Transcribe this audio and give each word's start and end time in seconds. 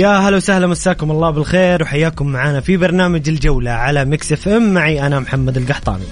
يا 0.00 0.08
هلا 0.08 0.36
وسهلا 0.36 0.66
مساكم 0.66 1.10
الله 1.10 1.30
بالخير 1.30 1.82
وحياكم 1.82 2.26
معنا 2.26 2.60
في 2.60 2.76
برنامج 2.76 3.28
الجولة 3.28 3.70
على 3.70 4.04
Mix 4.04 4.32
FM. 4.32 4.74
معي 4.74 5.06
أنا 5.06 5.20
محمد 5.20 5.56
القحطاني. 5.56 6.04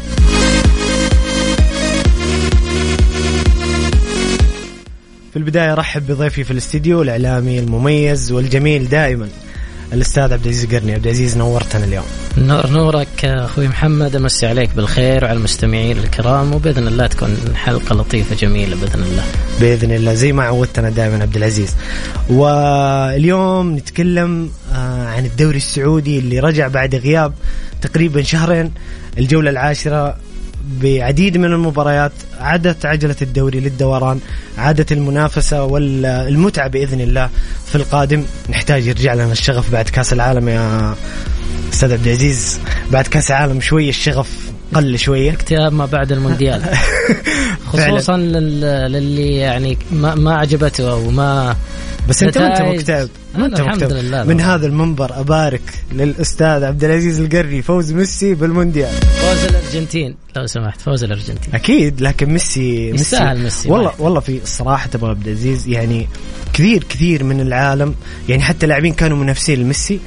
في 5.32 5.36
البداية 5.36 5.74
رحب 5.74 6.06
بضيفي 6.06 6.44
في 6.44 6.50
الاستديو 6.50 7.02
الإعلامي 7.02 7.58
المميز 7.58 8.32
والجميل 8.32 8.88
دائما. 8.88 9.28
الأستاذ 9.92 10.32
عبد 10.32 10.44
العزيز 10.44 10.74
قرني 10.74 10.92
عبد 10.94 11.06
العزيز 11.06 11.36
نورتنا 11.36 11.84
اليوم 11.84 12.04
نور 12.38 12.70
نورك 12.70 13.24
أخوي 13.24 13.68
محمد 13.68 14.16
أمسي 14.16 14.46
عليك 14.46 14.70
بالخير 14.74 15.24
وعلى 15.24 15.36
المستمعين 15.36 15.98
الكرام 15.98 16.54
وبإذن 16.54 16.86
الله 16.86 17.06
تكون 17.06 17.36
حلقة 17.54 17.94
لطيفة 17.94 18.36
جميلة 18.36 18.76
بإذن 18.76 19.02
الله. 19.02 19.24
بإذن 19.60 19.92
الله 19.92 20.14
زي 20.14 20.32
ما 20.32 20.44
عودتنا 20.44 20.90
دائما 20.90 21.22
عبد 21.22 21.36
العزيز. 21.36 21.76
واليوم 22.30 23.76
نتكلم 23.76 24.50
آه، 24.72 25.06
عن 25.06 25.24
الدوري 25.24 25.56
السعودي 25.56 26.18
اللي 26.18 26.40
رجع 26.40 26.68
بعد 26.68 26.94
غياب 26.94 27.32
تقريبا 27.82 28.22
شهرين 28.22 28.72
الجولة 29.18 29.50
العاشرة 29.50 30.16
بعديد 30.68 31.36
من 31.36 31.52
المباريات 31.52 32.12
عادت 32.40 32.86
عجلة 32.86 33.16
الدوري 33.22 33.60
للدوران 33.60 34.20
عادت 34.58 34.92
المنافسة 34.92 35.64
والمتعة 35.64 36.68
بإذن 36.68 37.00
الله 37.00 37.30
في 37.66 37.74
القادم. 37.74 38.24
نحتاج 38.50 38.86
يرجع 38.86 39.14
لنا 39.14 39.32
الشغف 39.32 39.72
بعد 39.72 39.88
كأس 39.88 40.12
العالم 40.12 40.48
يا 40.48 40.94
أستاذ 41.72 41.92
عبد 41.92 42.06
العزيز. 42.06 42.60
بعد 42.90 43.06
كأس 43.06 43.30
العالم 43.30 43.60
شوية 43.60 43.88
الشغف 43.88 44.50
قل 44.74 44.98
شوية. 44.98 45.32
اكتئاب 45.32 45.72
ما 45.72 45.86
بعد 45.86 46.12
المونديال. 46.12 46.62
خصوصا 47.72 48.16
للي 48.16 49.36
يعني 49.36 49.78
ما, 49.92 50.14
ما 50.14 50.34
عجبته 50.34 50.90
أو 50.90 51.10
ما 51.10 51.56
بس 52.08 52.22
انت 52.22 52.36
انت 52.36 52.62
مكتئب. 52.62 53.08
انت 53.36 53.60
الحمد 53.60 53.92
لله. 53.92 54.24
من 54.24 54.40
هذا 54.40 54.66
المنبر 54.66 55.20
أبارك 55.20 55.62
للأستاذ 55.92 56.64
عبد 56.64 56.84
العزيز 56.84 57.20
القري 57.20 57.62
فوز 57.62 57.92
ميسي 57.92 58.34
بالمونديال. 58.34 58.92
فوز 58.92 59.44
الأرجنتين. 59.44 60.16
لو 60.36 60.46
سمحت 60.46 60.80
فوز 60.80 61.04
الأرجنتين. 61.04 61.54
أكيد 61.54 62.00
لكن 62.00 62.26
ميسي 62.26 62.92
ميسي. 62.92 63.34
ميسي 63.34 63.70
والله 63.70 63.92
والله 63.98 64.20
في 64.20 64.40
الصراحه 64.42 64.90
أبو 64.94 65.06
عبد 65.06 65.28
العزيز 65.28 65.68
يعني 65.68 66.08
كثير 66.52 66.84
كثير 66.84 67.24
من 67.24 67.40
العالم 67.40 67.94
يعني 68.28 68.42
حتى 68.42 68.66
لاعبين 68.66 68.92
كانوا 68.92 69.16
منافسين 69.16 69.60
لميسي. 69.60 70.00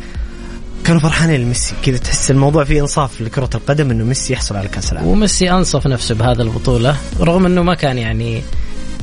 كانوا 0.85 1.01
فرحانين 1.01 1.41
لميسي. 1.41 1.73
كذا 1.83 1.97
تحس 1.97 2.31
الموضوع 2.31 2.63
فيه 2.63 2.81
إنصاف 2.81 3.21
لكرة 3.21 3.49
القدم 3.55 3.91
إنه 3.91 4.03
ميسي 4.03 4.33
يحصل 4.33 4.55
على 4.55 4.67
كأس 4.67 4.91
العالم. 4.91 5.07
وميسي 5.07 5.51
أنصف 5.51 5.87
نفسه 5.87 6.15
بهذه 6.15 6.41
البطولة 6.41 6.95
رغم 7.19 7.45
إنه 7.45 7.63
ما 7.63 7.75
كان 7.75 7.97
يعني 7.97 8.41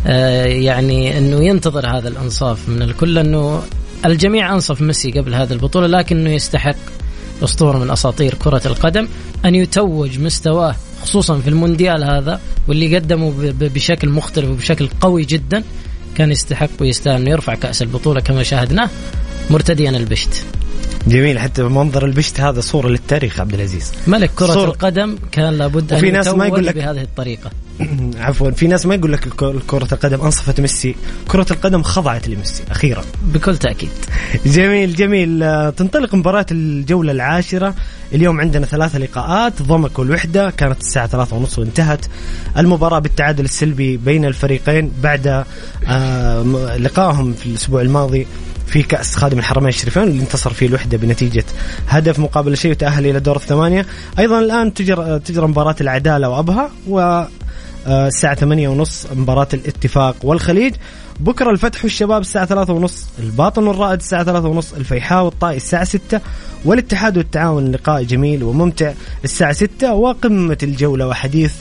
يعني 0.09 1.19
إنه 1.19 1.45
ينتظر 1.45 1.99
هذا 1.99 2.09
الأنصاف 2.09 2.69
من 2.69 2.83
الكل 2.83 3.19
انه 3.19 3.63
الجميع 4.05 4.55
أنصف 4.55 4.81
ميسي 4.81 5.11
قبل 5.11 5.35
هذه 5.35 5.53
البطولة 5.53 5.87
لكنه 5.87 6.31
يستحق 6.31 6.77
أسطورة 7.45 7.79
من 7.79 7.91
أساطير 7.91 8.35
كرة 8.35 8.63
القدم 8.67 9.09
أن 9.45 9.55
يتوج 9.55 10.19
مستواه 10.19 10.77
خصوصا 11.03 11.39
في 11.39 11.49
المونديال 11.49 12.05
هذا 12.05 12.41
واللي 12.69 12.97
قدمه 12.97 13.53
بشكل 13.61 14.09
مختلف 14.09 14.51
وبشكل 14.51 14.89
قوي 15.01 15.25
جدا 15.25 15.63
كان 16.15 16.31
يستحق 16.31 16.71
ويستاهل 16.81 17.21
إنه 17.21 17.31
يرفع 17.31 17.55
كأس 17.55 17.83
البطولة 17.83 18.21
كما 18.21 18.43
شاهدناه 18.43 18.91
مرتديا 19.51 19.91
البشت. 19.91 20.45
جميل 21.07 21.39
حتى 21.39 21.63
منظر 21.63 22.05
البشت 22.05 22.41
هذا 22.41 22.61
صورة 22.61 22.89
للتاريخ 22.89 23.41
عبد 23.41 23.55
العزيز. 23.55 23.93
ملك 24.07 24.31
كرة 24.37 24.47
صورة. 24.47 24.71
القدم 24.71 25.19
كان 25.33 25.55
لابد 25.59 25.93
أن 25.93 26.13
ناس 26.13 26.29
ما 26.29 26.47
يقول 26.47 26.67
لك 26.67 26.75
بهذه 26.75 27.03
الطريقة. 27.03 27.51
عفوا. 28.17 28.51
في 28.51 28.67
ناس 28.67 28.87
ما 28.87 28.95
يقول 28.95 29.13
لك 29.13 29.29
كرة 29.67 29.89
القدم 29.93 30.21
أنصفت 30.21 30.61
ميسي. 30.61 30.95
كرة 31.29 31.47
القدم 31.51 31.83
خضعت 31.83 32.29
لميسي 32.29 32.63
أخيرا. 32.71 33.05
بكل 33.23 33.57
تأكيد. 33.57 33.91
جميل 34.47 34.95
جميل. 34.95 35.43
آه، 35.43 35.71
تنطلق 35.71 36.15
مباراة 36.15 36.47
الجولة 36.51 37.13
العاشرة. 37.13 37.75
اليوم 38.13 38.41
عندنا 38.41 38.67
ثلاث 38.67 38.97
لقاءات. 38.97 39.63
ضمك 39.63 39.99
والوحدة. 39.99 40.51
كانت 40.51 40.81
الساعة 40.81 41.07
ثلاثة 41.07 41.37
ونص 41.37 41.59
وانتهت. 41.59 42.07
المباراة 42.57 42.99
بالتعادل 42.99 43.45
السلبي 43.45 43.97
بين 43.97 44.25
الفريقين 44.25 44.93
بعد 45.03 45.45
آه، 45.89 46.77
لقائهم 46.77 47.33
في 47.33 47.47
الأسبوع 47.47 47.81
الماضي 47.81 48.27
في 48.67 48.83
كأس 48.83 49.17
خادم 49.17 49.39
الحرمين 49.39 49.69
الشريفين 49.69 50.03
اللي 50.03 50.21
انتصر 50.21 50.53
فيه 50.53 50.67
الوحدة 50.67 50.99
بنتيجة 50.99 51.45
هدف 51.89 52.19
مقابل 52.19 52.57
شيء 52.57 52.71
وتأهل 52.71 53.07
إلى 53.07 53.21
دور 53.21 53.37
الثمانية. 53.37 53.87
أيضا 54.19 54.39
الآن 54.39 54.75
تجرى 54.75 55.19
تجرى 55.19 55.47
مباراة 55.47 55.77
العدالة 55.81 56.29
وأبها 56.29 56.71
و 56.89 57.25
الساعة 57.87 58.35
ثمانية 58.35 58.69
ونص 58.69 59.07
مباراة 59.15 59.49
الاتفاق 59.55 60.17
والخليج. 60.23 60.75
بكرة 61.21 61.51
الفتح 61.51 61.85
والشباب 61.85 62.21
الساعة 62.21 62.47
ثلاثة 62.47 62.73
ونص 62.73 63.07
الباطن 63.19 63.67
والرائد 63.67 63.99
الساعة 64.01 64.25
ثلاثة 64.25 64.49
ونص 64.49 64.73
الفيحاء 64.73 65.25
والطائي 65.25 65.57
الساعة 65.57 65.85
ستة 65.85 66.21
والاتحاد 66.65 67.17
والتعاون 67.17 67.73
لقاء 67.73 68.03
جميل 68.03 68.43
وممتع 68.43 68.93
الساعة 69.25 69.53
ستة. 69.53 69.95
وقمة 69.95 70.59
الجولة 70.63 71.07
وحديث 71.07 71.53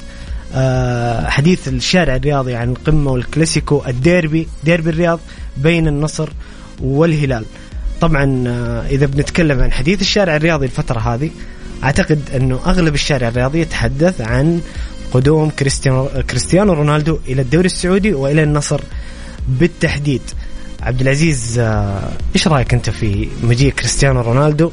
آه، 0.56 1.30
حديث 1.30 1.68
الشارع 1.68 2.16
الرياضي 2.16 2.56
عن 2.56 2.70
القمة 2.70 3.12
والكلاسيكو 3.12 3.82
الديربي 3.88 4.48
ديربي 4.64 4.90
الرياض 4.90 5.20
بين 5.58 5.88
النصر 5.88 6.30
والهلال. 6.82 7.46
طبعا 8.02 8.44
آه، 8.48 8.88
إذا 8.88 9.06
بنتكلم 9.06 9.62
عن 9.62 9.72
حديث 9.72 10.02
الشارع 10.02 10.36
الرياضي 10.36 10.66
الفترة 10.66 11.00
هذه 11.00 11.30
أعتقد 11.84 12.22
أنه 12.36 12.60
أغلب 12.66 12.94
الشارع 12.94 13.28
الرياضي 13.28 13.62
يتحدث 13.62 14.22
عن 14.22 14.62
قدوم 15.14 15.50
كريستيانو 16.30 16.74
رونالدو 16.74 17.20
إلى 17.28 17.42
الدوري 17.42 17.66
السعودي 17.66 18.14
وإلى 18.14 18.44
النصر 18.44 18.82
بالتحديد. 19.48 20.22
عبد 20.82 21.02
العزيز 21.02 21.60
آه، 21.60 22.12
إيش 22.36 22.48
رأيك 22.48 22.74
أنت 22.74 22.90
في 22.90 23.28
مجيء 23.44 23.72
كريستيانو 23.72 24.22
رونالدو؟ 24.22 24.72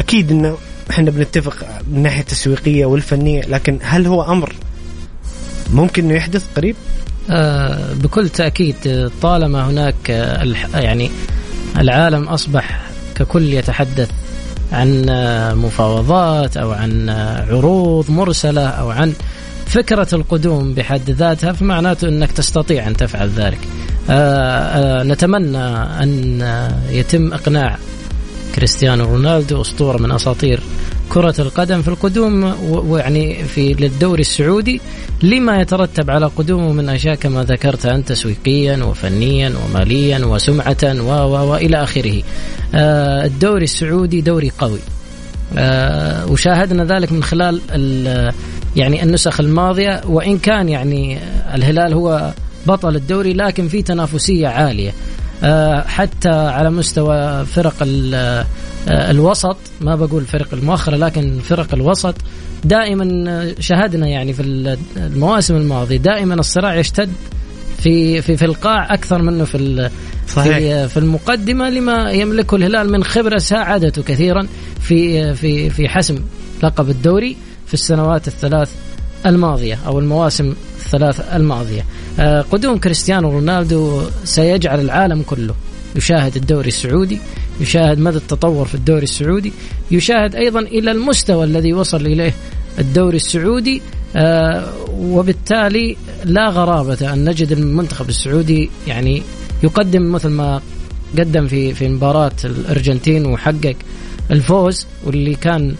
أكيد 0.00 0.30
إنه 0.30 0.56
إحنا 0.90 1.10
بنتفق 1.10 1.56
من 1.88 1.96
الناحيه 1.96 2.20
التسويقية 2.20 2.86
والفنية 2.86 3.42
لكن 3.42 3.78
هل 3.82 4.06
هو 4.06 4.22
أمر 4.22 4.52
ممكن 5.72 6.04
إنه 6.04 6.14
يحدث 6.14 6.44
قريب؟ 6.56 6.76
آه، 7.30 7.92
بكل 7.92 8.28
تأكيد 8.28 9.10
طالما 9.22 9.70
هناك 9.70 10.10
آه، 10.10 10.78
يعني 10.78 11.10
العالم 11.78 12.28
أصبح 12.28 12.80
ككل 13.14 13.54
يتحدث 13.54 14.10
عن 14.72 15.08
آه، 15.08 15.54
مفاوضات 15.54 16.56
أو 16.56 16.72
عن 16.72 17.10
عروض 17.50 18.10
مرسلة 18.10 18.66
أو 18.66 18.90
عن 18.90 19.12
فكرة 19.72 20.08
القدوم 20.12 20.74
بحد 20.74 21.10
ذاتها 21.10 21.52
فمعناته 21.52 22.08
أنك 22.08 22.32
تستطيع 22.32 22.88
أن 22.88 22.96
تفعل 22.96 23.28
ذلك 23.28 23.58
نتمنى 25.10 25.66
أن 26.02 26.40
يتم 26.90 27.32
إقناع 27.32 27.78
كريستيانو 28.54 29.04
رونالدو 29.04 29.60
أسطورة 29.60 29.98
من 29.98 30.12
أساطير 30.12 30.60
كرة 31.08 31.34
القدم 31.38 31.82
في 31.82 31.88
القدوم 31.88 32.54
ويعني 32.90 33.44
في 33.44 33.72
للدوري 33.72 34.20
السعودي 34.20 34.80
لما 35.22 35.60
يترتب 35.60 36.10
على 36.10 36.26
قدومه 36.26 36.72
من 36.72 36.88
أشياء 36.88 37.14
كما 37.14 37.44
ذكرت 37.44 37.86
أنت 37.86 38.08
تسويقيا 38.08 38.84
وفنيا 38.84 39.52
وماليا 39.64 40.24
وسمعة 40.24 40.84
و 40.84 41.10
وإلى 41.50 41.82
آخره. 41.82 42.22
آه 42.74 43.24
الدوري 43.24 43.64
السعودي 43.64 44.20
دوري 44.20 44.52
قوي. 44.58 44.78
آه 45.58 46.26
وشاهدنا 46.26 46.84
ذلك 46.84 47.12
من 47.12 47.22
خلال 47.22 47.60
يعني 48.76 49.02
النسخ 49.02 49.40
الماضية 49.40 50.00
وإن 50.06 50.38
كان 50.38 50.68
يعني 50.68 51.18
الهلال 51.54 51.92
هو 51.94 52.32
بطل 52.66 52.96
الدوري 52.96 53.32
لكن 53.32 53.68
في 53.68 53.82
تنافسية 53.82 54.48
عالية. 54.48 54.92
آه، 55.44 55.80
حتى 55.80 56.28
على 56.28 56.70
مستوى 56.70 57.46
فرق 57.46 57.74
آه، 58.14 58.44
الوسط 58.88 59.56
ما 59.80 59.96
بقول 59.96 60.24
فرق 60.24 60.48
المؤخرة 60.52 60.96
لكن 60.96 61.38
فرق 61.44 61.74
الوسط 61.74 62.14
دائما 62.64 63.04
شاهدنا 63.60 64.06
يعني 64.08 64.32
في 64.32 64.42
ال- 64.42 64.78
المواسم 64.96 65.56
الماضية 65.56 65.96
دائما 65.96 66.34
الصراع 66.34 66.74
يشتد 66.74 67.12
في 67.82 68.22
في 68.22 68.36
في 68.36 68.44
القاع 68.44 68.94
أكثر 68.94 69.22
منه 69.22 69.44
في 69.44 69.90
صحيح. 70.28 70.58
في 70.58 70.88
في 70.88 70.96
المقدمة 70.96 71.70
لما 71.70 72.10
يملكه 72.10 72.56
الهلال 72.56 72.92
من 72.92 73.04
خبرة 73.04 73.38
ساعدته 73.38 74.02
كثيرا 74.02 74.46
في 74.80 75.34
في 75.34 75.70
في 75.70 75.88
حسم 75.88 76.18
لقب 76.62 76.90
الدوري 76.90 77.36
في 77.66 77.74
السنوات 77.74 78.28
الثلاث 78.28 78.70
الماضية 79.26 79.78
أو 79.86 79.98
المواسم 79.98 80.54
الثلاث 80.78 81.20
الماضية. 81.34 81.84
آه، 82.20 82.40
قدوم 82.40 82.78
كريستيانو 82.78 83.30
رونالدو 83.30 84.02
سيجعل 84.24 84.80
العالم 84.80 85.22
كله 85.22 85.54
يشاهد 85.96 86.36
الدوري 86.36 86.68
السعودي، 86.68 87.18
يشاهد 87.60 87.98
مدى 87.98 88.16
التطور 88.16 88.66
في 88.66 88.74
الدوري 88.74 89.02
السعودي، 89.02 89.52
يشاهد 89.90 90.34
أيضا 90.34 90.60
إلى 90.60 90.90
المستوى 90.90 91.44
الذي 91.44 91.72
وصل 91.72 92.06
إليه 92.06 92.34
الدوري 92.78 93.16
السعودي 93.16 93.82
آه، 94.16 94.68
وبالتالي 94.92 95.96
لا 96.24 96.48
غرابة 96.48 97.12
أن 97.12 97.24
نجد 97.28 97.52
المنتخب 97.52 98.08
السعودي 98.08 98.70
يعني 98.86 99.22
يقدم 99.62 100.12
مثل 100.12 100.28
ما 100.28 100.60
قدم 101.18 101.46
في 101.46 101.74
في 101.74 101.88
مباراة 101.88 102.32
الأرجنتين 102.44 103.26
وحقق 103.26 103.74
الفوز 104.30 104.86
واللي 105.04 105.34
كان 105.34 105.74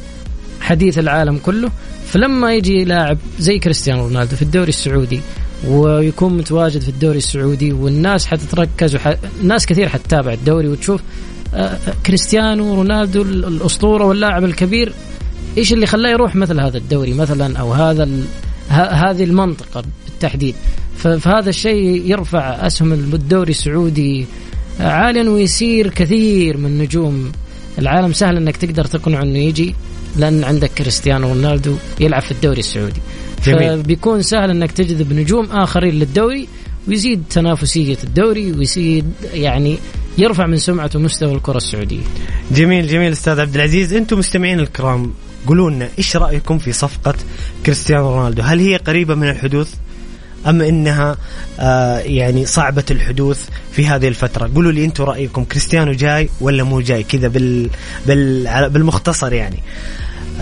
حديث 0.61 0.99
العالم 0.99 1.39
كله 1.39 1.71
فلما 2.07 2.55
يجي 2.55 2.85
لاعب 2.85 3.19
زي 3.39 3.59
كريستيانو 3.59 4.03
رونالدو 4.07 4.37
في 4.37 4.43
الدوري 4.43 4.69
السعودي 4.69 5.21
ويكون 5.69 6.37
متواجد 6.37 6.81
في 6.81 6.89
الدوري 6.89 7.19
السعودي 7.19 7.73
والناس 7.73 8.27
حتتركز 8.27 8.95
وح... 8.95 9.15
ناس 9.43 9.67
كثير 9.67 9.89
حتتابع 9.89 10.33
الدوري 10.33 10.69
وتشوف 10.69 11.01
آه، 11.55 11.79
كريستيانو 12.07 12.75
رونالدو 12.75 13.23
ال- 13.23 13.45
الأسطورة 13.45 14.05
واللاعب 14.05 14.45
الكبير 14.45 14.93
إيش 15.59 15.73
اللي 15.73 15.87
خلاه 15.87 16.11
يروح 16.11 16.37
مثل 16.37 16.61
هذا 16.61 16.79
الدوري 16.79 17.13
مثلا 17.15 17.59
أو 17.59 17.73
هذا. 17.73 18.09
هذه 18.69 19.25
المنطقة 19.25 19.85
بالتحديد. 20.07 20.55
فهذا 20.97 21.49
الشيء 21.49 22.11
يرفع 22.11 22.67
أسهم 22.67 22.93
الدوري 22.93 23.51
السعودي 23.51 24.27
عاليا 24.81 25.31
ويصير 25.31 25.91
كثير 25.91 26.57
من 26.57 26.79
نجوم 26.79 27.33
العالم 27.79 28.13
سهل 28.13 28.37
إنك 28.37 28.57
تقدر 28.57 28.85
تقنعه 28.85 29.23
إنه 29.23 29.39
يجي 29.39 29.75
لأن 30.17 30.45
عندك 30.45 30.71
كريستيانو 30.71 31.29
رونالدو 31.29 31.75
يلعب 32.01 32.23
في 32.23 32.31
الدوري 32.31 32.59
السعودي 32.59 33.01
جميل. 33.45 33.83
فبيكون 33.83 34.23
سهل 34.23 34.51
إنك 34.51 34.73
تجذب 34.73 35.13
نجوم 35.13 35.45
آخرين 35.45 35.95
للدوري 35.95 36.49
ويزيد 36.89 37.23
تنافسية 37.31 37.99
الدوري 38.05 38.53
ويزيد 38.53 39.13
يعني 39.35 39.79
يرفع 40.19 40.47
من 40.47 40.57
سمعة 40.57 40.91
ومستوى 40.95 41.35
الكرة 41.35 41.57
السعودية. 41.57 42.01
جميل 42.53 42.87
جميل 42.87 43.13
أستاذ 43.13 43.41
عبد 43.41 43.55
العزيز 43.55 43.95
أنتم 43.95 44.19
مستمعين 44.19 44.61
الكرام 44.61 45.13
قولوا 45.47 45.71
لنا 45.71 45.89
إيش 45.99 46.17
رأيكم 46.17 46.59
في 46.59 46.73
صفقة 46.73 47.15
كريستيانو 47.67 48.15
رونالدو؟ 48.15 48.43
هل 48.43 48.61
هي 48.61 48.77
قريبة 48.77 49.15
من 49.15 49.29
الحدوث 49.29 49.75
أم 50.47 50.61
إنها 50.63 51.17
آه 51.61 51.99
يعني 51.99 52.47
صعبة 52.47 52.85
الحدوث 52.91 53.49
في 53.73 53.87
هذه 53.87 54.09
الفترة؟ 54.09 54.51
قولوا 54.55 54.73
لي 54.73 54.85
أنتم 54.85 55.05
رأيكم 55.05 55.45
كريستيانو 55.45 55.93
جاي 55.93 56.29
ولا 56.41 56.65
مو 56.65 56.81
جاي؟ 56.81 57.03
كذا 57.03 57.29
بال, 57.29 57.71
بال 58.07 58.71
بالمختصر 58.71 59.33
يعني. 59.33 59.63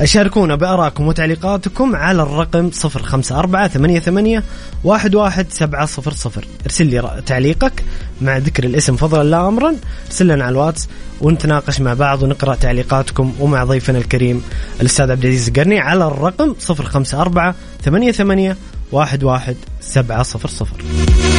شاركونا 0.05 0.57
بارائكم 0.57 1.07
وتعليقاتكم 1.07 1.97
على 1.97 2.23
الرقم 2.23 2.71
054 2.85 3.69
88 3.69 4.43
11700 4.85 6.45
ارسل 6.67 6.87
لي 6.87 7.23
تعليقك 7.27 7.85
مع 8.21 8.37
ذكر 8.37 8.65
الاسم 8.65 8.97
فضلا 8.97 9.29
لا 9.29 9.49
أمرا. 9.49 9.75
ارسل 10.07 10.27
لنا 10.27 10.45
على 10.45 10.53
الواتس 10.53 10.89
ونتناقش 11.21 11.81
مع 11.81 11.95
بعض 11.95 12.23
ونقرأ 12.23 12.55
تعليقاتكم 12.55 13.33
ومع 13.41 13.65
ضيفنا 13.65 13.99
الكريم 13.99 14.43
الأستاذ 14.81 15.11
عبد 15.11 15.25
العزيز 15.25 15.49
القرني 15.49 15.79
على 15.79 16.07
الرقم 16.07 16.55
054 16.71 17.55
88 17.85 18.55
11700 18.93 21.30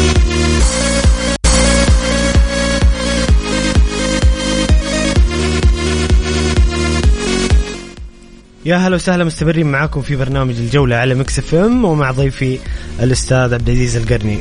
يا 8.65 8.75
هلا 8.75 8.95
وسهلا 8.95 9.23
مستمرين 9.23 9.67
معاكم 9.67 10.01
في 10.01 10.15
برنامج 10.15 10.55
الجولة 10.55 10.95
على 10.95 11.15
Mix 11.15 11.39
FM 11.39 11.85
ومع 11.85 12.11
ضيفي 12.11 12.59
الأستاذ 12.99 13.53
عبد 13.53 13.69
العزيز 13.69 13.95
القرني. 13.95 14.39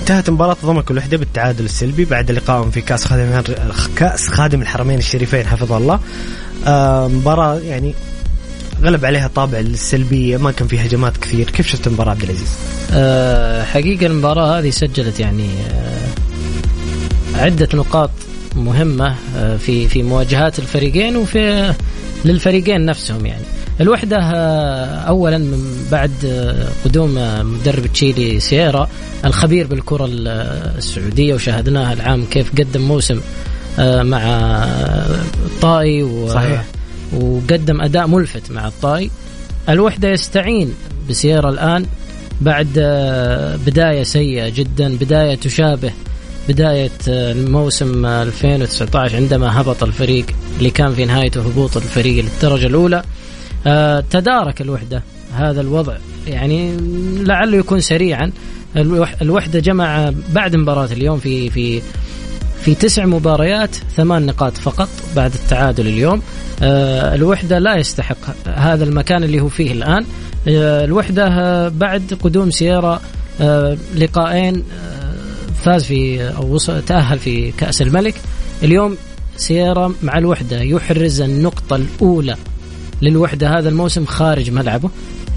انتهت 0.00 0.30
مباراة 0.30 0.56
ضمك 0.64 0.90
الوحدة 0.90 1.16
بالتعادل 1.16 1.64
السلبي 1.64 2.04
بعد 2.04 2.30
لقائهم 2.30 2.70
في 2.70 2.80
كأس 2.80 3.04
خادم 3.04 3.42
كأس 3.96 4.28
خادم 4.28 4.62
الحرمين 4.62 4.98
الشريفين 4.98 5.46
حفظه 5.46 5.76
الله. 5.76 6.00
آه 6.66 7.08
مباراة 7.08 7.58
يعني 7.58 7.94
غلب 8.82 9.04
عليها 9.04 9.30
طابع 9.34 9.58
السلبية 9.58 10.36
ما 10.36 10.50
كان 10.50 10.68
فيها 10.68 10.86
هجمات 10.86 11.16
كثير. 11.16 11.50
كيف 11.50 11.66
شفت 11.66 11.86
المباراة 11.86 12.10
عبد 12.10 12.22
العزيز؟ 12.22 12.48
أه 12.92 13.64
حقيقة 13.64 14.06
المباراة 14.06 14.58
هذه 14.58 14.70
سجلت 14.70 15.20
يعني 15.20 15.48
أه 15.70 16.08
عدة 17.34 17.68
نقاط 17.74 18.10
مهمة 18.56 19.16
أه 19.36 19.56
في 19.56 19.88
في 19.88 20.02
مواجهات 20.02 20.58
الفريقين 20.58 21.16
وفي 21.16 21.74
للفريقين 22.24 22.86
نفسهم 22.86 23.26
يعني 23.26 23.42
الوحدة 23.80 24.16
آه، 24.18 24.84
أولا 24.86 25.38
من 25.38 25.86
بعد 25.92 26.10
آه، 26.24 26.68
قدوم 26.84 27.18
آه، 27.18 27.42
مدرب 27.42 27.86
تشيلي 27.92 28.40
سييرا 28.40 28.88
الخبير 29.24 29.66
بالكرة 29.66 30.04
ال- 30.04 30.28
السعودية 30.78 31.34
وشاهدناها 31.34 31.92
العام 31.92 32.24
كيف 32.30 32.52
قدم 32.58 32.80
موسم 32.80 33.20
مع 33.78 34.20
الطائي 35.46 36.02
و- 36.02 36.28
صحيح. 36.28 36.64
وقدم 37.12 37.80
أداء 37.80 38.06
ملفت 38.06 38.50
مع 38.50 38.68
الطائي 38.68 39.10
الوحدة 39.68 40.08
يستعين 40.08 40.74
بسييرا 41.10 41.50
الآن 41.50 41.86
بعد 42.40 42.68
بداية 43.66 44.02
سيئة 44.02 44.48
جدا 44.48 44.96
بداية 44.96 45.34
تشابه 45.34 45.90
بداية 46.48 46.90
آه، 47.08 47.32
الموسم 47.32 48.06
آه، 48.06 48.22
2019 48.22 49.16
عندما 49.16 49.60
هبط 49.60 49.82
الفريق 49.82 50.26
اللي 50.58 50.70
كان 50.70 50.94
في 50.94 51.04
نهايته 51.04 51.40
هبوط 51.40 51.76
الفريق 51.76 52.24
للدرجة 52.24 52.66
الأولى. 52.66 53.02
آه، 53.66 54.04
تدارك 54.10 54.60
الوحدة 54.60 55.02
هذا 55.36 55.60
الوضع. 55.60 55.96
يعني 56.26 56.76
لعله 57.24 57.58
يكون 57.58 57.80
سريعا. 57.80 58.32
الوح- 58.76 59.14
الوحدة 59.22 59.60
جمع 59.60 60.12
بعد 60.32 60.56
مباراة 60.56 60.88
اليوم 60.92 61.18
في 61.18 61.50
في 61.50 61.82
في 62.64 62.74
تسع 62.74 63.06
مباريات 63.06 63.74
ثمان 63.96 64.26
نقاط 64.26 64.56
فقط 64.56 64.88
بعد 65.16 65.32
التعادل 65.34 65.86
اليوم. 65.86 66.22
آه، 66.62 67.14
الوحدة 67.14 67.58
لا 67.58 67.76
يستحق 67.76 68.16
هذا 68.46 68.84
المكان 68.84 69.24
اللي 69.24 69.40
هو 69.40 69.48
فيه 69.48 69.72
الآن. 69.72 70.04
الوحدة 70.46 71.68
بعد 71.68 72.18
قدوم 72.22 72.50
سيارة 72.50 73.00
لقاءين 73.96 74.64
فاز 75.64 75.84
في 75.84 76.28
أو 76.36 76.54
وصل 76.54 76.82
تأهل 76.82 77.18
في 77.18 77.52
كأس 77.52 77.82
الملك. 77.82 78.14
اليوم 78.62 78.96
سيارة 79.36 79.94
مع 80.02 80.18
الوحدة 80.18 80.60
يحرز 80.60 81.20
النقطة 81.20 81.76
الأولى 81.76 82.36
للوحدة 83.02 83.58
هذا 83.58 83.68
الموسم 83.68 84.04
خارج 84.04 84.50
ملعبه. 84.50 84.90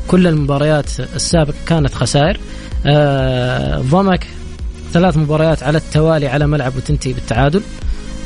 كل 0.08 0.28
المباريات 0.28 1.00
السابقة 1.00 1.56
كانت 1.66 1.94
خسائر. 1.94 2.40
آه، 2.86 3.80
ضمك 3.80 4.28
ثلاث 4.94 5.18
مباريات 5.18 5.64
على 5.64 5.78
التوالي 5.78 6.28
على 6.28 6.48
ملعب 6.48 6.76
وتنتهي 6.76 7.14
بالتعادل. 7.14 7.62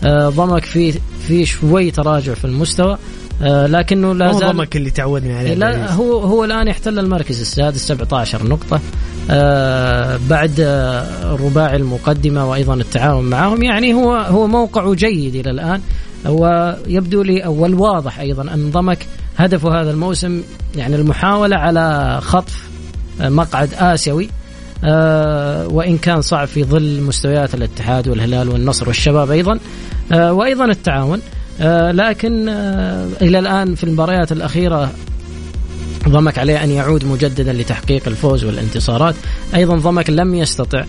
آه، 0.03 0.29
ضمك 0.29 0.63
في 0.63 0.99
في 1.27 1.45
شوي 1.45 1.91
تراجع 1.91 2.33
في 2.33 2.45
المستوى. 2.45 2.97
آه، 3.41 3.67
لكنه 3.67 4.13
لا 4.13 4.33
زال 4.33 4.55
ضمك 4.55 4.75
اللي 4.75 4.91
تعودنا 4.91 5.37
عليه 5.37 5.53
لا. 5.53 5.91
هو 5.93 6.19
هو 6.19 6.43
الآن 6.43 6.67
يحتل 6.67 6.99
المركز 6.99 7.41
السادس 7.41 7.87
17 7.87 8.43
نقطة. 8.47 8.79
آه 9.31 10.19
بعد 10.29 10.59
آه، 10.59 11.33
الرباعي 11.35 11.75
المقدمة 11.75 12.49
وأيضا 12.49 12.73
التعاون 12.73 13.25
معهم. 13.25 13.63
يعني 13.63 13.93
هو 13.93 14.15
هو 14.15 14.47
موقعه 14.47 14.93
جيد 14.93 15.35
إلى 15.35 15.51
الآن. 15.51 15.81
ويبدو 16.25 17.21
لي 17.21 17.45
أو 17.45 17.65
الواضح 17.65 18.19
أيضا 18.19 18.53
أن 18.53 18.71
ضمك 18.71 19.07
هدفه 19.37 19.81
هذا 19.81 19.91
الموسم 19.91 20.43
يعني 20.75 20.95
المحاولة 20.95 21.55
على 21.55 22.19
خطف 22.21 22.69
آه، 23.21 23.29
مقعد 23.29 23.69
آسيوي. 23.73 24.29
آه 24.83 25.67
وإن 25.67 25.97
كان 25.97 26.21
صعب 26.21 26.47
في 26.47 26.63
ظل 26.63 27.01
مستويات 27.01 27.55
الاتحاد 27.55 28.07
والهلال 28.07 28.49
والنصر 28.49 28.87
والشباب 28.87 29.31
أيضا. 29.31 29.59
آه 30.11 30.33
وأيضا 30.33 30.65
التعاون. 30.65 31.19
آه 31.19 31.44
لكن 31.91 32.49
آه 32.49 33.07
إلى 33.21 33.39
الآن 33.39 33.75
في 33.75 33.83
المباريات 33.83 34.31
الأخيرة 34.31 34.91
ضمك 36.09 36.37
عليه 36.37 36.63
أن 36.63 36.71
يعود 36.71 37.05
مجددا 37.05 37.53
لتحقيق 37.53 38.07
الفوز 38.07 38.43
والانتصارات. 38.43 39.15
أيضا 39.55 39.75
ضمك 39.75 40.09
لم 40.09 40.35
يستطع 40.35 40.83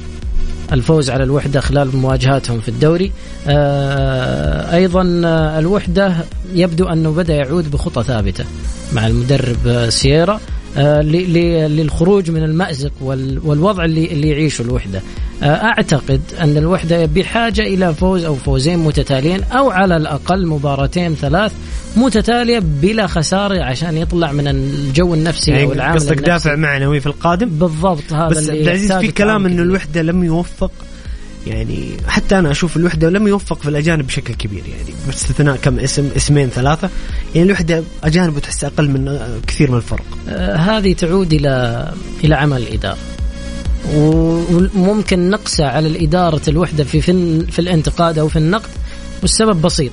الفوز 0.73 1.11
على 1.11 1.25
الوحدة 1.25 1.61
خلال 1.61 1.97
مواجهاتهم 1.97 2.61
في 2.61 2.69
الدوري. 2.69 3.13
آه 3.49 4.75
أيضا 4.75 5.23
آه، 5.25 5.59
الوحدة 5.59 6.15
يبدو 6.55 6.87
أنه 6.87 7.11
بدأ 7.11 7.35
يعود 7.35 7.71
بخطى 7.71 8.03
ثابتة 8.03 8.45
مع 8.93 9.07
المدرب 9.07 9.67
آه، 9.67 9.89
سييرا. 9.89 10.35
آه، 10.35 10.56
للخروج 10.83 12.31
من 12.31 12.43
المأزق 12.43 12.93
وال- 13.01 13.39
والوضع 13.45 13.85
اللي 13.85 14.05
اللي 14.13 14.29
يعيشه 14.29 14.63
الوحدة 14.63 15.03
آه، 15.43 15.47
أعتقد 15.47 16.21
أن 16.41 16.57
الوحدة 16.57 17.07
بحاجة 17.07 17.61
إلى 17.63 17.95
فوز 17.95 18.25
أو 18.25 18.35
فوزين 18.35 18.79
متتاليين 18.79 19.43
أو 19.45 19.71
على 19.71 19.97
الأقل 19.97 20.47
مباراتين 20.47 21.15
ثلاث 21.15 21.53
متتالية 21.97 22.59
بلا 22.59 23.07
خسارة 23.07 23.63
عشان 23.63 23.97
يطلع 23.97 24.33
من 24.33 24.49
الجو 24.49 25.15
النفسي 25.15 25.51
يعني 25.51 25.73
العامل 25.73 25.99
قصدك 25.99 26.13
النفسي. 26.13 26.27
دافع 26.33 26.57
معنوي 26.57 27.01
في 27.01 27.07
القادم 27.07 27.49
بالضبط 27.49 28.13
هذا 28.13 28.29
بس 28.29 28.39
اللي 28.39 28.53
عبد 28.53 28.67
العزيز 28.69 28.93
في 28.93 29.09
كلام 29.13 29.47
كبير. 29.49 29.63
الوحدة 29.63 30.03
لم 30.03 30.25
يوفق 30.25 30.71
يعني 31.47 31.89
حتى 32.09 32.39
أنا 32.39 32.51
أشوف 32.51 32.77
الوحدة 32.77 33.11
لم 33.11 33.29
يوفق 33.29 33.63
في 33.63 33.69
الأجانب 33.69 34.07
بشكل 34.07 34.35
كبير 34.35 34.63
يعني 34.67 34.91
باستثناء 35.07 35.57
كم 35.57 35.79
اسم 35.79 36.09
اسمين 36.17 36.49
ثلاثة. 36.49 36.91
يعني 37.35 37.47
الوحدة 37.47 37.83
أجانب 38.05 38.39
تحس 38.39 38.65
أقل 38.65 38.91
من 38.91 39.09
آه، 39.09 39.39
كثير 39.47 39.71
من 39.71 39.77
الفرق. 39.77 40.05
آه، 40.29 40.57
هذه 40.57 40.93
تعود 40.93 41.33
إلى 41.33 41.93
إلى 42.25 42.35
عمل 42.35 42.63
الإدارة. 42.63 42.99
وممكن 43.95 45.31
نقسى 45.31 45.63
على 45.65 45.89
الإدارة 45.89 46.41
الوحدة 46.49 46.85
في 46.85 47.01
في, 47.01 47.41
في 47.47 47.59
الانتقاد 47.59 48.19
أو 48.19 48.29
في 48.29 48.37
النقد 48.39 48.71
والسبب 49.23 49.63
بسيط. 49.63 49.93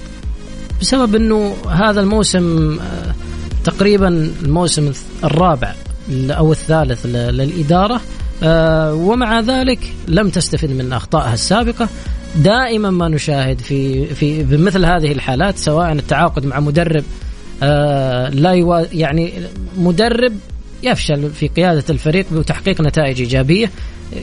بسبب 0.81 1.15
إنه 1.15 1.55
هذا 1.69 1.99
الموسم 2.01 2.77
آه، 2.79 3.13
تقريبا 3.63 4.07
الموسم 4.41 4.91
الرابع 5.23 5.75
أو 6.11 6.51
الثالث 6.51 7.05
ل- 7.05 7.09
للإدارة. 7.37 7.95
آه، 7.95 8.01
ومع 8.93 9.39
ذلك 9.39 9.79
لم 10.07 10.29
تستفد 10.29 10.69
من 10.69 10.93
أخطائها 10.93 11.33
السابقة. 11.33 11.89
دائما 12.35 12.89
ما 12.89 13.07
نشاهد 13.07 13.61
في 13.61 14.05
في 14.05 14.43
بمثل 14.43 14.85
هذه 14.85 15.11
الحالات 15.11 15.57
سواء 15.57 15.91
التعاقد 15.91 16.45
مع 16.45 16.59
مدرب 16.59 17.03
آه، 17.63 18.29
لا 18.29 18.51
يوا 18.51 18.79
يعني 18.93 19.33
مدرب 19.77 20.33
يفشل 20.83 21.29
في 21.29 21.47
قيادة 21.47 21.83
الفريق 21.89 22.25
وتحقيق 22.31 22.81
نتائج 22.81 23.21
إيجابية. 23.21 23.71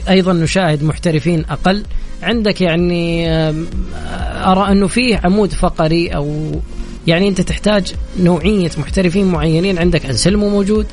أيضا 0.09 0.33
نشاهد 0.33 0.83
محترفين 0.83 1.45
أقل. 1.49 1.83
عندك 2.23 2.61
يعني 2.61 3.29
آم، 3.29 3.67
أرى 4.45 4.71
أنه 4.71 4.87
فيه 4.87 5.21
عمود 5.23 5.51
فقري 5.51 6.07
أو 6.07 6.51
يعني 7.07 7.27
أنت 7.27 7.41
تحتاج 7.41 7.93
نوعية 8.19 8.71
محترفين 8.77 9.25
معينين. 9.27 9.77
عندك 9.77 10.05
أنسلمو 10.05 10.49
موجود. 10.49 10.85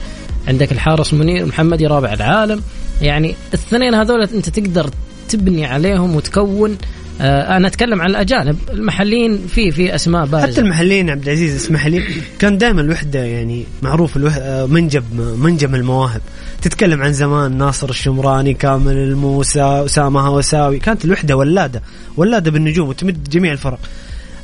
عندك 0.49 0.73
الحارس 0.73 1.15
منير 1.15 1.47
محمدي 1.47 1.87
رابع 1.87 2.13
العالم. 2.13 2.63
يعني 3.03 3.35
الاثنين 3.49 3.95
هذول 3.95 4.23
أنت 4.23 4.49
تقدر 4.49 4.91
تبني 5.29 5.67
عليهم 5.67 6.17
وتكون 6.17 6.79
آه، 7.21 7.57
أنا 7.57 7.69
أتكلم 7.69 8.01
عن 8.01 8.11
الأجانب. 8.11 8.59
المحليين 8.73 9.47
في 9.47 9.71
في 9.71 9.95
أسماء 9.95 10.27
بارزة. 10.27 10.53
حتى 10.53 10.61
المحليين 10.61 11.11
عبد 11.11 11.23
العزيز 11.23 11.55
اسمح 11.55 11.87
لي 11.87 12.03
كان 12.39 12.59
دائما 12.59 12.81
الوحدة 12.81 13.25
يعني 13.25 13.65
معروف 13.83 14.17
الوح... 14.17 14.37
آه، 14.37 14.67
منجب 14.67 15.05
منجم 15.39 15.75
المواهب. 15.75 16.21
تتكلم 16.63 17.03
عن 17.03 17.13
زمان 17.13 17.59
ناصر 17.59 17.91
الشمراني 17.91 18.55
كامل 18.55 18.97
الموسى 18.97 19.63
أسامة 19.63 20.21
هوساوي 20.21 20.79
كانت 20.79 21.05
الوحدة 21.05 21.37
ولادة 21.37 21.83
ولادة 22.17 22.51
بالنجوم 22.51 22.89
وتمد 22.89 23.29
جميع 23.29 23.53
الفرق. 23.53 23.79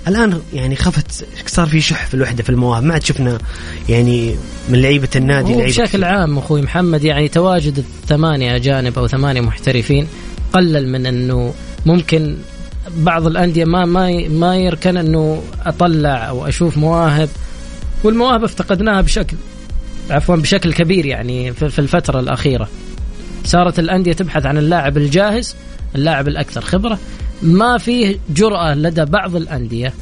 الآن 0.09 0.41
يعني 0.53 0.77
خفت 0.77 1.27
صار 1.47 1.67
في 1.67 1.81
شح 1.81 2.07
في 2.07 2.15
الوحدة 2.15 2.43
في 2.43 2.51
المواهب. 2.51 2.83
ما 2.83 2.93
عاد 2.95 3.05
شفنا 3.05 3.39
يعني 3.89 4.37
من 4.69 4.83
لعيبة 4.83 5.09
النادي 5.17 5.55
هو 5.55 5.59
لعيبة 5.59 5.83
بشكل 5.83 6.05
عام 6.05 6.39
أخوي 6.39 6.63
محمد 6.63 7.05
يعني 7.05 7.29
تواجد 7.29 7.79
الثمانية 7.79 8.57
أجانب 8.57 8.99
أو 8.99 9.09
ثمانية 9.09 9.41
محترفين 9.41 10.07
قلل 10.53 10.89
من 10.89 11.07
إنه 11.07 11.55
ممكن 11.87 12.37
بعض 12.97 13.27
الأندية 13.27 13.65
ما 13.65 13.85
ما 13.85 14.29
ما 14.29 14.57
يركن 14.57 14.97
إنه 14.97 15.43
أطلع 15.67 16.29
أو 16.29 16.49
أشوف 16.49 16.79
مواهب 16.79 17.29
والمواهب 18.05 18.45
افتقدناها 18.45 19.01
بشكل 19.01 19.37
عفوا 20.11 20.37
بشكل 20.37 20.73
كبير 20.73 21.07
يعني 21.07 21.53
في 21.53 21.79
الفترة 21.79 22.21
الأخيرة. 22.21 22.69
صارت 23.45 23.79
الأندية 23.79 24.13
تبحث 24.13 24.47
عن 24.47 24.59
اللاعب 24.59 24.97
الجاهز 24.97 25.57
اللاعب 25.97 26.29
الأكثر 26.29 26.61
خبرة. 26.61 26.99
ما 27.43 27.79
فيه 27.79 28.17
جرأة 28.35 28.75
لدى 28.75 29.05
بعض 29.05 29.37
الأندية. 29.37 29.93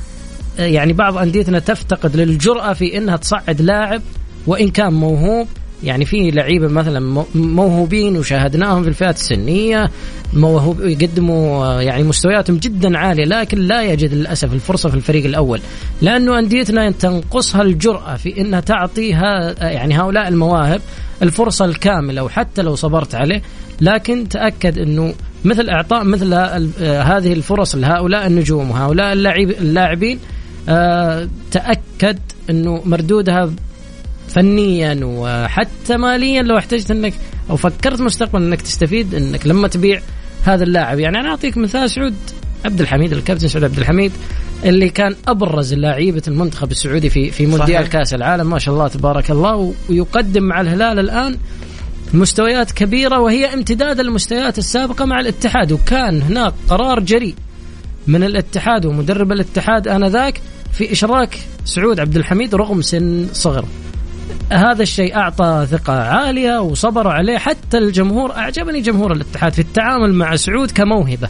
يعني 0.59 0.93
بعض 0.93 1.17
أنديتنا 1.19 1.59
تفتقد 1.59 2.17
للجرأة 2.17 2.73
في 2.73 2.97
إنها 2.99 3.17
تصعد 3.17 3.61
لاعب 3.63 4.03
وإن 4.47 4.69
كان 4.71 4.93
موهوب. 4.93 5.47
يعني 5.85 6.05
في 6.05 6.31
لعيبة 6.31 6.69
مثلا 6.69 7.01
مو- 7.01 7.27
موهوبين 7.35 8.17
وشاهدناهم 8.17 8.83
في 8.83 8.89
الفئات 8.89 9.17
السنية. 9.17 9.91
موهوب 10.33 10.81
يقدموا 10.81 11.81
يعني 11.83 12.03
مستوياتهم 12.03 12.57
جدا 12.57 12.99
عالية 12.99 13.25
لكن 13.25 13.59
لا 13.59 13.83
يجد 13.83 14.15
للأسف 14.15 14.53
الفرصة 14.53 14.89
في 14.89 14.95
الفريق 14.95 15.25
الأول. 15.25 15.61
لأنه 16.03 16.39
أنديتنا 16.39 16.91
تنقصها 16.91 17.63
الجرأة 17.63 18.17
في 18.17 18.41
إنها 18.41 18.61
تعطي 18.61 19.15
ها- 19.15 19.69
يعني 19.71 19.99
هؤلاء 20.01 20.29
المواهب 20.29 20.81
الفرصة 21.23 21.65
الكاملة 21.65 22.23
وحتى 22.23 22.63
لو 22.63 22.75
صبرت 22.75 23.15
عليه 23.15 23.43
لكن 23.81 24.29
تأكد 24.29 24.79
إنه 24.79 25.15
مثل 25.45 25.69
إعطاء 25.69 26.05
مثل 26.05 26.33
آه، 26.33 27.03
هذه 27.03 27.33
الفرص 27.33 27.75
لهؤلاء 27.75 28.27
النجوم 28.27 28.71
وهؤلاء 28.71 29.13
اللاعب 29.13 29.51
اللاعبين 29.51 30.19
آه، 30.69 31.29
تأكد 31.51 32.19
إنه 32.51 32.83
مردودها 32.85 33.53
فنيا 34.29 35.01
وحتى 35.05 35.97
ماليا 35.97 36.43
لو 36.43 36.59
احتجت 36.59 36.91
إنك 36.91 37.15
أو 37.51 37.57
فكرت 37.57 38.01
مستقبلا 38.01 38.47
إنك 38.47 38.63
تستفيد 38.63 39.15
إنك 39.15 39.47
لما 39.47 39.69
تبيع 39.69 40.01
هذا 40.45 40.65
اللاعب 40.65 40.99
يعني 40.99 41.21
أنا 41.21 41.29
أعطيك 41.29 41.57
مثال 41.57 41.91
سعود 41.91 42.15
عبد 42.65 42.81
الحميد 42.81 43.13
الكابتن 43.13 43.49
سعود 43.49 43.65
عبد 43.65 43.79
الحميد 43.79 44.13
اللي 44.65 44.89
كان 44.89 45.15
أبرز 45.29 45.75
لاعيبة 45.75 46.23
المنتخب 46.29 46.71
السعودي 46.71 47.11
في 47.11 47.31
في 47.31 47.47
مونديال. 47.47 47.89
كأس 47.89 48.15
العالم 48.15 48.51
ما 48.51 48.59
شاء 48.59 48.75
الله 48.75 48.89
تبارك 48.89 49.31
الله 49.31 49.75
ويقدم 49.91 50.43
مع 50.43 50.61
الهلال 50.61 50.99
الآن 50.99 51.39
مستويات 52.15 52.73
كبيرة 52.73 53.21
وهي 53.21 53.55
امتداد 53.55 54.01
المستويات 54.01 54.59
السابقة 54.59 55.05
مع 55.05 55.21
الاتحاد 55.21 55.73
وكان 55.73 56.23
هناك 56.23 56.53
قرار 56.69 57.01
جريء 57.01 57.35
من 58.07 58.25
الاتحاد 58.25 58.87
ومدرب 58.87 59.33
الاتحاد 59.33 59.89
آنذاك 59.89 60.41
في 60.73 60.93
إشراك 60.93 61.39
سعود 61.65 62.01
عبد 62.01 62.17
الحميد 62.17 62.55
رغم 62.55 62.83
سن 62.83 63.27
صغر. 63.33 63.65
هذا 64.53 64.83
الشيء 64.83 65.17
أعطى 65.17 65.67
ثقة 65.71 65.93
عالية 65.93 66.61
وصبروا 66.61 67.13
عليه 67.13 67.39
حتى 67.39 67.79
الجمهور. 67.79 68.33
أعجبني 68.33 68.81
جمهور 68.81 69.13
الاتحاد 69.13 69.53
في 69.53 69.59
التعامل 69.59 70.15
مع 70.15 70.37
سعود 70.37 70.71
كموهبة 70.71 71.29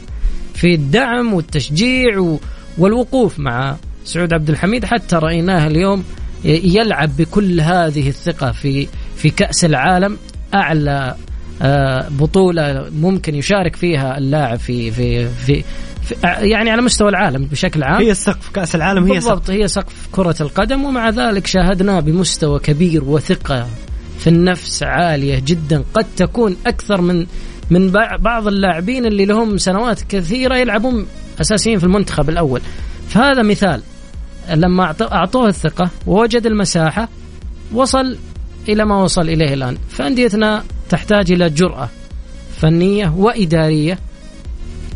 في 0.55 0.75
الدعم 0.75 1.35
والتشجيع 1.35 2.37
والوقوف 2.79 3.39
مع 3.39 3.77
سعود 4.05 4.33
عبد 4.33 4.51
الحميد. 4.51 4.85
حتى 4.85 5.17
رأيناه 5.17 5.67
اليوم 5.67 6.05
يلعب 6.45 7.17
بكل 7.17 7.61
هذه 7.61 8.09
الثقة 8.09 8.53
في 8.53 8.89
في 9.17 9.31
كأس 9.31 9.65
العالم. 9.65 10.19
أعلى 10.55 11.15
آه، 11.63 12.09
بطولة 12.11 12.87
ممكن 13.01 13.35
يشارك 13.35 13.77
فيها 13.77 14.19
اللاعب 14.19 14.59
في 14.59 14.91
في 14.91 15.29
في, 15.29 15.65
في 16.03 16.15
يعني 16.49 16.71
على 16.71 16.83
مستوى 16.83 17.09
العالم 17.09 17.45
بشكل 17.45 17.83
عام. 17.83 18.03
هي 18.03 18.11
السقف 18.11 18.51
كأس 18.55 18.75
العالم 18.75 19.05
هي 19.13 19.21
سقف. 19.21 19.29
بالضبط 19.33 19.51
هي 19.51 19.69
سقف 19.69 20.09
كرة 20.13 20.37
القدم 20.41 20.85
ومع 20.85 21.09
ذلك 21.11 21.47
شاهدناه 21.47 22.01
بمستوى 22.01 22.59
كبير 22.59 23.05
وثقة 23.05 23.69
في 24.19 24.27
النفس 24.27 24.83
عالية 24.83 25.43
جدا. 25.47 25.85
قد 25.95 26.07
تكون 26.17 26.57
أكثر 26.67 27.01
من 27.01 27.27
من 27.71 27.93
بع- 27.93 28.17
بعض 28.17 28.47
اللاعبين 28.47 29.07
اللي 29.07 29.25
لهم 29.25 29.57
سنوات 29.59 30.01
كثيرة 30.03 30.57
يلعبون 30.57 31.07
أساسيين 31.41 31.79
في 31.79 31.85
المنتخب 31.85 32.29
الأول. 32.29 32.61
فهذا 33.09 33.43
مثال. 33.43 33.83
لما 34.55 34.95
أعطوه 35.13 35.49
الثقة 35.49 35.91
ووجد 36.07 36.47
المساحة 36.47 37.09
وصل 37.73 38.17
إلى 38.69 38.85
ما 38.85 39.03
وصل 39.03 39.29
إليه 39.29 39.55
الآن. 39.55 39.77
فأنديتنا 39.91 40.65
تحتاج 40.91 41.33
إلى 41.33 41.51
جرأة 41.51 41.89
فنية 42.61 43.15
وإدارية 43.17 43.99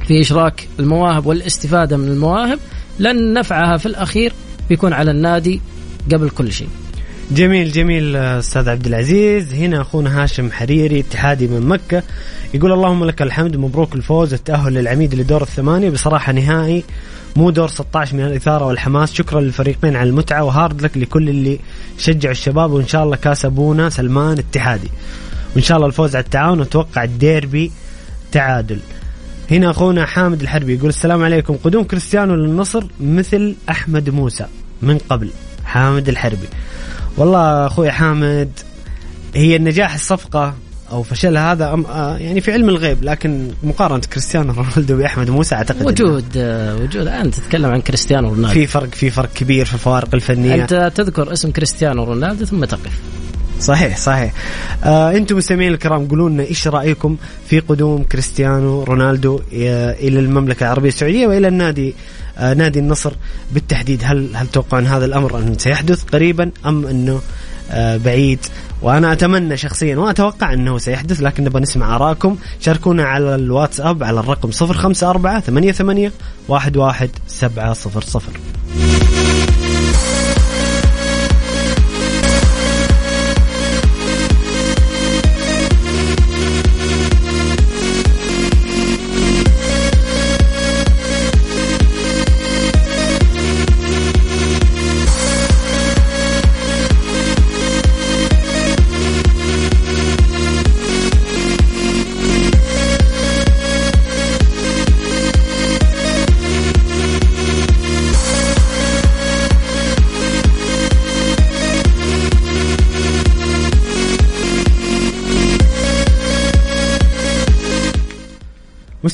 في 0.06 0.20
إشراك 0.20 0.68
المواهب 0.80 1.26
والاستفادة 1.26 1.96
من 1.96 2.08
المواهب. 2.08 2.58
لأن 2.98 3.32
نفعها 3.32 3.76
في 3.76 3.86
الأخير 3.86 4.32
بيكون 4.68 4.92
على 4.92 5.10
النادي 5.10 5.60
قبل 6.12 6.30
كل 6.30 6.52
شيء. 6.52 6.68
جميل 7.30 7.72
جميل 7.72 8.16
أستاذ 8.16 8.68
عبد 8.68 8.86
العزيز. 8.86 9.54
هنا 9.54 9.80
أخونا 9.80 10.22
هاشم 10.22 10.50
حريري 10.52 11.00
اتحادي 11.00 11.46
من 11.46 11.60
مكة 11.60 12.02
يقول 12.54 12.72
اللهم 12.72 13.04
لك 13.04 13.22
الحمد 13.22 13.56
مبروك 13.56 13.94
الفوز 13.94 14.34
التأهل 14.34 14.74
للعميد 14.74 15.14
لدور 15.14 15.42
الثمانية. 15.42 15.90
بصراحة 15.90 16.32
نهائي 16.32 16.84
مو 17.36 17.50
دور 17.50 17.68
16 17.68 18.16
من 18.16 18.24
الإثارة 18.24 18.64
والحماس. 18.64 19.12
شكرا 19.12 19.40
للفريقين 19.40 19.96
على 19.96 20.08
المتعة 20.08 20.44
وهارد 20.44 20.82
لك 20.82 20.96
لكل 20.96 21.28
اللي 21.28 21.58
شجعوا 21.98 22.32
الشباب 22.32 22.70
وإن 22.70 22.88
شاء 22.88 23.04
الله 23.04 23.16
كاس 23.16 23.44
ابونا 23.44 23.90
سلمان 23.90 24.38
اتحادي 24.38 24.90
وإن 25.54 25.62
شاء 25.62 25.76
الله 25.76 25.86
الفوز 25.88 26.16
على 26.16 26.24
التعاون 26.24 26.58
وأتوقع 26.60 27.04
الديربي 27.04 27.72
تعادل. 28.32 28.80
هنا 29.50 29.70
أخونا 29.70 30.06
حامد 30.06 30.42
الحربي 30.42 30.74
يقول 30.74 30.88
السلام 30.88 31.22
عليكم. 31.22 31.56
قدوم 31.64 31.84
كريستيانو 31.84 32.34
للنصر 32.34 32.84
مثل 33.00 33.56
أحمد 33.70 34.10
موسى 34.10 34.46
من 34.82 34.98
قبل. 34.98 35.30
حامد 35.64 36.08
الحربي. 36.08 36.48
والله 37.16 37.66
أخوي 37.66 37.90
حامد 37.90 38.50
هي 39.34 39.56
النجاح 39.56 39.94
الصفقة 39.94 40.54
أو 40.90 41.02
فشلها 41.02 41.52
هذا 41.52 41.74
أم 41.74 41.86
آه 41.86 42.16
يعني 42.16 42.40
في 42.40 42.52
علم 42.52 42.68
الغيب 42.68 43.04
لكن 43.04 43.50
مقارنة 43.62 44.00
كريستيانو 44.00 44.52
رونالدو 44.52 44.96
بأحمد 44.96 45.30
موسى 45.30 45.54
أعتقد 45.54 45.80
إنه 45.80 45.88
وجود 45.88 46.24
آه، 46.36 46.76
وجود. 46.76 47.06
انت 47.06 47.34
تتكلم 47.34 47.70
عن 47.70 47.80
كريستيانو 47.80 48.28
رونالدو. 48.28 48.54
في 48.54 48.66
فرق 48.66 48.94
في 48.94 49.10
فرق 49.10 49.32
كبير 49.34 49.64
في 49.64 49.74
الفوارق 49.74 50.14
الفنية. 50.14 50.54
أنت 50.54 50.92
تذكر 50.94 51.32
اسم 51.32 51.50
كريستيانو 51.50 52.04
رونالدو 52.04 52.44
ثم 52.44 52.64
تقف. 52.64 53.00
صحيح 53.60 53.96
صحيح. 53.96 54.32
آه 54.84 55.16
أنتم 55.16 55.36
مستمعين 55.36 55.72
الكرام 55.72 56.06
قولوا 56.06 56.30
لنا 56.30 56.42
إيش 56.42 56.68
رأيكم 56.68 57.16
في 57.48 57.60
قدوم 57.60 58.02
كريستيانو 58.02 58.82
رونالدو 58.82 59.40
آه، 59.54 59.92
إلى 59.92 60.20
المملكة 60.20 60.64
العربية 60.64 60.88
السعودية 60.88 61.26
وإلى 61.26 61.48
النادي 61.48 61.94
آه 62.38 62.54
نادي 62.54 62.78
النصر 62.78 63.12
بالتحديد. 63.52 64.02
هل 64.04 64.30
هل 64.34 64.46
توقعون 64.46 64.86
هذا 64.86 65.04
الأمر 65.04 65.38
أن 65.38 65.58
سيحدث 65.58 66.02
قريبا 66.02 66.50
أم 66.66 66.86
أنه 66.86 67.20
آه 67.70 67.96
بعيد؟ 67.96 68.38
وأنا 68.86 69.12
أتمنى 69.12 69.56
شخصيا 69.56 69.96
وأتوقع 69.96 70.52
إنه 70.52 70.78
سيحدث 70.78 71.22
لكن 71.22 71.44
نبغى 71.44 71.62
نسمع 71.62 71.96
آرائكم. 71.96 72.36
شاركونا 72.60 73.04
على 73.04 73.34
الواتساب 73.34 74.04
على 74.04 74.20
الرقم 74.20 74.50
054 74.62 75.40
88 75.40 76.10
11700 76.50 78.95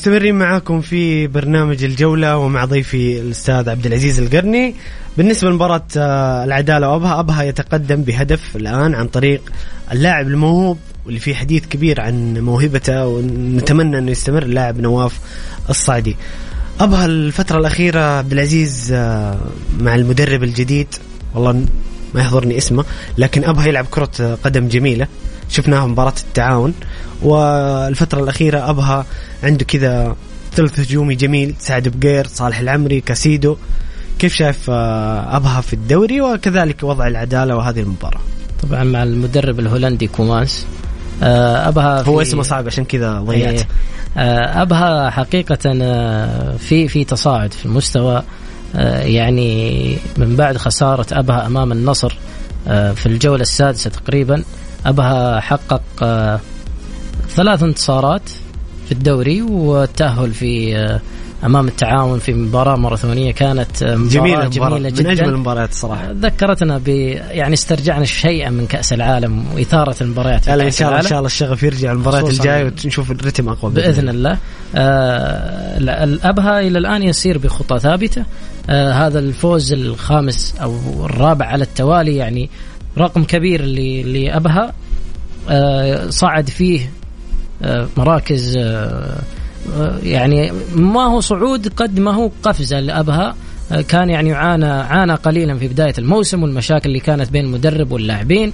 مستمرين 0.03 0.35
معاكم 0.35 0.81
في 0.81 1.27
برنامج 1.27 1.83
الجولة 1.83 2.37
ومع 2.37 2.65
ضيفي 2.65 3.19
الأستاذ 3.19 3.69
عبد 3.69 3.85
العزيز 3.85 4.19
القرني. 4.19 4.75
بالنسبة 5.17 5.49
لمباراة 5.49 5.85
آه، 5.97 6.43
العدالة 6.43 6.89
وأبها 6.89 7.19
أبها 7.19 7.43
يتقدم 7.43 8.01
بهدف 8.01 8.55
الآن 8.55 8.95
عن 8.95 9.07
طريق 9.07 9.41
اللاعب 9.91 10.27
الموهوب 10.27 10.77
واللي 11.05 11.19
فيه 11.19 11.35
حديث 11.35 11.65
كبير 11.65 12.01
عن 12.01 12.37
موهبته 12.37 13.07
ونتمنى 13.07 13.97
أنه 13.97 14.11
يستمر 14.11 14.43
اللاعب 14.43 14.79
نواف 14.79 15.19
الصعدي. 15.69 16.15
أبها 16.79 17.05
الفترة 17.05 17.59
الأخيرة 17.59 17.99
عبد 17.99 18.31
العزيز 18.31 18.91
آه، 18.91 19.39
مع 19.79 19.95
المدرب 19.95 20.43
الجديد 20.43 20.87
والله 21.35 21.65
ما 22.13 22.21
يحضرني 22.21 22.57
اسمه 22.57 22.85
لكن 23.17 23.43
أبها 23.43 23.67
يلعب 23.67 23.85
كرة 23.85 24.37
قدم 24.43 24.67
جميلة. 24.67 25.07
شفناها 25.53 25.87
مباراة 25.87 26.13
التعاون 26.27 26.73
والفترة 27.21 28.23
الأخيرة 28.23 28.69
أبها 28.69 29.05
عنده 29.43 29.65
كذا 29.65 30.15
ثلث 30.53 30.79
هجومي 30.79 31.15
جميل 31.15 31.55
سعد 31.59 31.87
بقير 31.87 32.27
صالح 32.27 32.59
العمري 32.59 33.01
كاسيدو. 33.01 33.57
كيف 34.19 34.33
شايف 34.33 34.69
آه، 34.69 35.37
أبها 35.37 35.61
في 35.61 35.73
الدوري 35.73 36.21
وكذلك 36.21 36.83
وضع 36.83 37.07
العدالة 37.07 37.55
وهذه 37.55 37.79
المباراة؟ 37.79 38.19
طبعا 38.63 38.83
مع 38.83 39.03
المدرب 39.03 39.59
الهولندي 39.59 40.07
كومانس 40.07 40.65
آه، 41.23 41.67
أبها 41.67 42.01
هو 42.01 42.21
اسمه 42.21 42.43
صعب 42.43 42.67
عشان 42.67 42.85
كذا 42.85 43.19
ضيعت. 43.19 43.53
إيه، 43.53 43.67
آه، 44.17 44.61
أبها 44.61 45.09
حقيقة 45.09 45.71
في 46.57 46.87
في 46.87 47.03
تصاعد 47.03 47.53
في 47.53 47.65
المستوى 47.65 48.23
يعني 49.03 49.97
من 50.17 50.35
بعد 50.35 50.57
خسارة 50.57 51.05
أبها 51.11 51.45
أمام 51.45 51.71
النصر 51.71 52.17
في 52.65 53.05
الجولة 53.05 53.41
السادسة 53.41 53.89
تقريبا 53.89 54.43
أبها 54.85 55.39
حقق 55.39 55.81
ثلاث 57.29 57.63
انتصارات 57.63 58.29
في 58.85 58.91
الدوري 58.91 59.41
والتأهل 59.41 60.33
في 60.33 60.77
آه، 60.77 61.01
أمام 61.45 61.67
التعاون 61.67 62.19
في 62.19 62.33
مباراة 62.33 62.75
ماراثونيه 62.75 63.31
كانت 63.31 63.83
مباراة 63.83 64.07
جميلة 64.07 64.47
جميلة 64.47 64.89
جدا 64.89 65.03
من 65.03 65.09
أجمل 65.09 65.29
المباريات 65.29 65.69
الصراحه 65.69 66.11
ذكرتنا 66.11 66.77
ب 66.77 66.87
يعني 66.87 67.53
استرجعنا 67.53 68.05
شيئا 68.05 68.49
من 68.49 68.67
كأس 68.67 68.93
العالم 68.93 69.45
وإثارة 69.53 69.95
المباريات 70.01 70.47
لا 70.47 70.63
إن 70.63 70.71
شاء 70.71 70.87
الله 70.87 70.99
إن 70.99 71.07
شاء 71.07 71.17
الله 71.17 71.27
الشغف 71.27 71.63
يرجع 71.63 71.91
المباريات 71.91 72.29
الجاية 72.29 72.63
ونشوف 72.63 73.11
الرتم 73.11 73.49
أقوى 73.49 73.71
بإذن, 73.71 73.91
بإذن 73.91 74.09
الله. 74.09 74.37
آه 74.75 75.77
الأبها 76.03 76.59
إلى 76.59 76.79
الآن 76.79 77.03
يسير 77.03 77.37
بخطى 77.37 77.79
ثابتة. 77.79 78.25
آه 78.69 78.91
هذا 78.91 79.19
الفوز 79.19 79.73
الخامس 79.73 80.55
أو 80.61 80.75
الرابع 81.05 81.45
على 81.45 81.63
التوالي 81.63 82.15
يعني 82.15 82.49
رقم 82.97 83.23
كبير 83.23 83.65
لابها 84.05 84.73
آه 85.49 86.09
صعد 86.09 86.49
فيه 86.49 86.91
آه، 87.63 87.87
مراكز 87.97 88.57
آه، 88.57 89.17
يعني 90.03 90.51
ما 90.75 91.03
هو 91.03 91.19
صعود 91.19 91.67
قد 91.67 91.99
ما 91.99 92.11
هو 92.11 92.31
قفزة 92.43 92.79
لأبها 92.79 93.35
كان 93.87 94.09
يعني 94.09 94.33
عانى 94.33 94.65
عانى 94.65 95.13
قليلا 95.13 95.57
في 95.57 95.67
بداية 95.67 95.93
الموسم 95.97 96.43
والمشاكل 96.43 96.89
اللي 96.89 96.99
كانت 96.99 97.31
بين 97.31 97.45
المدرب 97.45 97.91
واللاعبين 97.91 98.53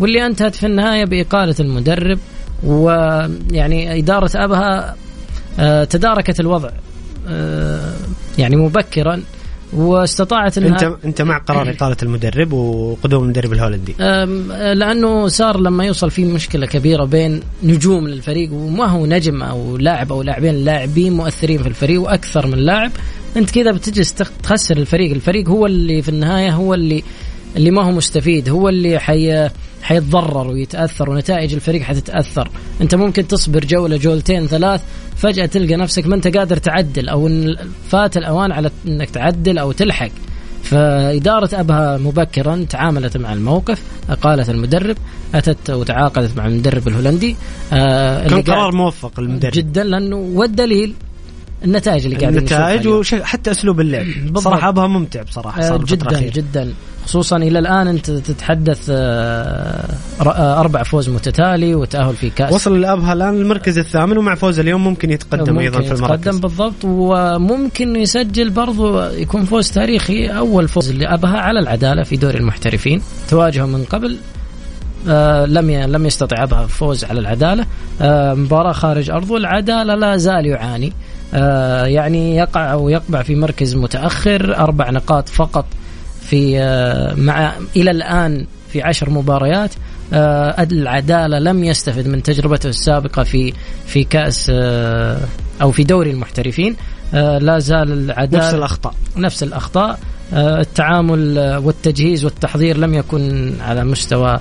واللي 0.00 0.26
انتهت 0.26 0.54
في 0.54 0.66
النهاية 0.66 1.04
بإقالة 1.04 1.54
المدرب. 1.60 2.18
ويعني 2.64 3.98
إدارة 3.98 4.30
أبها 4.34 4.96
تداركت 5.84 6.40
الوضع 6.40 6.70
يعني 8.38 8.56
مبكرا. 8.56 9.22
واستطاعت 9.72 10.58
انها 10.58 10.68
انت 10.68 11.04
أنت 11.04 11.22
مع 11.22 11.38
قرار 11.38 11.70
اقاله 11.70 11.96
المدرب 12.02 12.52
وقدوم 12.52 13.24
المدرب 13.24 13.52
الهولندي. 13.52 13.94
لأنه 14.74 15.28
صار 15.28 15.60
لما 15.60 15.84
يوصل 15.84 16.10
في 16.10 16.24
مشكلة 16.24 16.66
كبيرة 16.66 17.04
بين 17.04 17.40
نجوم 17.62 18.08
للفريق 18.08 18.52
وما 18.52 18.86
هو 18.86 19.06
نجم 19.06 19.42
أو 19.42 19.76
لاعب 19.76 20.12
أو 20.12 20.22
لاعبين 20.22 20.54
لاعبين 20.54 21.12
مؤثرين 21.12 21.62
في 21.62 21.68
الفريق 21.68 22.00
وأكثر 22.02 22.46
من 22.46 22.58
لاعب 22.58 22.90
أنت 23.36 23.50
كذا 23.50 23.72
بتجلس 23.72 24.14
تخسر 24.42 24.76
الفريق. 24.76 25.12
الفريق 25.12 25.48
هو 25.48 25.66
اللي 25.66 26.02
في 26.02 26.08
النهاية 26.08 26.50
هو 26.50 26.74
اللي 26.74 27.02
اللي 27.56 27.70
ما 27.70 27.84
هو 27.84 27.90
مستفيد 27.90 28.48
هو 28.48 28.68
اللي 28.68 28.98
حي 28.98 29.48
حيتضرر 29.82 30.48
ويتأثر 30.48 31.10
ونتائج 31.10 31.54
الفريق 31.54 31.82
حتتأثر. 31.82 32.50
أنت 32.80 32.94
ممكن 32.94 33.28
تصبر 33.28 33.64
جوله 33.64 33.96
جولتين 33.96 34.46
ثلاث 34.46 34.82
فجأة 35.16 35.46
تلقى 35.46 35.76
نفسك 35.76 36.06
ما 36.06 36.14
أنت 36.14 36.36
قادر 36.36 36.56
تعدل 36.56 37.08
أو 37.08 37.26
إن 37.26 37.56
فات 37.88 38.16
الأوان 38.16 38.52
على 38.52 38.70
إنك 38.88 39.10
تعدل 39.10 39.58
أو 39.58 39.72
تلحق. 39.72 40.10
فإدارة 40.62 41.60
أبها 41.60 41.98
مبكرا 41.98 42.66
تعاملت 42.70 43.16
مع 43.16 43.32
الموقف 43.32 43.82
أقالت 44.10 44.50
المدرب 44.50 44.96
أتت 45.34 45.70
وتعاقدت 45.70 46.36
مع 46.36 46.46
المدرب 46.46 46.88
الهولندي. 46.88 47.36
آه 47.72 48.28
كان 48.28 48.42
قرار 48.42 48.74
موفق 48.74 49.20
المدرب. 49.20 49.52
جدا 49.52 49.84
لأنه 49.84 50.16
والدليل 50.16 50.94
النتائج 51.64 52.04
اللي 52.04 52.16
قاعدين 52.16 52.38
النتائج 52.38 52.88
وحتى 52.88 53.50
أسلوب 53.50 53.80
اللعب. 53.80 54.06
صراحة 54.38 54.68
أبها 54.68 54.86
ممتع 54.86 55.22
بصراحة 55.22 55.60
صار 55.60 55.84
جدا 55.84 56.20
جدا. 56.20 56.72
خصوصا 57.10 57.36
إلى 57.36 57.58
الآن 57.58 57.88
أنت 57.88 58.10
تتحدث 58.10 58.86
آه، 58.90 59.84
آه، 60.20 60.60
أربع 60.60 60.82
فوز 60.82 61.08
متتالي 61.08 61.74
وتأهل 61.74 62.14
في 62.14 62.30
كأس. 62.30 62.52
وصل 62.52 62.76
الابها 62.76 63.12
الآن 63.12 63.40
المركز 63.40 63.78
الثامن 63.78 64.18
ومع 64.18 64.34
فوز 64.34 64.58
اليوم 64.58 64.84
ممكن 64.84 65.10
يتقدم 65.10 65.52
ممكن 65.52 65.58
أيضا 65.58 65.80
في 65.80 65.92
المركز. 65.92 66.20
يتقدم 66.20 66.40
بالضبط 66.40 66.84
وممكن 66.84 67.96
يسجل 67.96 68.50
برضو 68.50 69.00
يكون 69.02 69.44
فوز 69.44 69.70
تاريخي 69.70 70.26
أول 70.26 70.68
فوز 70.68 70.92
لأبها 70.92 71.38
على 71.38 71.60
العدالة 71.60 72.02
في 72.02 72.16
دوري 72.16 72.38
المحترفين. 72.38 73.02
تواجهه 73.28 73.66
من 73.66 73.84
قبل 73.84 74.16
آه 75.08 75.46
لم 75.46 75.70
لم 75.70 76.06
يستطع 76.06 76.42
أبها 76.42 76.64
الفوز 76.64 77.04
على 77.04 77.20
العدالة. 77.20 77.66
آه 78.00 78.34
مباراة 78.34 78.72
خارج 78.72 79.10
أرضه 79.10 79.36
العدالة 79.36 79.94
لا 79.94 80.16
زال 80.16 80.46
يعاني. 80.46 80.92
آه 81.34 81.84
يعني 81.84 82.36
يقع 82.36 82.72
أو 82.72 82.88
يقبع 82.88 83.22
في 83.22 83.34
مركز 83.34 83.74
متأخر 83.74 84.56
أربع 84.56 84.90
نقاط 84.90 85.28
فقط 85.28 85.64
في 86.30 86.60
آه، 86.60 87.14
مع 87.14 87.52
إلى 87.76 87.90
الآن 87.90 88.46
في 88.72 88.82
عشر 88.82 89.10
مباريات 89.10 89.70
آه، 90.12 90.66
العدالة 90.72 91.38
لم 91.38 91.64
يستفد 91.64 92.08
من 92.08 92.22
تجربته 92.22 92.68
السابقة 92.68 93.22
في 93.22 93.52
في 93.86 94.04
كأس 94.04 94.50
آه، 94.54 95.18
أو 95.62 95.70
في 95.70 95.84
دوري 95.84 96.10
المحترفين. 96.10 96.76
لا 97.12 97.58
زال 97.58 97.92
العدالة 97.92 98.44
نفس 98.44 98.54
الأخطاء. 98.54 98.94
نفس 99.16 99.42
الأخطاء. 99.42 99.98
التعامل 100.32 101.38
والتجهيز 101.64 102.24
والتحضير 102.24 102.76
لم 102.76 102.94
يكن 102.94 103.52
على 103.60 103.84
مستوى 103.84 104.40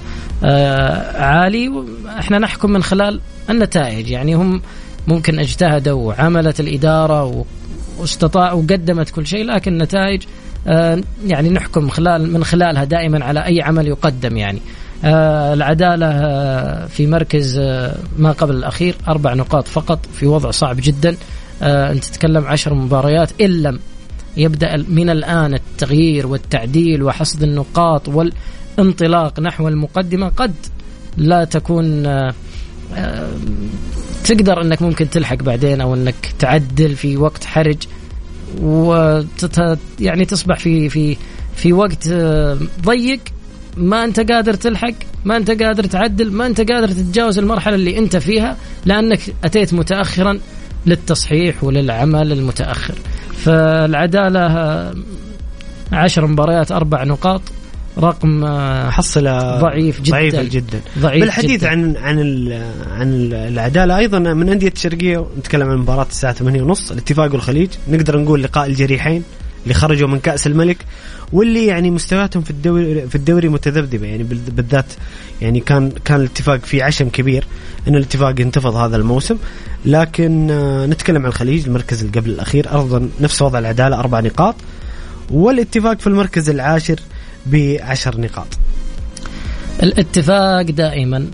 عالي. 1.16 1.84
إحنا 2.20 2.40
نحكم 2.40 2.72
من 2.72 2.84
خلال 2.84 3.22
النتائج 3.50 4.10
يعني 4.10 4.36
هم 4.36 4.62
ممكن 5.08 5.40
اجتهدوا 5.40 6.08
وعملت 6.08 6.60
الإدارة 6.60 7.46
واستطاعوا 8.00 8.62
وقدمت 8.62 9.10
كل 9.10 9.28
شيء 9.28 9.44
لكن 9.44 9.74
النتائج 9.74 10.24
يعني 11.26 11.50
نحكم 11.50 11.90
خلال 11.90 12.34
من 12.34 12.44
خلالها 12.44 12.84
دائما 12.84 13.26
على 13.26 13.46
أي 13.46 13.62
عمل 13.62 13.88
يقدم 13.88 14.38
يعني. 14.38 14.60
آه، 15.04 15.54
العدالة 15.54 16.06
آه، 16.06 16.86
في 16.86 17.08
مركز 17.08 17.60
ما 18.18 18.32
قبل 18.32 18.56
الأخير 18.56 18.96
أربع 19.08 19.34
نقاط 19.34 19.68
فقط 19.68 20.06
في 20.14 20.28
وضع 20.28 20.52
صعب 20.52 20.78
جدا. 20.80 21.16
أنت 21.62 22.04
تتكلم 22.04 22.46
عشر 22.46 22.74
مباريات 22.74 23.42
إن 23.42 23.50
لم 23.50 23.80
يبدأ 24.38 24.78
من 24.90 25.10
الآن 25.10 25.54
التغيير 25.54 26.28
والتعديل 26.28 27.04
وحصد 27.04 27.44
النقاط 27.44 28.10
والانطلاق 28.10 29.40
نحو 29.40 29.68
المقدمة 29.68 30.30
قد 30.30 30.54
لا 31.18 31.44
تكون 31.44 32.06
آه، 32.06 32.34
آه، 32.96 33.30
تقدر 34.24 34.62
إنك 34.62 34.82
ممكن 34.82 35.10
تلحق 35.10 35.36
بعدين 35.36 35.82
أو 35.82 35.94
إنك 35.94 36.34
تعدل 36.40 36.96
في 36.96 37.18
وقت 37.18 37.44
حرج. 37.44 37.78
وتت 38.62 39.80
يعني 40.00 40.26
تصبح 40.26 40.60
في 40.60 40.90
في 40.90 41.18
في 41.56 41.74
وقت 41.74 42.08
آه، 42.12 42.58
ضيق. 42.86 43.20
ما 43.78 44.04
انت 44.04 44.32
قادر 44.32 44.54
تلحق 44.54 44.94
ما 45.26 45.38
انت 45.38 45.52
قادر 45.64 45.84
تعدل 45.84 46.32
ما 46.32 46.46
انت 46.46 46.62
قادر 46.72 46.88
تتجاوز 46.88 47.38
المرحلة 47.38 47.76
اللي 47.76 47.98
انت 47.98 48.18
فيها 48.18 48.58
لأنك 48.86 49.20
أتيت 49.44 49.74
متاخرا 49.74 50.40
للتصحيح 50.86 51.64
وللعمل 51.64 52.32
المتأخر. 52.32 52.96
فالعدالة 53.34 54.40
آه، 54.40 54.94
عشر 55.92 56.28
مباريات 56.28 56.72
أربع 56.72 57.04
نقاط. 57.04 57.42
رقم 57.98 58.44
آه، 58.44 58.88
محصله 58.88 59.60
ضعيف 59.60 60.02
جدا. 60.02 60.12
ضعيفه 60.12 60.44
جدا 60.44 60.80
ضعيف 61.00 61.22
بالحديث 61.24 61.52
جداً. 61.62 61.70
عن 61.70 61.98
عن 61.98 62.20
ال- 62.20 62.64
عن 62.92 63.14
ال- 63.14 63.34
العدالة 63.34 63.98
أيضا 63.98 64.20
من 64.20 64.50
أندية 64.50 64.72
الشرقية 64.76 65.26
نتكلم 65.40 65.70
عن 65.70 65.78
مباراة 65.78 66.08
الساعة 66.10 66.34
8 66.34 66.62
ونص 66.62 66.92
الاتفاق 66.92 67.32
والخليج 67.34 67.70
نقدر 67.90 68.18
نقول 68.20 68.44
لقاء 68.44 68.66
الجريحين 68.68 69.24
اللي 69.64 69.74
خرجوا 69.74 70.08
من 70.08 70.20
كأس 70.20 70.48
الملك 70.48 70.78
واللي 71.34 71.66
يعني 71.66 71.92
مستوياتهم 71.92 72.44
في 72.44 72.50
الدوري 72.50 73.08
في 73.08 73.16
الدوري 73.16 73.50
متذبذبة. 73.50 74.08
يعني 74.08 74.24
بال- 74.24 74.38
بالذات 74.52 74.86
يعني 75.42 75.60
كان 75.60 75.92
كان 76.06 76.20
الاتفاق 76.20 76.60
في 76.66 76.82
عشم 76.82 77.10
كبير 77.10 77.46
إن 77.88 77.96
الاتفاق 77.96 78.42
ينتفض 78.42 78.76
هذا 78.76 78.96
الموسم. 78.98 79.38
لكن 79.86 80.52
آه، 80.52 80.86
نتكلم 80.86 81.22
عن 81.22 81.28
الخليج 81.28 81.66
المركز 81.68 82.04
اللي 82.04 82.20
قبل 82.20 82.30
الأخير. 82.30 82.68
أيضا 82.80 83.10
نفس 83.22 83.42
وضع 83.42 83.60
العدالة 83.60 84.00
أربع 84.00 84.20
نقاط. 84.20 84.56
والاتفاق 85.32 86.00
في 86.00 86.08
المركز 86.08 86.50
العاشر 86.50 87.00
بعشر 87.46 88.22
نقاط. 88.22 88.48
الاتفاق 89.84 90.62
دائما 90.62 91.28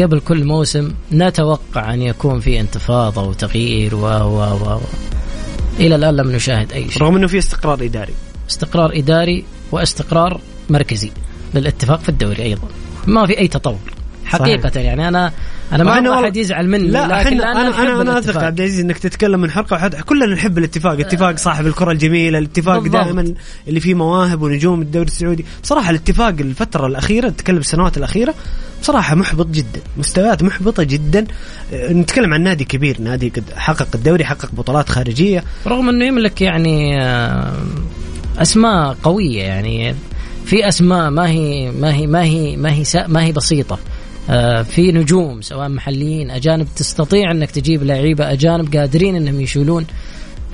قبل 0.00 0.20
كل 0.20 0.44
موسم 0.44 0.92
نتوقع 1.12 1.94
أن 1.94 2.02
يكون 2.02 2.40
في 2.40 2.60
انتفاضة 2.60 3.22
وتغيير 3.22 3.94
و 3.94 4.06
و 4.06 4.38
و 4.38 4.76
و. 4.76 4.80
إلى 5.80 5.94
الآن 5.94 6.16
لم 6.16 6.32
نشاهد 6.32 6.72
أي 6.72 6.90
شيء. 6.90 7.02
رغم 7.02 7.16
إنه 7.16 7.26
في 7.26 7.38
استقرار 7.38 7.84
إداري. 7.84 8.14
استقرار 8.50 8.98
إداري 8.98 9.44
واستقرار 9.72 10.40
مركزي 10.70 11.10
للاتفاق 11.54 12.00
في 12.00 12.08
الدوري 12.08 12.42
أيضا. 12.42 12.68
ما 13.06 13.26
في 13.26 13.38
أي 13.38 13.48
تطور. 13.48 13.95
حقيقة 14.26 14.68
صحيح. 14.68 14.84
يعني 14.84 15.08
أنا 15.08 15.32
أنا 15.72 15.84
ما 15.84 15.98
أبغى 15.98 16.24
أحد 16.24 16.36
يزعل 16.36 16.68
مني 16.68 16.88
لا 16.88 17.06
لكن 17.06 17.40
أنا 17.40 17.68
نحب 17.68 17.84
أنا, 17.84 18.02
أنا 18.02 18.10
أثق 18.10 18.10
الاتفاق. 18.10 18.44
عبد 18.44 18.60
العزيز 18.60 18.80
إنك 18.80 18.98
تتكلم 18.98 19.40
من 19.40 19.50
حلقه 19.50 19.74
وحد 19.74 19.94
كلنا 19.94 20.34
نحب 20.34 20.58
الاتفاق، 20.58 21.00
اتفاق 21.00 21.36
صاحب 21.36 21.66
الكرة 21.66 21.92
الجميلة، 21.92 22.38
الاتفاق 22.38 22.78
بالضبط. 22.78 23.04
دائما 23.04 23.34
اللي 23.68 23.80
فيه 23.80 23.94
مواهب 23.94 24.42
ونجوم 24.42 24.82
الدوري 24.82 25.06
السعودي، 25.06 25.44
بصراحة 25.62 25.90
الاتفاق 25.90 26.28
الفترة 26.40 26.86
الأخيرة 26.86 27.28
نتكلم 27.28 27.58
السنوات 27.58 27.96
الأخيرة 27.96 28.34
بصراحة 28.82 29.14
محبط 29.14 29.46
جدا، 29.46 29.80
مستويات 29.96 30.42
محبطة 30.42 30.82
جدا، 30.82 31.26
نتكلم 31.72 32.34
عن 32.34 32.42
نادي 32.42 32.64
كبير، 32.64 33.00
نادي 33.00 33.28
قد 33.28 33.44
حقق 33.56 33.88
الدوري، 33.94 34.24
حقق 34.24 34.50
بطولات 34.52 34.88
خارجية، 34.88 35.44
رغم 35.66 35.88
إنه 35.88 36.04
يملك 36.04 36.40
يعني 36.40 37.02
آه، 37.02 37.52
أسماء 38.38 38.96
قوية 39.02 39.42
يعني 39.42 39.94
في 40.44 40.68
أسماء 40.68 41.10
ما 41.10 41.28
هي 41.28 41.70
ما 41.70 41.94
هي 41.94 42.06
ما 42.06 42.22
هي 42.22 42.56
ما 42.56 42.72
هي 42.72 42.84
ما 43.08 43.24
هي 43.24 43.32
بسيطة 43.32 43.78
في 44.62 44.92
نجوم 44.92 45.40
سواء 45.42 45.68
محليين 45.68 46.30
أجانب 46.30 46.66
تستطيع 46.76 47.30
أنك 47.30 47.50
تجيب 47.50 47.82
لعيبة 47.82 48.32
أجانب 48.32 48.76
قادرين 48.76 49.16
إنهم 49.16 49.40
يشيلون 49.40 49.86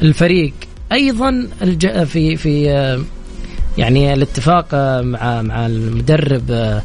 الفريق. 0.03 0.53
أيضا 0.93 1.47
الج- 1.63 2.05
في 2.05 2.37
في 2.37 2.71
آه، 2.71 3.01
يعني 3.79 4.13
الاتفاق 4.15 4.67
آه، 4.75 5.01
مع 5.01 5.43
مع 5.43 5.67
المدرب 5.67 6.51
آه، 6.51 6.83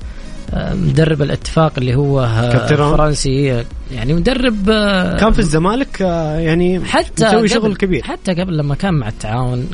آه، 0.53 0.73
مدرب 0.73 1.21
الاتفاق 1.21 1.73
اللي 1.77 1.95
هو 1.95 2.21
آه، 2.23 2.67
فرنسي. 2.95 3.53
آه، 3.53 3.65
يعني 3.91 4.13
مدرب 4.13 4.69
آه، 4.69 5.17
كان 5.17 5.31
في 5.33 5.39
الزمالك 5.39 6.01
يعني 6.01 6.85
حتى 6.85 7.25
مسوي 7.25 7.37
قبل 7.39 7.49
شغل 7.49 7.75
كبير. 7.75 8.03
حتى 8.03 8.33
قبل 8.33 8.57
لما 8.57 8.75
كان 8.75 8.93
مع 8.93 9.07
التعاون 9.07 9.67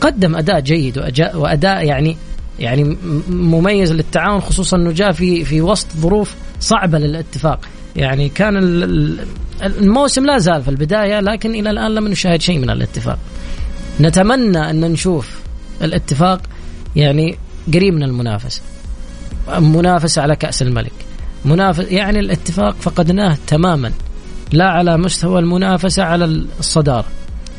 قدم 0.00 0.36
أداء 0.36 0.60
جيد 0.60 0.98
وأداء 1.34 1.84
يعني 1.86 2.16
يعني 2.58 2.96
مميز 3.28 3.92
للتعاون 3.92 4.40
خصوصا 4.40 4.76
إنه 4.76 4.92
جاء 4.92 5.12
في 5.12 5.44
في 5.44 5.60
وسط 5.60 5.86
ظروف 5.96 6.34
صعبة 6.64 6.98
للاتفاق. 6.98 7.60
يعني 7.96 8.28
كان 8.28 8.56
ال- 8.56 8.82
ال- 8.84 9.26
الموسم 9.62 10.26
لا 10.26 10.38
زال 10.38 10.62
في 10.62 10.68
البداية 10.68 11.20
لكن 11.20 11.54
إلى 11.54 11.70
الآن 11.70 11.94
لم 11.94 12.08
نشاهد 12.08 12.40
شيء 12.42 12.58
من 12.58 12.70
الاتفاق. 12.70 13.18
نتمنى 14.00 14.70
أن 14.70 14.80
نشوف 14.80 15.40
الاتفاق 15.82 16.40
يعني 16.96 17.38
قريب 17.74 17.94
من 17.94 18.02
المنافسة. 18.02 18.62
منافسة 19.58 20.22
على 20.22 20.36
كأس 20.36 20.62
الملك. 20.62 20.92
منافس 21.44 21.84
يعني 21.88 22.18
الاتفاق 22.20 22.74
فقدناه 22.80 23.36
تماما. 23.46 23.92
لا 24.52 24.64
على 24.64 24.96
مستوى 24.96 25.38
المنافسة 25.40 26.02
على 26.02 26.24
الصدارة 26.58 27.06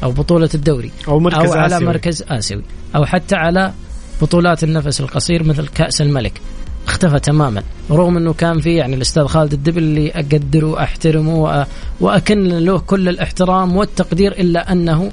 أو 0.04 0.12
بطولة 0.12 0.50
الدوري 0.54 0.92
أو 1.08 1.20
مركز 1.20 1.50
أو 1.50 1.54
على 1.54 1.76
آسيوي. 1.76 1.86
مركز 1.92 2.24
آسيوي. 2.30 2.64
أو 2.96 3.06
حتى 3.06 3.36
على 3.36 3.74
بطولات 4.22 4.64
النفس 4.64 5.02
القصير 5.02 5.44
مثل 5.44 5.68
كأس 5.68 6.02
الملك. 6.02 6.42
اختفى 6.88 7.20
تماما. 7.20 7.64
رغم 7.92 8.18
إنه 8.18 8.34
كان 8.34 8.60
في 8.60 8.76
يعني 8.76 8.96
الأستاذ 8.96 9.26
خالد 9.26 9.54
الدبل 9.54 9.84
اللي 9.84 10.12
أقدره 10.12 10.66
وأحترمه 10.68 11.66
وأكن 12.00 12.44
له 12.44 12.80
كل 12.80 13.10
الإحترام 13.10 13.78
والتقدير 13.78 14.32
إلا 14.32 14.72
أنه 14.72 15.12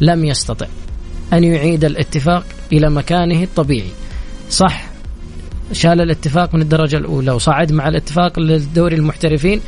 لم 0.00 0.24
يستطع 0.24 0.66
أن 1.32 1.44
يعيد 1.44 1.84
الاتفاق 1.84 2.44
إلى 2.72 2.90
مكانه 2.90 3.42
الطبيعي. 3.42 3.90
صح 4.50 4.84
شال 5.72 6.00
الاتفاق 6.00 6.54
من 6.54 6.62
الدرجة 6.62 6.96
الأولى 6.96 7.32
وصعد 7.32 7.72
مع 7.72 7.88
الاتفاق 7.88 8.38
للدوري 8.38 8.96
المحترفين 8.96 9.60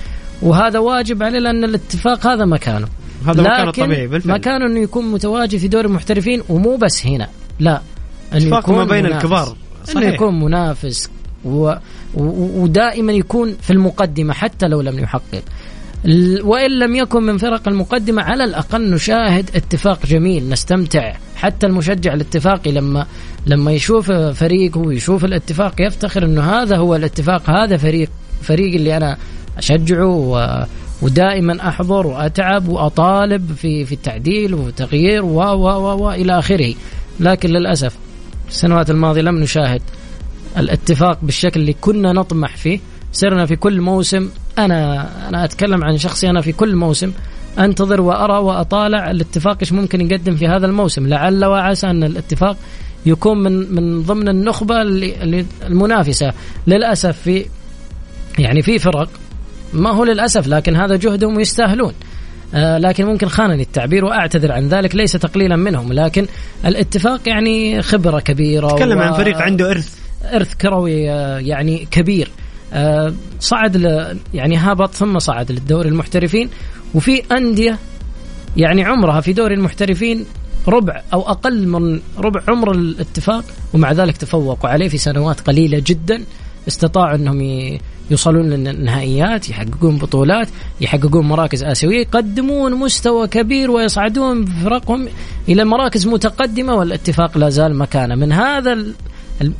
وهذا 0.42 0.78
واجب 0.78 1.22
عليه 1.22 1.38
لأن 1.38 1.64
الاتفاق 1.64 2.26
هذا 2.26 2.44
مكانه. 2.44 2.88
هذا 3.26 3.42
مكانه 3.42 3.68
الطبيعي 3.68 4.06
بالفعل. 4.06 4.38
مكانه 4.38 4.66
إنه 4.66 4.80
يكون 4.80 5.12
متواجد 5.12 5.58
في 5.58 5.68
دوري 5.68 5.86
المحترفين 5.86 6.42
ومو 6.48 6.76
بس 6.76 7.06
هنا. 7.06 7.28
لا 7.60 7.80
انه 8.34 8.58
اتفاق 8.58 8.70
ما 8.70 8.84
بين 8.84 9.04
منافس. 9.04 9.24
الكبار. 9.24 9.46
انه 9.88 10.00
صحيح. 10.00 10.14
يكون 10.14 10.40
منافس. 10.40 11.10
و... 11.44 11.74
ودائما 12.14 13.12
يكون 13.12 13.56
في 13.60 13.72
المقدمة 13.72 14.34
حتى 14.34 14.68
لو 14.68 14.80
لم 14.80 14.98
يحقق. 14.98 15.42
وإن 16.42 16.70
لم 16.78 16.96
يكن 16.96 17.22
من 17.22 17.38
فرق 17.38 17.68
المقدمة 17.68 18.22
على 18.22 18.44
الأقل 18.44 18.90
نشاهد 18.90 19.50
اتفاق 19.54 20.06
جميل 20.06 20.48
نستمتع. 20.48 21.14
حتى 21.36 21.66
المشجع 21.66 22.14
الاتفاقي 22.14 22.72
لما 22.72 23.06
لما 23.46 23.72
يشوف 23.72 24.12
فريقه 24.12 24.80
ويشوف 24.80 25.24
الاتفاق 25.24 25.74
يفتخر 25.80 26.24
إنه 26.24 26.42
هذا 26.42 26.76
هو 26.76 26.96
الاتفاق 26.96 27.50
هذا 27.50 27.76
فريق 27.76 28.10
فريق 28.42 28.74
اللي 28.74 28.96
أنا 28.96 29.16
أشجعه 29.58 30.06
و... 30.06 30.64
ودائما 31.02 31.68
أحضر 31.68 32.06
وأتعب 32.06 32.68
وأطالب 32.68 33.52
في 33.56 33.84
في 33.84 33.92
التعديل 33.92 34.54
وتغيير 34.54 35.24
و 35.24 35.40
و, 35.40 36.04
و 36.04 36.10
إلى 36.10 36.38
آخره. 36.38 36.74
لكن 37.20 37.48
للأسف 37.48 37.96
السنوات 38.48 38.90
الماضية 38.90 39.20
لم 39.20 39.38
نشاهد 39.40 39.82
الاتفاق 40.58 41.18
بالشكل 41.22 41.60
اللي 41.60 41.72
كنا 41.80 42.12
نطمح 42.12 42.56
فيه. 42.56 42.80
صرنا 43.12 43.46
في 43.46 43.56
كل 43.56 43.80
موسم 43.80 44.28
أنا 44.58 45.08
أنا 45.28 45.44
أتكلم 45.44 45.84
عن 45.84 45.98
شخصي 45.98 46.30
أنا 46.30 46.40
في 46.40 46.52
كل 46.52 46.76
موسم 46.76 47.12
أنتظر 47.58 48.00
وأرى 48.00 48.38
وأطالع 48.38 49.10
الاتفاق 49.10 49.56
إيش 49.60 49.72
ممكن 49.72 50.00
يقدم 50.00 50.36
في 50.36 50.48
هذا 50.48 50.66
الموسم. 50.66 51.06
لعل 51.06 51.44
وعسى 51.44 51.86
أن 51.86 52.04
الاتفاق 52.04 52.56
يكون 53.06 53.42
من 53.42 53.74
من 53.74 54.02
ضمن 54.02 54.28
النخبة 54.28 54.82
اللي 54.82 55.46
المنافسة. 55.66 56.32
للأسف 56.66 57.18
في 57.18 57.46
يعني 58.38 58.62
في 58.62 58.78
فرق 58.78 59.08
ما 59.72 59.90
هو 59.90 60.04
للأسف 60.04 60.46
لكن 60.48 60.76
هذا 60.76 60.96
جهدهم 60.96 61.36
ويستاهلون 61.36 61.92
آه 62.54 62.78
لكن 62.78 63.06
ممكن 63.06 63.28
خانني 63.28 63.62
التعبير 63.62 64.04
وأعتذر 64.04 64.52
عن 64.52 64.68
ذلك 64.68 64.94
ليس 64.96 65.12
تقليلا 65.12 65.56
منهم. 65.56 65.92
لكن 65.92 66.26
الاتفاق 66.66 67.20
يعني 67.28 67.82
خبرة 67.82 68.20
كبيرة 68.20 68.68
تكلم 68.68 68.98
و- 68.98 69.02
عن 69.02 69.12
فريق 69.12 69.38
عنده 69.38 69.70
إرث. 69.70 69.94
إرث 70.34 70.54
كروي 70.54 71.10
آه، 71.10 71.38
يعني 71.38 71.88
كبير. 71.90 72.30
آه، 72.72 73.12
صعد 73.40 73.76
ل 73.76 74.16
يعني 74.34 74.56
هبط 74.56 74.94
ثم 74.94 75.18
صعد 75.18 75.52
للدوري 75.52 75.88
المحترفين. 75.88 76.48
وفي 76.94 77.22
أندية 77.32 77.78
يعني 78.56 78.84
عمرها 78.84 79.20
في 79.20 79.32
دوري 79.32 79.54
المحترفين 79.54 80.24
ربع 80.68 81.02
أو 81.12 81.22
أقل 81.22 81.68
من 81.68 82.00
ربع 82.18 82.40
عمر 82.48 82.70
الاتفاق 82.72 83.44
ومع 83.74 83.92
ذلك 83.92 84.16
تفوقوا 84.16 84.70
عليه 84.70 84.88
في 84.88 84.98
سنوات 84.98 85.40
قليلة 85.40 85.82
جدا. 85.86 86.24
استطاعوا 86.68 87.14
أنهم 87.14 87.40
ي- 87.40 87.80
يوصلون 88.10 88.50
للنهائيات 88.50 89.50
يحققون 89.50 89.96
بطولات 89.98 90.48
يحققون 90.80 91.26
مراكز 91.26 91.64
آسيوية 91.64 92.00
يقدمون 92.00 92.74
مستوى 92.74 93.26
كبير 93.28 93.70
ويصعدون 93.70 94.44
بفرقهم 94.44 95.08
إلى 95.48 95.64
مراكز 95.64 96.06
متقدمة 96.06 96.74
والاتفاق 96.74 97.38
لا 97.38 97.48
زال 97.48 97.78
مكانه. 97.78 98.14
من 98.14 98.32
هذا 98.32 98.84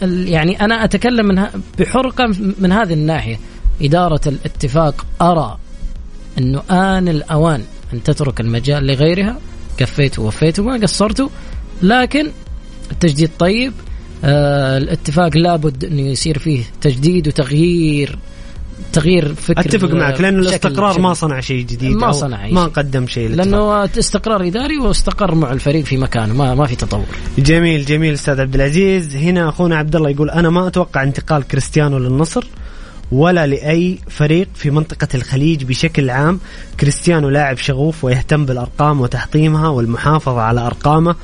يعني 0.03 0.61
أنا 0.65 0.85
أتكلم 0.85 1.27
من 1.27 1.45
بحرقة 1.79 2.27
من 2.59 2.73
هذه 2.73 2.93
الناحية. 2.93 3.39
إدارة 3.83 4.21
الاتفاق 4.27 5.07
أرى 5.23 5.59
انه 6.39 6.63
آن 6.71 7.09
الأوان 7.09 7.63
أن 7.93 8.03
تترك 8.03 8.41
المجال 8.41 8.87
لغيرها. 8.87 9.39
كفيتوا 9.77 10.25
ووفيتوا 10.25 10.65
ما 10.65 10.77
قصرتوا 10.83 11.29
لكن 11.83 12.31
التجديد 12.93 13.31
طيب. 13.39 13.73
آه 14.25 14.79
الاتفاق 14.79 15.37
لابد 15.37 15.85
أنه 15.85 16.01
يصير 16.01 16.39
فيه 16.39 16.63
تجديد 16.81 17.29
وتغيير 17.29 18.19
تغيير 18.93 19.35
فكر 19.35 19.61
أتفق 19.61 19.91
معك 19.91 20.21
لأنه 20.21 20.39
الاستقرار 20.39 21.01
ما 21.01 21.15
صنع 21.15 21.41
شيء 21.41 21.67
جديد 21.67 21.93
ما 21.97 22.13
صنع 22.13 22.47
ما. 22.47 22.65
قدم 22.65 23.07
شيء. 23.07 23.29
لأنه 23.29 23.85
استقرار 23.85 24.47
إداري 24.47 24.79
واستقر 24.79 25.35
مع 25.35 25.53
الفريق 25.53 25.85
في 25.85 25.97
مكانه 25.97 26.35
ما 26.35 26.55
ما 26.55 26.67
في 26.67 26.77
تطور. 26.77 27.05
جميل 27.39 27.85
جميل 27.85 28.15
أستاذ 28.15 28.41
عبد 28.41 28.55
العزيز. 28.55 29.17
هنا 29.17 29.49
أخونا 29.49 29.77
عبد 29.77 29.97
الله 29.97 30.11
يقول 30.11 30.31
أنا 30.31 30.51
ما 30.51 30.67
أتوقع 30.67 31.03
انتقال 31.03 31.49
كريستيانو 31.49 31.99
للنصر 31.99 32.45
ولا 33.13 33.47
لأي 33.47 33.99
فريق 34.09 34.49
في 34.55 34.71
منطقة 34.71 35.09
الخليج 35.15 35.65
بشكل 35.65 36.11
عام. 36.11 36.41
كريستيانو 36.81 37.29
لاعب 37.29 37.57
شغوف 37.57 38.05
ويهتم 38.05 38.47
بالأرقام 38.47 39.01
وتحطيمها 39.01 39.69
والمحافظة 39.69 40.41
على 40.41 40.61
أرقامه. 40.61 41.15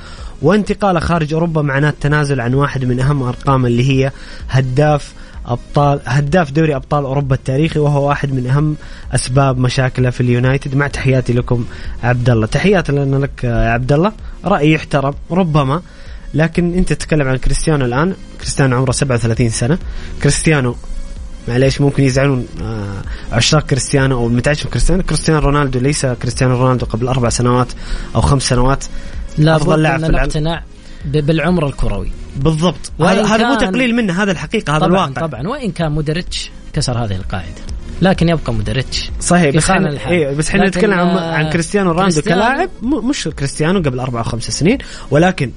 وانتقاله 0.43 1.01
خارج 1.01 1.33
أوروبا 1.35 1.63
معناه 1.63 1.91
التنازل 1.91 2.41
عن 2.41 2.55
واحد 2.55 2.85
من 2.85 3.01
أهم 3.01 3.23
ارقامه 3.23 3.69
اللي 3.69 3.91
هي 3.91 4.13
هداف 4.49 5.13
أبطال 5.47 6.01
هداف 6.07 6.51
دوري 6.51 6.77
أبطال 6.77 7.05
أوروبا 7.05 7.35
التاريخي 7.35 7.79
وهو 7.79 8.09
واحد 8.09 8.33
من 8.33 8.47
أهم 8.47 8.77
أسباب 9.15 9.59
مشاكله 9.59 10.11
في 10.11 10.21
اليونايتد. 10.21 10.75
مع 10.75 10.87
تحياتي 10.87 11.33
لكم 11.33 11.65
عبد 12.03 12.31
الله 12.31 12.47
تحياتي 12.47 12.93
لنا 12.93 13.17
لك 13.17 13.45
يا 13.45 13.71
عبد 13.71 13.93
الله 13.93 14.13
رأي 14.45 14.73
يحترم 14.73 15.15
ربما 15.31 15.83
لكن 16.35 16.75
أنت 16.75 16.93
تتكلم 16.93 17.29
عن 17.29 17.37
كريستيانو 17.37 17.85
الآن. 17.85 18.15
كريستيانو 18.41 18.77
عمره 18.77 18.93
37 18.93 19.49
سنة. 19.49 19.79
كريستيانو 20.23 20.77
معليش 21.49 21.81
ممكن 21.81 22.03
يزعلون 22.05 22.47
آه، 22.63 23.03
عشاق 23.33 23.67
كريستيانو 23.67 24.19
أو 24.19 24.27
المتعشم 24.27 24.69
كريستيانو. 24.69 25.03
كريستيانو 25.03 25.41
رونالدو 25.41 25.79
ليس 25.79 26.07
كريستيانو 26.07 26.57
رونالدو 26.57 26.87
قبل 26.87 27.09
أربع 27.09 27.29
سنوات 27.29 27.69
أو 28.15 28.21
خمس 28.21 28.43
سنوات. 28.43 28.85
لابد 29.39 29.63
أفضل 29.63 29.83
لاعب 29.83 30.01
في 30.01 30.07
العالم. 30.07 30.61
بالعمر 31.05 31.67
الكروي. 31.67 32.13
بالضبط. 32.37 32.93
هذا 33.01 33.25
هذا 33.27 33.49
مو 33.49 33.55
تقليل 33.55 33.95
منه 33.95 34.23
هذا 34.23 34.33
الحقيقة 34.33 34.71
هذا 34.71 34.87
طبعا 34.87 35.07
الواقع. 35.09 35.27
طبعا. 35.27 35.49
وإن 35.49 35.71
كان 35.71 35.93
مودريتش 35.93 36.51
كسر 36.73 37.05
هذه 37.05 37.17
القاعدة. 37.17 37.71
لكن 38.03 38.29
يبقى 38.29 38.55
مودريتش 38.55 39.11
صحيح 39.21 39.57
بس 39.57 39.71
إحنا. 39.71 40.09
إيه 40.11 40.35
بس 40.35 40.49
إحنا 40.49 40.69
نتكلم 40.69 40.93
عن 40.93 41.07
آه، 41.07 41.35
عن 41.35 41.51
كريستيانو 41.51 41.93
رونالدو 41.93 42.23
كلاعب 42.23 42.71
مش 42.83 43.29
كريستيانو 43.29 43.79
قبل 43.79 44.01
أربع 44.01 44.19
أو 44.19 44.25
خمس 44.25 44.51
سنين 44.51 44.79
ولكن 45.11 45.51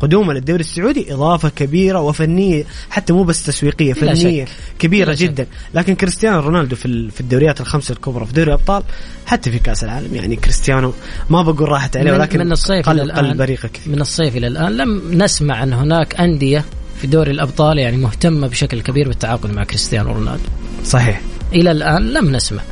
قدومة 0.00 0.32
للدوري 0.32 0.60
السعودي 0.60 1.14
إضافة 1.14 1.48
كبيرة 1.48 2.00
وفنية 2.00 2.64
حتى 2.90 3.12
مو 3.12 3.22
بس 3.22 3.42
تسويقية 3.46 3.92
فنية 3.92 4.44
شك. 4.44 4.50
كبيرة 4.78 5.14
شك. 5.14 5.22
جدا 5.22 5.46
لكن 5.74 5.94
كريستيانو 5.94 6.40
رونالدو 6.40 6.76
في 6.76 7.10
في 7.10 7.20
الدوريات 7.20 7.60
الخمسة 7.60 7.92
الكبرى 7.92 8.26
في 8.26 8.32
دوري 8.32 8.48
الأبطال 8.48 8.82
حتى 9.26 9.50
في 9.50 9.58
كأس 9.58 9.84
العالم 9.84 10.14
يعني 10.14 10.36
كريستيانو 10.36 10.92
ما 11.30 11.42
بقول 11.42 11.68
راحت 11.68 11.96
عليه 11.96 12.12
ولكن 12.12 12.38
من 12.38 12.52
الصيف 12.52 12.88
قل 12.88 13.12
قل. 13.12 13.36
بريقة 13.36 13.68
كثير 13.68 13.92
من 13.92 14.00
الصيف 14.00 14.36
إلى 14.36 14.46
الآن 14.46 14.76
لم 14.76 15.22
نسمع 15.22 15.62
أن 15.62 15.72
هناك 15.72 16.20
أندية 16.20 16.64
في 17.00 17.06
دوري 17.06 17.30
الأبطال 17.30 17.78
يعني 17.78 17.96
مهتمة 17.96 18.46
بشكل 18.46 18.80
كبير 18.80 19.08
بالتعاقد 19.08 19.50
مع 19.50 19.64
كريستيانو 19.64 20.12
رونالدو 20.12 20.48
صحيح 20.84 21.20
إلى 21.52 21.70
الآن 21.70 22.02
لم 22.12 22.36
نسمع 22.36 22.62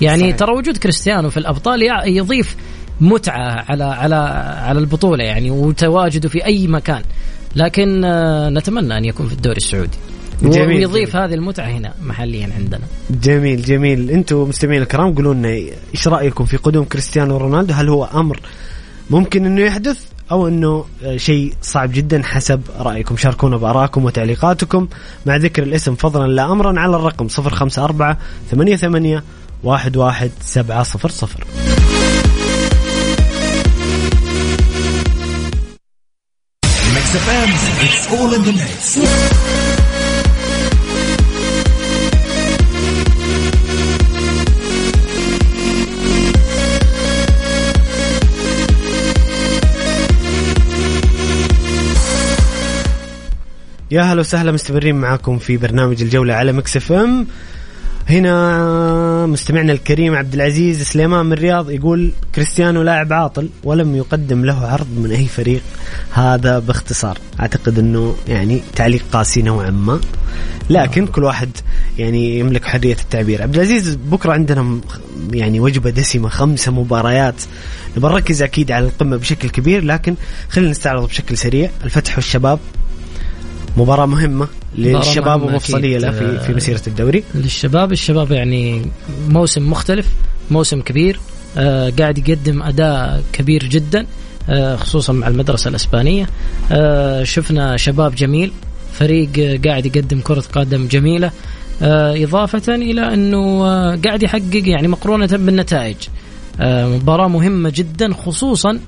يعني 0.00 0.22
صحيح. 0.22 0.36
ترى 0.36 0.52
وجود 0.52 0.76
كريستيانو 0.76 1.30
في 1.30 1.36
الأبطال 1.36 1.82
يضيف 2.06 2.56
متعة 3.02 3.64
على 3.68 3.84
على 3.84 4.14
على 4.62 4.78
البطولة 4.78 5.24
يعني 5.24 5.50
وتواجده 5.50 6.28
في 6.28 6.44
أي 6.44 6.66
مكان. 6.66 7.02
لكن 7.56 8.04
آه، 8.04 8.50
نتمنى 8.50 8.98
أن 8.98 9.04
يكون 9.04 9.26
في 9.26 9.32
الدوري 9.32 9.56
السعودي. 9.56 9.98
جميل، 10.42 10.68
ويضيف 10.68 11.10
جميل. 11.10 11.24
هذه 11.24 11.34
المتعة 11.34 11.66
هنا 11.66 11.94
محليا 12.02 12.48
عندنا. 12.58 12.80
جميل 13.10 13.62
جميل. 13.62 14.10
أنتم 14.10 14.36
مستمعين 14.36 14.82
الكرام 14.82 15.14
قولوا 15.14 15.34
لنا 15.34 15.48
إيش 15.94 16.08
رأيكم 16.08 16.44
في 16.44 16.56
قدوم 16.56 16.84
كريستيانو 16.84 17.36
رونالدو؟ 17.36 17.74
هل 17.74 17.88
هو 17.88 18.04
أمر 18.04 18.40
ممكن 19.10 19.46
إنه 19.46 19.60
يحدث 19.60 19.98
أو 20.30 20.48
إنه 20.48 20.84
آه، 21.04 21.16
شيء 21.16 21.54
صعب 21.62 21.92
جدا 21.92 22.22
حسب 22.22 22.60
رأيكم؟ 22.78 23.16
شاركونا 23.16 23.56
بآرائكم 23.56 24.04
وتعليقاتكم. 24.04 24.88
مع 25.26 25.36
ذكر 25.36 25.62
الاسم 25.62 25.94
فضلا 25.94 26.26
لا 26.26 26.52
امرا 26.52 26.80
على 26.80 26.96
الرقم 26.96 27.26
054 27.38 28.16
88 28.50 29.22
11700 29.64 31.71
Mix 37.12 37.24
FM, 37.26 37.50
it's 37.84 38.12
all 38.12 38.32
in 38.32 38.42
the 38.42 38.52
mix. 38.52 38.96
يا 53.90 54.02
هلا 54.02 54.20
وسهلا 54.20 54.52
مستمرين 54.52 54.94
معاكم 54.94 55.38
في 55.38 55.56
برنامج 55.56 56.02
الجولة 56.02 56.34
على 56.34 56.52
Mix 56.52 56.76
FM 56.76 57.26
هنا 58.08 59.26
مستمعنا 59.26 59.72
الكريم 59.72 60.14
عبد 60.14 60.34
العزيز 60.34 60.82
سليمان 60.82 61.26
من 61.26 61.32
الرياض 61.32 61.70
يقول 61.70 62.12
كريستيانو 62.34 62.82
لاعب 62.82 63.12
عاطل 63.12 63.48
ولم 63.64 63.96
يقدم 63.96 64.44
له 64.44 64.66
عرض 64.66 64.86
من 64.96 65.10
أي 65.10 65.26
فريق. 65.26 65.62
هذا 66.12 66.58
باختصار. 66.58 67.18
أعتقد 67.40 67.78
إنه 67.78 68.16
يعني 68.28 68.62
تعليق 68.76 69.02
قاسي 69.12 69.42
نوعا 69.42 69.70
ما. 69.70 70.00
لكن 70.70 71.06
كل 71.06 71.24
واحد 71.24 71.50
يعني 71.98 72.38
يملك 72.38 72.64
حرية 72.64 72.96
التعبير. 73.00 73.42
عبد 73.42 73.54
العزيز 73.54 73.94
بكرة 73.94 74.32
عندنا 74.32 74.80
يعني 75.32 75.60
وجبة 75.60 75.90
دسمة 75.90 76.28
خمسة 76.28 76.72
مباريات. 76.72 77.42
نركز 77.96 78.42
أكيد 78.42 78.72
على 78.72 78.84
القمة 78.86 79.16
بشكل 79.16 79.48
كبير 79.48 79.84
لكن 79.84 80.14
خلينا 80.48 80.70
نستعرض 80.70 81.08
بشكل 81.08 81.36
سريع. 81.36 81.70
الفتح 81.84 82.16
والشباب. 82.16 82.58
مباراة 83.76 84.06
مهمة 84.06 84.48
للشباب 84.78 85.40
مهمة 85.40 85.52
ومفصلية 85.52 85.98
له. 85.98 86.10
في 86.10 86.38
في 86.40 86.54
مسيرة 86.54 86.82
الدوري. 86.86 87.24
للشباب 87.34 87.92
الشباب 87.92 88.32
يعني 88.32 88.82
موسم 89.28 89.70
مختلف 89.70 90.08
موسم 90.50 90.80
كبير 90.80 91.20
آه 91.56 91.92
قاعد 91.98 92.28
يقدم 92.28 92.62
أداء 92.62 93.22
كبير 93.32 93.64
جدا 93.64 94.06
آه 94.50 94.76
خصوصا 94.76 95.12
مع 95.12 95.28
المدرسة 95.28 95.68
الإسبانية. 95.68 96.26
آه 96.72 97.24
شفنا 97.24 97.76
شباب 97.76 98.14
جميل 98.14 98.52
فريق 98.92 99.60
قاعد 99.66 99.86
يقدم 99.86 100.20
كرة 100.20 100.44
قدم 100.52 100.86
جميلة. 100.86 101.30
آه 101.82 102.24
إضافة 102.24 102.74
إلى 102.74 103.14
أنه 103.14 103.64
آه 103.66 103.98
قاعد 104.04 104.22
يحقق 104.22 104.62
يعني 104.68 104.88
مقرونة 104.88 105.26
بالنتائج. 105.26 105.96
آه 106.60 106.88
مباراة 106.88 107.28
مهمة 107.28 107.72
جدا 107.74 108.14
خصوصا 108.14 108.80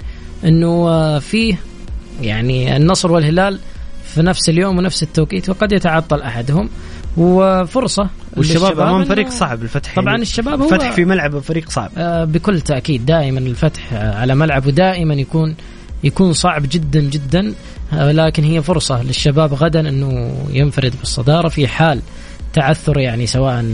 آه 0.88 1.18
فيه 1.18 1.58
يعني 2.22 2.76
النصر 2.76 3.12
والهلال 3.12 3.58
في 4.14 4.22
نفس 4.22 4.48
اليوم 4.48 4.79
ونفس 4.79 5.03
التوقيت 5.03 5.48
وقد 5.48 5.72
يتعطل 5.72 6.22
أحدهم. 6.22 6.68
وفرصة 7.16 8.09
والشباب 8.37 8.81
أمام 8.81 9.05
فريق 9.05 9.29
صعب 9.29 9.62
الفتح 9.62 9.94
طبعا 9.96 10.11
يعني 10.11 10.22
الشباب 10.22 10.61
هو 10.61 10.68
الفتح 10.68 10.92
في 10.92 11.05
ملعب 11.05 11.38
فريق 11.38 11.70
صعب. 11.70 11.90
آه، 11.96 12.24
بكل 12.24 12.61
تأكيد 12.61 13.07
دائما 13.07 13.38
الفتح 13.38 13.92
آه، 13.92 14.14
على 14.14 14.35
ملعبه 14.35 14.70
دائما 14.70 15.14
يكون 15.14 15.55
يكون 16.05 16.33
صعب 16.33 16.62
جدا 16.70 17.00
جدا. 17.00 17.55
آه، 17.92 18.12
لكن 18.12 18.44
هي 18.44 18.62
فرصة 18.62 19.03
للشباب 19.03 19.55
غدا 19.55 19.81
أنه 19.81 20.35
ينفرد 20.50 20.94
بالصدارة 21.00 21.48
في 21.48 21.68
حال 21.68 22.00
تعثر 22.53 22.98
يعني 22.98 23.27
سواء 23.27 23.64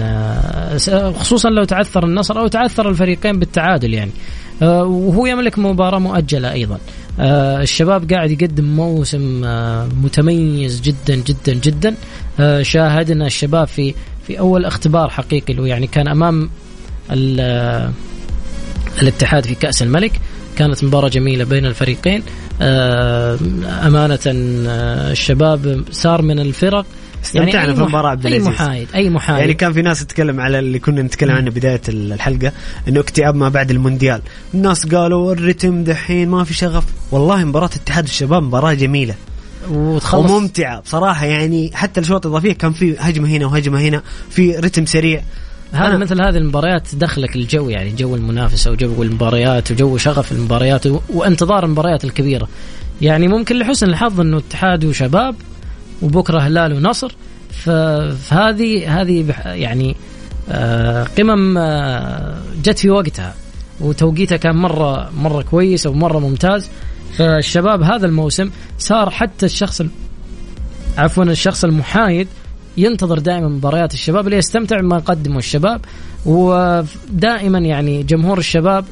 خصوصا 1.12 1.50
لو 1.50 1.64
تعثر 1.64 2.04
النصر 2.04 2.38
أو 2.38 2.46
تعثر 2.46 2.88
الفريقين 2.88 3.38
بالتعادل 3.38 3.94
يعني. 3.94 4.10
وهو 4.62 5.26
يملك 5.26 5.58
مباراة 5.58 5.98
مؤجلة 5.98 6.52
أيضا. 6.52 6.78
الشباب 7.62 8.12
قاعد 8.12 8.30
يقدم 8.30 8.64
موسم 8.64 9.44
آه، 9.44 9.88
متميز 10.02 10.80
جدا 10.80 11.14
جدا 11.14 11.54
جدا. 11.54 11.94
آه، 12.40 12.62
شاهدنا 12.62 13.26
الشباب 13.26 13.66
في 13.66 13.94
في 14.26 14.38
أول 14.38 14.64
اختبار 14.64 15.08
حقيقي 15.10 15.54
له 15.54 15.66
يعني 15.66 15.86
كان 15.86 16.08
أمام 16.08 16.50
ال- 17.10 17.90
الاتحاد 19.02 19.44
في 19.46 19.54
كأس 19.54 19.82
الملك. 19.82 20.12
كانت 20.56 20.84
مباراة 20.84 21.08
جميلة 21.08 21.44
بين 21.44 21.66
الفريقين. 21.66 22.22
آه، 22.62 23.38
أمانة 23.86 24.18
آه، 24.26 25.12
الشباب 25.12 25.84
صار 25.90 26.22
من 26.22 26.38
الفرق 26.38 26.86
استمتعنا 27.24 27.68
أي 27.70 27.74
في 27.74 27.80
المباراة 27.82 28.08
عبد 28.10 28.26
العزيز. 28.26 28.48
محايد 28.48 28.88
أي 28.94 29.10
محايد. 29.10 29.40
يعني 29.40 29.54
كان 29.54 29.72
في 29.72 29.82
ناس 29.82 30.00
تتكلم 30.06 30.40
على 30.40 30.58
اللي 30.58 30.78
كنا 30.78 31.02
نتكلم 31.02 31.30
عنه 31.30 31.50
بداية 31.50 31.80
الحلقة 31.88 32.52
إنه 32.88 33.00
اكتئاب 33.00 33.34
ما 33.34 33.48
بعد 33.48 33.70
المونديال. 33.70 34.20
الناس 34.54 34.86
قالوا 34.86 35.32
الرتم 35.32 35.84
دحين 35.84 36.28
ما 36.28 36.44
في 36.44 36.54
شغف. 36.54 36.84
والله 37.10 37.44
مباراة 37.44 37.70
اتحاد 37.76 38.04
الشباب 38.04 38.42
مباراة 38.42 38.72
جميلة. 38.74 39.14
وتخلص. 39.70 40.30
وممتعة. 40.30 40.80
بصراحة 40.80 41.26
يعني 41.26 41.70
حتى 41.74 42.00
الشوط 42.00 42.26
الإضافية 42.26 42.52
كان 42.52 42.72
في 42.72 42.96
هجمة 42.98 43.28
هنا 43.28 43.46
وهجمة 43.46 43.80
هنا 43.80 44.02
في 44.30 44.56
رتم 44.56 44.86
سريع. 44.86 45.22
هذا 45.72 45.92
أنا- 45.96 46.00
مثل 46.00 46.20
هذه 46.22 46.36
المباريات 46.36 46.86
تدخلك 46.88 47.36
الجو 47.36 47.68
يعني 47.68 47.90
جو 47.92 48.14
المنافسة 48.16 48.70
وجو 48.70 49.02
المباريات 49.02 49.70
وجو 49.70 49.96
شغف 49.96 50.32
المباريات 50.32 50.86
و- 50.86 51.00
وانتظار 51.14 51.64
المباريات 51.64 52.04
الكبيرة. 52.04 52.48
يعني 53.00 53.28
ممكن 53.28 53.58
لحسن 53.58 53.88
الحظ 53.88 54.20
إنه 54.20 54.38
اتحاد 54.38 54.84
وشباب 54.84 55.34
وبكرة 56.02 56.38
هلال 56.38 56.72
ونصر. 56.72 57.14
فهذه 57.50 59.00
هذه 59.00 59.34
يعني 59.44 59.96
آه، 60.48 61.04
قمم 61.18 61.58
آه، 61.58 62.36
جت 62.64 62.78
في 62.78 62.90
وقتها 62.90 63.34
وتوقيتها 63.80 64.36
كان 64.36 64.56
مره 64.56 65.10
مرة 65.18 65.42
كويس 65.42 65.86
ومره 65.86 66.18
ممتاز. 66.18 66.70
فالشباب 67.18 67.82
هذا 67.82 68.06
الموسم 68.06 68.50
صار 68.78 69.10
حتى 69.10 69.46
الشخص 69.46 69.80
ال- 69.80 69.90
عفوا 70.98 71.24
الشخص 71.24 71.64
المحايد 71.64 72.28
ينتظر 72.76 73.18
دائما 73.18 73.48
مباريات 73.48 73.94
الشباب 73.94 74.28
ليستمتع 74.28 74.80
بما 74.80 74.96
يقدمه 74.96 75.38
الشباب. 75.38 75.80
ودائما 76.26 77.58
يعني 77.58 78.02
جمهور 78.02 78.38
الشباب 78.38 78.84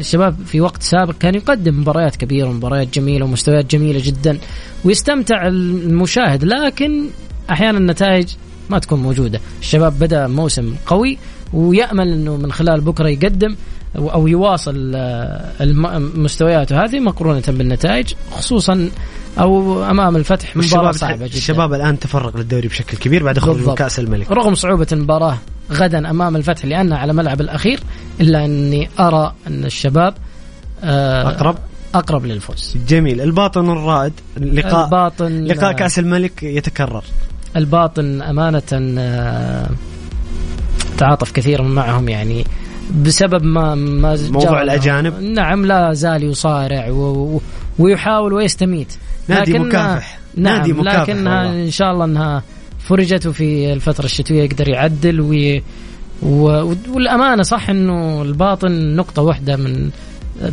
الشباب 0.00 0.36
في 0.46 0.60
وقت 0.60 0.82
سابق 0.82 1.14
كان 1.20 1.34
يقدم 1.34 1.80
مباريات 1.80 2.16
كبيرة 2.16 2.48
ومباريات 2.48 2.94
جميلة 2.94 3.24
ومستويات 3.24 3.70
جميلة 3.70 4.00
جدا 4.04 4.38
ويستمتع 4.84 5.46
المشاهد 5.46 6.44
لكن 6.44 7.06
أحيانا 7.50 7.78
النتائج 7.78 8.28
ما 8.70 8.78
تكون 8.78 9.00
موجودة. 9.02 9.40
الشباب 9.60 9.98
بدأ 9.98 10.26
موسم 10.26 10.74
قوي 10.86 11.18
ويأمل 11.52 12.12
إنه 12.12 12.36
من 12.36 12.52
خلال 12.52 12.80
بكرة 12.80 13.08
يقدم 13.08 13.56
أو 13.96 14.26
يواصل 14.26 14.92
آه، 14.94 15.52
مستوياته. 16.14 16.84
هذه 16.84 17.00
مقرونة 17.00 17.42
بالنتائج 17.48 18.14
خصوصا 18.30 18.90
أو 19.38 19.84
أمام 19.84 20.16
الفتح 20.16 20.56
مباراة 20.56 20.92
صعبة 20.92 21.26
جدا. 21.26 21.26
الشباب 21.26 21.74
الآن 21.74 21.98
تفرغ 21.98 22.36
للدوري 22.38 22.68
بشكل 22.68 22.96
كبير 22.96 23.24
بعد 23.24 23.38
خروج 23.38 23.68
من. 23.68 23.74
كأس 23.74 23.98
الملك. 23.98 24.30
رغم 24.30 24.54
صعوبة 24.54 24.86
المباراة 24.92 25.38
غدا 25.72 26.10
أمام 26.10 26.36
الفتح 26.36 26.64
لأنها 26.64 26.98
على 26.98 27.12
ملعب 27.12 27.40
الأخير 27.40 27.80
إلا 28.20 28.44
أني 28.44 28.88
أرى 29.00 29.34
أن 29.46 29.64
الشباب 29.64 30.14
آه، 30.84 31.28
أقرب 31.28 31.56
أقرب 31.94 32.26
للفوز 32.26 32.76
جميل 32.88 33.20
الباطن 33.20 33.68
والرائد 33.68 34.12
لقاء 34.40 34.84
الباطن 34.84 35.44
لقاء 35.44 35.72
كأس 35.72 35.98
الملك 35.98 36.42
يتكرر 36.42 37.04
الباطن 37.56 38.22
أمانة 38.22 38.62
آه، 38.98 39.68
تعاطف 40.98 41.32
كثيرا 41.32 41.62
معهم 41.62 42.08
يعني 42.08 42.44
بسبب 43.04 43.42
ما 43.42 43.74
ما 43.74 44.18
موضوع؟ 44.30 44.62
لهم. 44.62 45.32
نعم 45.34 45.66
لا 45.66 45.92
زال 45.92 46.22
يصارع 46.22 46.90
و 46.90 47.40
ويحاول 47.78 48.32
ويستميت 48.32 48.94
نادي 49.28 49.58
مكافح. 49.58 50.18
نعم 50.36 50.56
نادي 50.56 50.72
مكافح 50.72 51.02
لكنها 51.02 51.44
والله. 51.44 51.64
إن 51.64 51.70
شاء 51.70 51.92
الله 51.92 52.04
أنها 52.04 52.42
فرجت 52.88 53.28
في 53.28 53.72
الفترة 53.72 54.04
الشتوية 54.04 54.42
يقدر 54.42 54.68
يعدل 54.68 55.20
وي 55.20 55.62
و... 56.22 56.44
والأمانة 56.94 57.42
صح 57.42 57.70
إنه 57.70 58.22
الباطن 58.22 58.96
نقطة 58.96 59.22
واحدة 59.22 59.56
من 59.56 59.90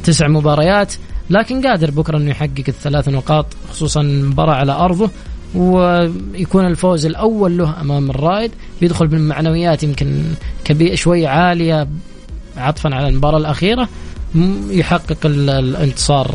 تسع 0.03 0.27
مباريات 0.27 0.93
لكن 1.29 1.67
قادر 1.67 1.91
بكرة 1.91 2.17
إنه 2.17 2.29
يحقق 2.31 2.63
الثلاث 2.67 3.09
نقاط 3.09 3.45
خصوصا 3.69 4.01
مباراة 4.01 4.53
على 4.53 4.71
أرضه 4.71 5.09
ويكون 5.55 6.65
الفوز 6.67 7.05
الأول 7.05 7.57
له 7.57 7.81
أمام 7.81 8.09
الرائد 8.09 8.51
يدخل 8.81 9.07
بالمعنويات 9.07 9.83
يمكن 9.83 10.21
كبير 10.65 10.95
شوي 10.95 11.27
عالية 11.27 11.87
عطفا 12.57 12.95
على 12.95 13.07
المباراة 13.07 13.37
الأخيرة 13.37 13.89
م- 14.35 14.53
يحقق 14.69 15.17
ال- 15.25 15.49
الانتصار 15.49 16.27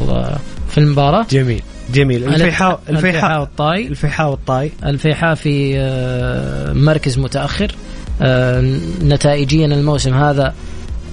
في 0.70 0.78
المباراة. 0.78 1.26
جميل. 1.30 1.62
جميل. 1.92 2.24
الفيحاء 2.24 2.80
الفيحاء 2.88 3.40
والطاي. 3.40 3.86
الفيحاء 3.86 4.30
والطاي. 4.30 4.72
الفيحاء 4.84 5.34
في 5.34 5.78
آه، 5.78 6.72
مركز 6.72 7.18
متأخر. 7.18 7.74
آه، 8.22 8.78
نتائجيا 9.02 9.66
الموسم 9.66 10.14
هذا 10.14 10.54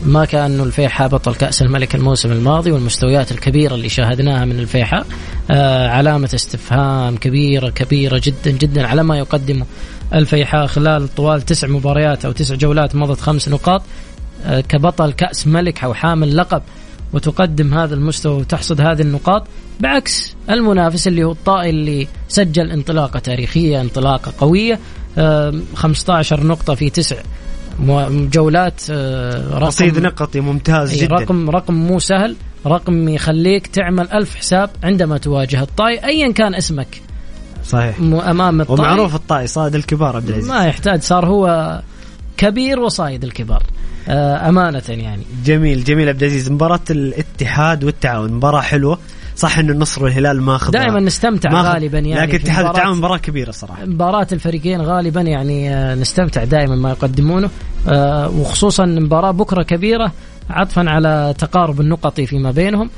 ما 0.06 0.26
كان 0.26 0.60
الفيحاء 0.60 1.08
بطل 1.08 1.36
كأس 1.36 1.62
الملك 1.62 1.96
الموسم 1.96 2.32
الماضي 2.32 2.72
والمستويات 2.72 3.32
الكبيرة 3.32 3.76
اللي 3.76 3.90
شاهدناها 3.90 4.46
من 4.46 4.60
الفيحاء 4.60 5.06
آه، 5.52 5.88
علامة 5.88 6.30
استفهام 6.36 7.18
كبيرة 7.18 7.70
كبيرة 7.70 8.22
جدا 8.24 8.52
جدا 8.52 8.88
على 8.88 9.04
ما 9.04 9.18
يقدمه 9.18 9.66
الفيحاء 10.13 10.68
خلال 10.68 11.16
طوال 11.16 11.42
تسع 11.42 11.68
مباريات 11.68 12.26
أو 12.26 12.32
تسع 12.32 12.56
جولات 12.56 12.96
مضت 12.96 13.22
خمس 13.22 13.50
نقاط 13.50 13.82
كبطل 14.70 15.13
كأس 15.13 15.48
ملك 15.48 15.84
أو 15.84 15.94
حامل 15.94 16.38
لقب. 16.38 16.62
وتقدم 17.13 17.74
هذا 17.74 17.96
المستوى 17.96 18.38
وتحصد 18.38 18.82
هذه 18.82 19.02
النقاط 19.02 19.48
بعكس 19.80 20.36
المنافس 20.50 21.08
اللي 21.08 21.24
هو 21.24 21.32
الطائي 21.32 21.70
اللي 21.70 22.08
سجل 22.28 22.72
انطلاقة 22.72 23.20
تاريخية 23.20 23.82
انطلاقة 23.82 24.34
قوية 24.39 24.80
آه، 25.17 25.54
15 25.76 26.43
نقطة 26.43 26.76
في 26.76 26.89
تسع 26.89 27.17
جولات 28.10 28.82
آه، 28.89 29.50
رقم 29.54 29.63
رصيد 29.63 30.00
نقطي 30.00 30.39
ممتاز 30.39 31.04
جدا. 31.04 31.15
رقم 31.15 31.50
رقم 31.50 31.74
مو 31.74 32.00
سهل 32.00 32.36
رقم 32.65 33.10
يخليك 33.10 33.67
تعمل 33.67 34.12
ألف 34.12 34.36
حساب 34.36 34.70
عندما 34.84 35.17
تواجه 35.17 35.62
الطاي 35.62 36.06
أيا 36.06 36.32
كان 36.32 36.56
اسمك. 36.56 37.02
صحيح. 37.65 38.00
أمام 38.00 38.62
الطاي 38.62 38.76
ومعروف 38.80 39.15
الطائي 39.15 39.48
صاد 39.48 39.76
الكبار 39.76 40.15
عبد 40.15 40.30
العزيز. 40.30 40.50
ما 40.50 40.65
يحتاج 40.65 41.02
صار 41.02 41.26
هو 41.26 41.82
كبير 42.38 42.80
وصايد 42.80 43.24
الكبار. 43.24 43.63
آه، 44.08 44.50
أمانة 44.50 44.82
يعني. 44.89 45.24
جميل 45.46 45.84
جميل 45.84 46.10
عبد 46.10 46.24
العزيز. 46.24 46.52
مباراة 46.52 46.80
الاتحاد 46.89 47.84
والتعاون 47.84 48.34
مباراة 48.34 48.62
حلوة. 48.62 49.00
صح 49.36 49.60
إنه 49.60 49.72
النصر 49.74 50.04
والهلال 50.04 50.41
ماخذ 50.41 50.72
دائما 50.72 51.00
نستمتع 51.00 51.50
ماخذ- 51.52 51.74
غالبا 51.74 52.00
يعني 52.00 52.22
لكن 52.32 52.36
اتحاد 52.43 52.65
التعاون 52.65 52.98
مباراة 52.98 53.17
كبيرة 53.17 53.52
صراحة. 53.52 53.86
مباراة 53.86 54.28
الفريقين 54.32 54.82
غالبا 54.82 55.22
يعني 55.22 55.74
آه، 55.76 55.96
نستمتع 55.96 56.43
دائما 56.43 56.76
ما 56.76 56.89
يقدمونه. 56.89 57.50
آه، 57.89 58.30
وخصوصا 58.30 58.86
مباراة 58.86 59.32
بكرة 59.32 59.63
كبيرة 59.63 60.12
عطفا 60.50 60.89
على 60.89 61.34
تقارب 61.38 61.82
النقطي 61.82 62.26
فيما 62.26 62.52
بينهم. 62.52 62.89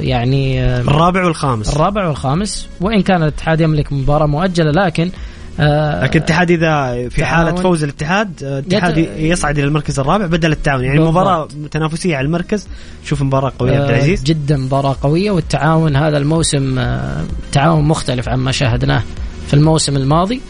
يعني 0.00 0.64
الرابع 0.80 1.24
والخامس. 1.24 1.76
الرابع 1.76 2.06
والخامس 2.08 2.68
وإن 2.80 3.02
كان 3.02 3.22
الاتحاد 3.22 3.60
يملك 3.60 3.92
مباراة 3.92 4.26
مؤجلة 4.26 4.70
لكن 4.70 5.10
آه، 5.60 6.04
لكن 6.04 6.18
الاتحاد 6.18 6.50
إذا 6.50 7.08
في 7.08 7.24
حالة. 7.24 7.54
فوز 7.54 7.82
الاتحاد 7.82 8.42
آه، 8.44 8.58
الاتحاد 8.58 8.98
يصعد 9.18 9.58
إلى 9.58 9.66
المركز 9.68 9.98
الرابع 10.00 10.26
بدل 10.26 10.52
التعاون 10.52 10.84
يعني 10.84 10.98
بالضبط. 10.98 11.14
مباراة 11.16 11.48
تنافسية 11.70 12.16
على 12.16 12.24
المركز 12.26 12.68
شوف 13.04 13.22
مباراة 13.22 13.52
قوية 13.58 13.72
عبد 13.78 13.90
آه، 13.90 13.94
العزيز 13.96 14.22
جدا 14.22 14.56
مباراة 14.56 14.96
قوية 15.02 15.30
والتعاون 15.30 15.96
هذا 15.96 16.16
الموسم 16.18 16.78
آه، 16.78 17.24
تعاون 17.52 17.84
مختلف 17.84 18.28
عما 18.28 18.52
شاهدناه 18.52 19.02
في 19.46 19.54
الموسم 19.54 19.96
الماضي 19.96 20.40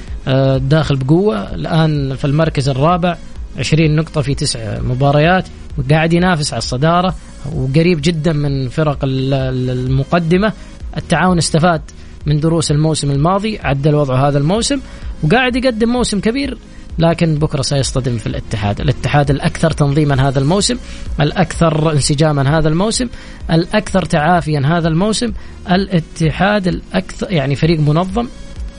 داخل 0.59 0.97
بقوة 0.97 1.55
الآن 1.55 2.16
في 2.16 2.25
المركز 2.25 2.69
الرابع 2.69 3.16
20 3.59 3.97
نقطة 3.97 4.21
في 4.21 4.35
تسع 4.35 4.79
مباريات 4.81 5.45
وقاعد 5.79 6.12
ينافس 6.12 6.53
على 6.53 6.59
الصدارة 6.59 7.14
وقريب 7.55 8.01
جدا 8.03 8.33
من 8.33 8.69
فرق 8.69 8.99
ال- 9.05 9.35
ال- 9.35 9.71
المقدمة 9.71 10.53
التعاون 10.97 11.38
استفاد 11.38 11.81
من 12.27 12.41
دروس 12.41 12.71
الموسم 12.71 13.11
الماضي 13.11 13.59
عدل 13.59 13.95
وضعه 13.95 14.29
هذا 14.29 14.39
الموسم 14.39 14.81
وقاعد 15.23 15.57
يقدم 15.57 15.89
موسم 15.89 16.21
كبير 16.21 16.59
لكن 16.99 17.35
بكرة 17.35 17.62
سيصطدم 17.62 18.17
في 18.17 18.27
الاتحاد، 18.27 18.81
الاتحاد 18.81 19.31
الأكثر 19.31 19.71
تنظيما 19.71 20.29
هذا 20.29 20.39
الموسم، 20.39 20.77
الأكثر 21.21 21.93
انسجاما 21.93 22.59
هذا 22.59 22.69
الموسم، 22.69 23.09
الأكثر 23.51 24.05
تعافيا 24.05 24.62
هذا 24.67 24.89
الموسم، 24.89 25.33
الاتحاد 25.71 26.69
الأكثر 26.69 27.33
يعني 27.33 27.55
فريق 27.55 27.81
منظم. 27.81 28.29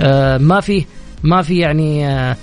آه 0.02 0.38
ما 0.38 0.60
فيه 0.60 0.86
ما 1.24 1.42
في 1.42 1.58
يعني 1.58 2.08
آه 2.08 2.38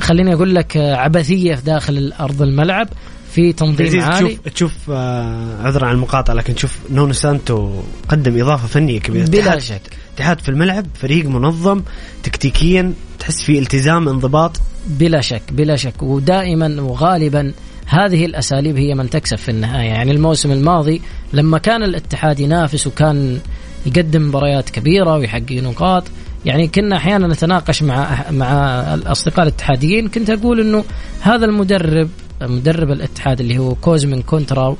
خليني 0.00 0.34
أقول 0.34 0.54
لك 0.54 0.76
آه 0.76 0.94
عبثية 0.94 1.54
داخل 1.54 2.12
ارض 2.20 2.42
الملعب. 2.42 2.88
في 3.34 3.52
تنظيم 3.52 4.02
عالي. 4.02 4.28
تشوف 4.28 4.48
تشوف 4.54 4.72
آه، 4.90 5.62
عذرا 5.62 5.86
عن 5.86 5.94
المقاطعة 5.94 6.34
لكن 6.34 6.54
تشوف 6.54 6.78
نونو 6.90 7.12
سانتو 7.12 7.82
قدم 8.08 8.40
إضافة 8.40 8.68
فنية 8.68 9.00
كبيرة. 9.00 9.26
بلا 9.26 9.58
شك. 9.58 9.80
الاتحاد 10.08 10.40
في 10.40 10.48
الملعب 10.48 10.86
فريق 10.94 11.26
منظم 11.26 11.82
تكتيكيا 12.22 12.92
تحس 13.18 13.42
فيه 13.42 13.58
التزام 13.58 14.08
انضباط. 14.08 14.60
بلا 14.86 15.20
شك 15.20 15.42
بلا 15.50 15.76
شك. 15.76 16.02
ودائما 16.02 16.82
وغالبا 16.82 17.52
هذه 17.86 18.24
الأساليب 18.24 18.76
هي 18.76 18.94
من 18.94 19.10
تكسب 19.10 19.36
في 19.36 19.50
النهاية. 19.50 19.88
يعني 19.88 20.10
الموسم 20.10 20.52
الماضي 20.52 21.02
لما 21.32 21.58
كان 21.58 21.82
الاتحاد 21.82 22.40
ينافس 22.40 22.86
وكان 22.86 23.38
يقدم 23.86 24.28
مباريات 24.28 24.70
كبيرة 24.70 25.16
ويحقق 25.16 25.52
نقاط 25.52 26.04
يعني 26.44 26.68
كنا 26.68 26.96
أحيانا 26.96 27.26
نتناقش 27.26 27.82
مع 27.82 28.30
مع 28.30 28.54
الأصدقاء 28.94 29.42
الاتحاديين. 29.42 30.08
كنت 30.08 30.30
أقول 30.30 30.60
إنه 30.60 30.84
هذا 31.20 31.44
المدرب 31.44 32.08
مدرب 32.42 32.90
الاتحاد 32.90 33.40
اللي 33.40 33.58
هو 33.58 33.74
كوزمين 33.74 34.22
كونتراو 34.22 34.76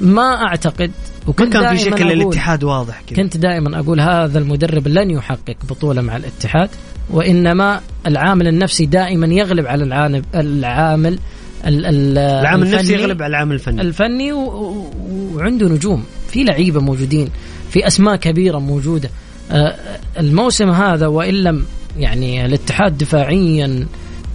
ما 0.00 0.42
أعتقد 0.46 0.88
ما 0.90 1.28
وكنت 1.28 1.52
كان 1.52 1.76
في 1.76 1.82
شكل 1.84 2.04
للاتحاد 2.08 2.64
واضح 2.64 3.00
كذا. 3.06 3.16
كنت 3.22 3.36
دائما 3.36 3.80
أقول 3.80 4.00
هذا 4.00 4.38
المدرب 4.38 4.88
لن 4.88 5.10
يحقق 5.10 5.56
بطولة 5.70 6.02
مع 6.02 6.16
الاتحاد 6.16 6.68
وإنما 7.10 7.80
العامل 8.06 8.48
النفسي 8.48 8.86
دائما 8.86 9.26
يغلب 9.26 9.66
على 9.66 9.84
العامل 9.84 10.22
العامل 10.34 11.18
ال- 11.66 11.86
ال- 11.86 12.18
العامل 12.18 12.66
النفسي 12.66 12.92
يغلب 12.92 13.22
على 13.22 13.30
العامل 13.30 13.54
الفني. 13.54 13.80
الفني 13.80 14.32
وعنده 14.32 15.68
نجوم 15.68 16.04
في 16.28 16.44
لعيبة 16.44 16.80
موجودين 16.80 17.28
في 17.70 17.86
أسماء 17.86 18.16
كبيرة 18.16 18.58
موجودة. 18.58 19.10
آه، 19.50 19.76
الموسم 20.18 20.70
هذا 20.70 21.06
وإن 21.06 21.34
لم 21.34 21.64
يعني 21.98 22.46
الاتحاد 22.46 22.98
دفاعيا 22.98 23.86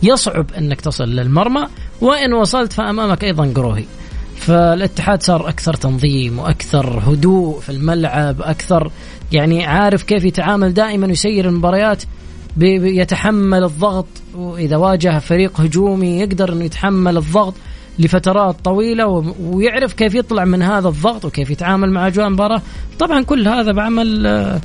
يصعب 0.04 0.46
أنك 0.58 0.82
تصل 0.82 1.04
للمرمى 1.10 1.68
وإن 2.02 2.34
وصلت 2.34 2.74
فأمامك 2.74 3.24
أيضا 3.24 3.54
قروهي. 3.56 3.86
فالاتحاد 4.36 5.24
صار 5.24 5.50
أكثر 5.50 5.74
تنظيم 5.74 6.40
وأكثر 6.40 7.00
هدوء 7.08 7.60
في 7.60 7.70
الملعب 7.70 8.42
أكثر 8.42 8.92
يعني 9.32 9.66
عارف 9.66 10.04
كيف 10.04 10.24
يتعامل 10.24 10.74
دائما 10.74 11.08
ويسير 11.08 11.48
المباريات 11.50 12.04
يتحمل 12.62 13.64
الضغط 13.64 14.06
وإذا 14.36 14.78
واجه 14.78 15.20
فريق 15.20 15.62
هجومي 15.62 16.20
يقدر 16.20 16.54
إنه 16.54 16.64
يتحمل 16.66 17.18
الضغط 17.18 17.54
لفترات 18.00 18.56
طويلة 18.64 19.34
ويعرف 19.42 19.94
كيف 19.94 20.16
يطلع 20.16 20.46
من 20.46 20.62
هذا 20.62 20.88
الضغط 20.88 21.26
وكيف 21.26 21.50
يتعامل 21.50 21.92
مع 21.92 22.08
أجواء 22.08 22.28
المباراة. 22.28 22.62
طبعا 23.00 23.24
كل 23.24 23.48
هذا 23.48 23.72
بعمل 23.72 24.28
آه، 24.28 24.62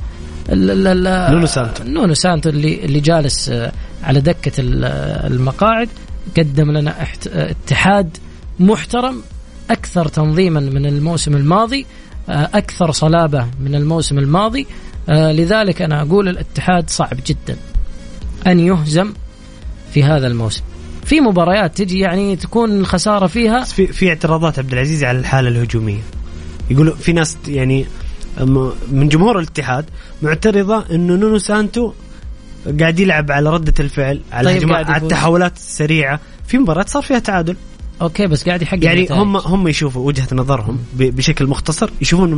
ال- 0.49 0.71
ال- 0.87 1.07
ال- 1.07 1.31
نونو 1.33 1.45
سانتو. 1.45 1.83
نونو 1.83 2.13
سانتو 2.13 2.49
اللي 2.49 2.85
اللي 2.85 2.99
جالس 2.99 3.49
آه، 3.49 3.71
على 4.03 4.19
دكة 4.21 4.51
ال- 4.61 4.85
المقاعد. 5.33 5.89
قدم 6.37 6.71
لنا 6.71 7.05
اتحاد 7.27 8.17
محترم 8.59 9.21
أكثر 9.69 10.07
تنظيما 10.07 10.59
من 10.59 10.85
الموسم 10.85 11.35
الماضي 11.35 11.85
آه، 12.29 12.49
أكثر 12.53 12.91
صلابة 12.91 13.47
من 13.59 13.75
الموسم 13.75 14.19
الماضي. 14.19 14.67
آه، 15.09 15.31
لذلك 15.31 15.81
أنا 15.81 16.01
أقول 16.01 16.27
الاتحاد 16.27 16.89
صعب 16.89 17.17
جدا 17.27 17.57
أن 18.47 18.59
يهزم 18.59 19.13
في 19.91 20.03
هذا 20.03 20.27
الموسم. 20.27 20.63
في 21.05 21.21
مباريات 21.21 21.77
تجي 21.77 21.99
يعني 21.99 22.35
تكون 22.35 22.79
الخسارة 22.79 23.27
فيها 23.27 23.63
في 23.63 23.87
في 23.87 24.09
اعتراضات 24.09 24.59
عبد 24.59 24.73
العزيز 24.73 25.03
على 25.03 25.19
الحالة 25.19 25.49
الهجومية. 25.49 26.01
يقولوا 26.69 26.95
في 26.95 27.13
ناس 27.13 27.37
يعني 27.47 27.85
من 28.91 29.09
جمهور 29.09 29.39
الاتحاد 29.39 29.85
معترضة 30.21 30.83
إنه 30.91 31.15
نونو 31.15 31.37
سانتو 31.37 31.93
قاعد 32.79 32.99
يلعب 32.99 33.31
على 33.31 33.49
ردة 33.49 33.73
الفعل 33.79 34.21
على 34.31 34.59
طيب 34.59 34.73
على. 34.73 34.97
التحولات 34.97 35.55
السريعة 35.55 36.19
في 36.47 36.57
مباراة 36.57 36.85
صار 36.87 37.03
فيها 37.03 37.19
تعادل 37.19 37.55
okay 38.01 38.27
بس 38.27 38.45
قاعد 38.45 38.61
يحقق 38.61 38.85
يعني. 38.85 39.07
هم 39.11 39.37
هم 39.37 39.67
يشوفوا 39.67 40.07
وجهة 40.07 40.27
نظرهم 40.33 40.79
بشكل 40.93 41.47
مختصر 41.47 41.89
يشوفون 42.01 42.35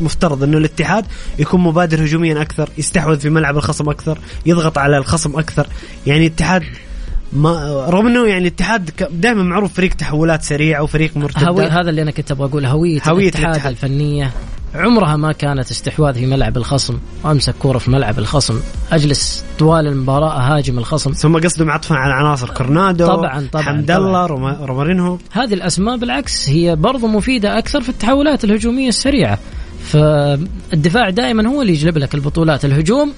مفترض 0.00 0.42
إنه 0.42 0.58
الاتحاد 0.58 1.06
يكون 1.38 1.60
مبادر 1.60 2.04
هجوميا 2.04 2.42
أكثر 2.42 2.68
يستحوذ 2.78 3.20
في 3.20 3.30
ملعب 3.30 3.56
الخصم 3.56 3.88
أكثر 3.88 4.18
يضغط 4.46 4.78
على 4.78 4.96
الخصم 4.96 5.38
أكثر 5.38 5.66
يعني 6.06 6.26
الاتحاد 6.26 6.62
ما 7.32 7.84
رغم 7.88 8.06
إنه 8.06 8.26
يعني 8.26 8.40
الاتحاد 8.40 8.90
دائما 9.10 9.42
معروف 9.42 9.72
فريق 9.72 9.94
تحولات 9.94 10.42
سريعة 10.42 10.82
وفريق 10.82 11.16
مرتدات 11.16 11.72
هذا 11.72 11.90
اللي 11.90 12.02
أنا 12.02 12.10
كنت 12.10 12.30
أبغى 12.30 12.48
أقول 12.48 12.66
هوية, 12.66 13.00
هوية 13.08 13.22
الاتحاد, 13.22 13.44
الاتحاد. 13.44 13.72
الفنية 13.72 14.30
عمرها 14.74 15.16
ما 15.16 15.32
كانت 15.32 15.70
استحواذ 15.70 16.14
في 16.14 16.26
ملعب 16.26 16.56
الخصم 16.56 16.98
وأمسك 17.24 17.54
كورة 17.58 17.78
في 17.78 17.90
ملعب 17.90 18.18
الخصم 18.18 18.60
أجلس 18.92 19.44
طوال 19.58 19.86
المباراة 19.86 20.30
أهاجم 20.40 20.78
الخصم. 20.78 21.12
ثم 21.12 21.38
قصدهم 21.38 21.70
عطفا 21.70 21.94
على 21.94 22.14
عناصر 22.14 22.50
كورنادو 22.50 23.06
طبعاً، 23.06 23.48
طبعاً، 23.52 23.64
حمد. 23.64 23.90
الله 23.90 24.26
روما- 24.26 24.58
رومارينهو. 24.64 25.18
هذه 25.32 25.54
الأسماء 25.54 25.96
بالعكس 25.96 26.48
هي 26.48 26.76
برضو 26.76 27.06
مفيدة 27.06 27.58
أكثر 27.58 27.80
في 27.80 27.88
التحولات 27.88 28.44
الهجومية 28.44 28.88
السريعة. 28.88 29.38
فالدفاع 29.84 31.10
دائما 31.10 31.48
هو 31.48 31.62
اللي 31.62 31.72
يجلب 31.72 31.98
لك 31.98 32.14
البطولات. 32.14 32.64
الهجوم 32.64 33.12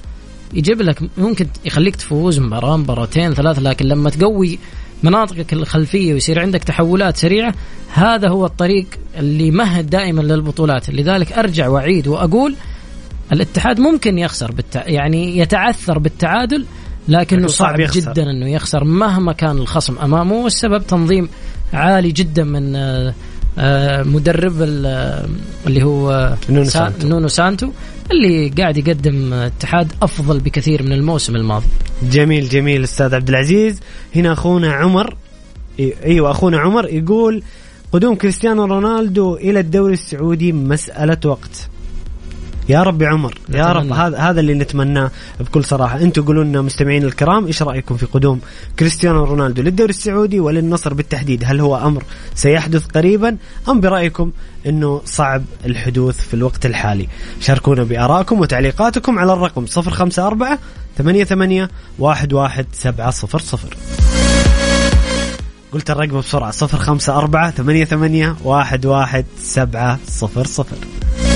يجيب 0.55 0.83
لك 0.83 0.99
ممكن 1.19 1.47
يخليك 1.65 1.97
تفوز 1.97 2.39
مباراة 2.41 2.77
مباراتين 2.77 3.35
ثلاث 3.35 3.59
لكن 3.59 3.87
لما 3.87 4.11
تقوي 4.11 4.59
مناطقك 5.03 5.53
الخلفية 5.53 6.13
ويصير 6.15 6.41
عندك 6.41 6.65
تحولات 6.65 7.17
سريعة 7.17 7.55
هذا 7.95 8.29
هو 8.29 8.47
الطريق 8.47 8.87
اللي 9.19 9.47
يمهد 9.47 9.91
دائما 9.91 10.21
للبطولات 10.23 10.91
لذلك 10.91 11.33
أرجع 11.33 11.69
وأعيد 11.69 12.07
وأقول 12.09 12.55
الاتحاد 13.33 13.81
ممكن 13.81 14.19
يخسر 14.19 14.53
بالتع... 14.53 14.83
يعني 14.89 15.39
يتعثر 15.39 15.99
بالتعادل 15.99 16.65
لكنه 17.09 17.39
لكن 17.41 17.49
صعب 17.49 17.69
صعب 17.69 17.81
يخسر. 17.81 18.01
جدا 18.13 18.23
إنه 18.31 18.49
يخسر 18.51 18.85
مهما 18.85 19.33
كان 19.33 19.59
الخصم 19.59 19.99
أمامه 19.99 20.35
والسبب 20.35 20.87
تنظيم 20.87 21.29
عالي 21.73 22.13
جدا 22.13 22.45
من 22.45 22.77
آه، 22.77 23.15
آه، 23.59 24.03
مدرب 24.03 24.63
آه، 24.63 25.27
اللي 25.67 25.83
هو 25.85 26.35
نونو 26.49 26.65
سا- 26.65 26.71
سانتو. 26.71 27.09
نونو 27.09 27.29
سانتو 27.29 27.71
اللي 28.11 28.49
قاعد 28.49 28.77
يقدم 28.77 29.33
اتحاد 29.33 29.93
أفضل 30.03 30.41
بكثير 30.41 30.83
من 30.83 30.93
الموسم 30.93 31.37
الماضي. 31.37 31.67
جميل 32.03 32.49
جميل 32.49 32.83
أستاذ 32.83 33.15
عبد 33.15 33.29
العزيز. 33.29 33.81
هنا 34.17 34.33
أخونا 34.33 34.73
عمر 34.73 35.17
أيوه 35.81 36.31
أخونا 36.31 36.59
عمر 36.59 36.89
يقول 36.89 37.43
قدوم 37.93 38.15
كريستيانو 38.15 38.65
رونالدو 38.65 39.37
إلى 39.37 39.61
الدوري 39.61 39.95
السعودي 39.95 40.53
مسألة 40.53 41.19
وقت. 41.25 41.69
يا 42.69 42.83
رب 42.83 43.03
يا 43.03 43.09
عمر 43.09 43.39
يا 43.49 43.73
رب. 43.73 43.93
هذا 43.93 44.19
هذا 44.19 44.41
اللي 44.41 44.55
نتمناه 44.55 45.11
بكل 45.41 45.65
صراحة. 45.65 46.01
أنتم 46.01 46.23
قولوا 46.23 46.45
لنا 46.45 46.63
مستمعين 46.63 47.05
الكرام 47.05 47.47
إيش 47.47 47.63
رأيكم 47.63 47.97
في 47.97 48.07
قدوم 48.07 48.41
كريستيانو 48.79 49.25
رونالدو 49.25 49.63
للدوري 49.63 49.91
السعودي 49.91 50.41
وللنصر 50.41 50.95
بالتحديد؟ 50.95 51.43
هل 51.47 51.61
هو 51.61 51.77
أمر 51.77 52.05
سيحدث 52.35 52.87
قريبا 52.87 53.37
أم 53.69 53.81
برأيكم 53.81 54.31
إنه 54.67 55.01
صعب 55.05 55.43
الحدوث 55.67 56.21
في 56.21 56.35
الوقت 56.35 56.67
الحالي؟ 56.67 57.09
شاركونا 57.41 57.83
بآرائكم 57.83 58.41
وتعليقاتكم 58.41 59.19
على 59.19 59.33
الرقم 59.33 59.65
054 59.77 60.59
88 60.99 61.69
11700 62.01 63.71
قلت 65.73 65.91
الرقم 65.91 66.19
بسرعة 66.19 66.53
054 66.63 67.51
88 67.51 68.37
11700 68.45 69.99
Mix 70.63 71.32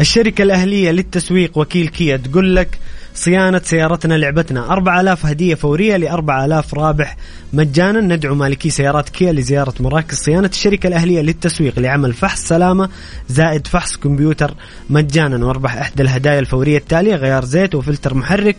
الشركة 0.00 0.42
الأهلية 0.42 0.90
للتسويق 0.90 1.58
وكيل 1.58 1.88
كيا 1.88 2.16
تقول 2.16 2.56
لك 2.56 2.78
صيانة 3.16 3.60
سيارتنا 3.64 4.14
لعبتنا. 4.14 4.72
4000 4.72 5.26
هدية 5.26 5.54
فورية 5.54 5.96
ل 5.96 6.06
4000 6.06 6.74
رابح. 6.74 7.16
مجانا 7.52 8.00
ندعو 8.00 8.34
مالكي 8.34 8.70
سيارات 8.70 9.08
كيا 9.08 9.32
لزيارة 9.32 9.74
مراكز 9.80 10.16
صيانة 10.16 10.48
الشركة 10.48 10.86
الأهلية 10.86 11.20
للتسويق 11.20 11.78
لعمل 11.78 12.12
فحص 12.12 12.48
سلامة 12.48 12.88
زائد 13.28 13.66
فحص 13.66 13.96
كمبيوتر. 13.96 14.54
مجانا 14.90 15.46
واربح 15.46 15.76
إحدى 15.76 16.02
الهدايا 16.02 16.38
الفورية 16.38 16.78
التالية 16.78 17.14
غيار 17.14 17.44
زيت 17.44 17.74
وفلتر 17.74 18.14
محرك 18.14 18.56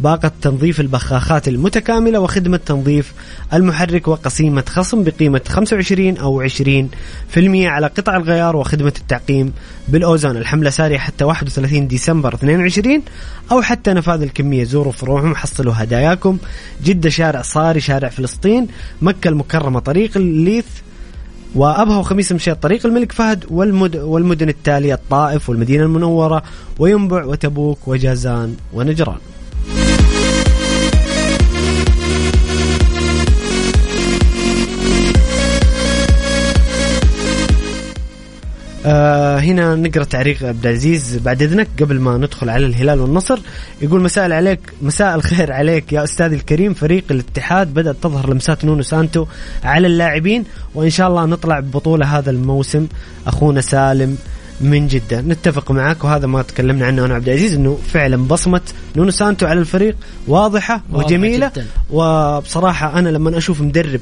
باقة 0.00 0.32
تنظيف 0.42 0.80
البخاخات 0.80 1.48
المتكاملة 1.48 2.20
وخدمة 2.20 2.56
تنظيف 2.56 3.12
المحرك 3.54 4.08
وقسيمة 4.08 4.64
خصم 4.68 5.04
بقيمة 5.04 5.40
25 5.48 6.16
أو 6.16 6.48
20% 6.48 6.52
على 7.36 7.86
قطع 7.86 8.16
الغيار 8.16 8.56
وخدمة 8.56 8.92
التعقيم 8.98 9.52
بالأوزون 9.88 10.36
الحملة 10.36 10.70
سارية 10.70 10.98
حتى 10.98 11.24
31 11.24 11.88
ديسمبر 11.88 12.34
22 12.34 13.02
أو 13.52 13.62
حتى 13.62 13.94
نفاذ 14.00 14.22
الكمية 14.22 14.64
زوروا 14.64 14.92
فروعهم 14.92 15.34
حصلوا 15.34 15.72
هداياكم 15.76 16.38
جدة 16.84 17.10
شارع 17.10 17.42
صاري 17.42 17.80
شارع 17.80 18.08
فلسطين 18.08 18.68
مكة 19.02 19.28
المكرمة 19.28 19.80
طريق 19.80 20.16
الليث 20.16 20.66
وأبها 21.54 21.96
وخميس 21.96 22.32
مشيط 22.32 22.62
طريق 22.62 22.86
الملك 22.86 23.12
فهد 23.12 23.44
والمد 23.50 23.96
والمدن 23.96 24.48
التالية 24.48 24.94
الطائف 24.94 25.48
والمدينة 25.48 25.84
المنورة 25.84 26.42
وينبع 26.78 27.24
وتبوك 27.24 27.88
وجازان 27.88 28.56
ونجران. 28.72 29.18
آه 38.86 39.38
هنا 39.38 39.74
نقرأ 39.74 40.04
تعليق 40.04 40.42
عبد 40.44 40.66
العزيز. 40.66 41.16
بعد 41.16 41.42
إذنك 41.42 41.68
قبل 41.80 42.00
ما 42.00 42.16
ندخل 42.16 42.48
على 42.50 42.66
الهلال 42.66 43.00
والنصر 43.00 43.38
يقول 43.82 44.02
مساء 44.02 44.32
عليك 44.32 44.60
مساء 44.82 45.14
الخير 45.14 45.52
عليك 45.52 45.92
يا 45.92 46.04
أستاذي 46.04 46.36
الكريم. 46.36 46.74
فريق 46.74 47.04
الاتحاد 47.10 47.74
بدأت 47.74 47.96
تظهر 48.02 48.30
لمسات 48.30 48.64
نونو 48.64 48.82
سانتو 48.82 49.26
على 49.64 49.86
اللاعبين 49.86 50.44
وإن 50.74 50.90
شاء 50.90 51.08
الله 51.08 51.26
نطلع 51.26 51.60
ببطولة 51.60 52.18
هذا 52.18 52.30
الموسم. 52.30 52.86
أخونا 53.26 53.60
سالم 53.60 54.18
من 54.60 54.88
جدة. 54.88 55.20
نتفق 55.20 55.70
معك 55.70 56.04
وهذا 56.04 56.26
ما 56.26 56.42
تكلمنا 56.42 56.86
عنه 56.86 57.04
أنا 57.04 57.14
عبد 57.14 57.28
العزيز 57.28 57.54
إنه 57.54 57.78
فعلا 57.92 58.16
بصمة 58.16 58.60
نونو 58.96 59.10
سانتو 59.10 59.46
على 59.46 59.60
الفريق. 59.60 59.96
واضحة 60.28 60.82
واضحة 60.90 61.06
وجميلة. 61.06 61.48
جداً. 61.48 61.66
وبصراحة 61.90 62.98
أنا 62.98 63.08
لما 63.08 63.38
أشوف 63.38 63.60
مدرب 63.60 64.00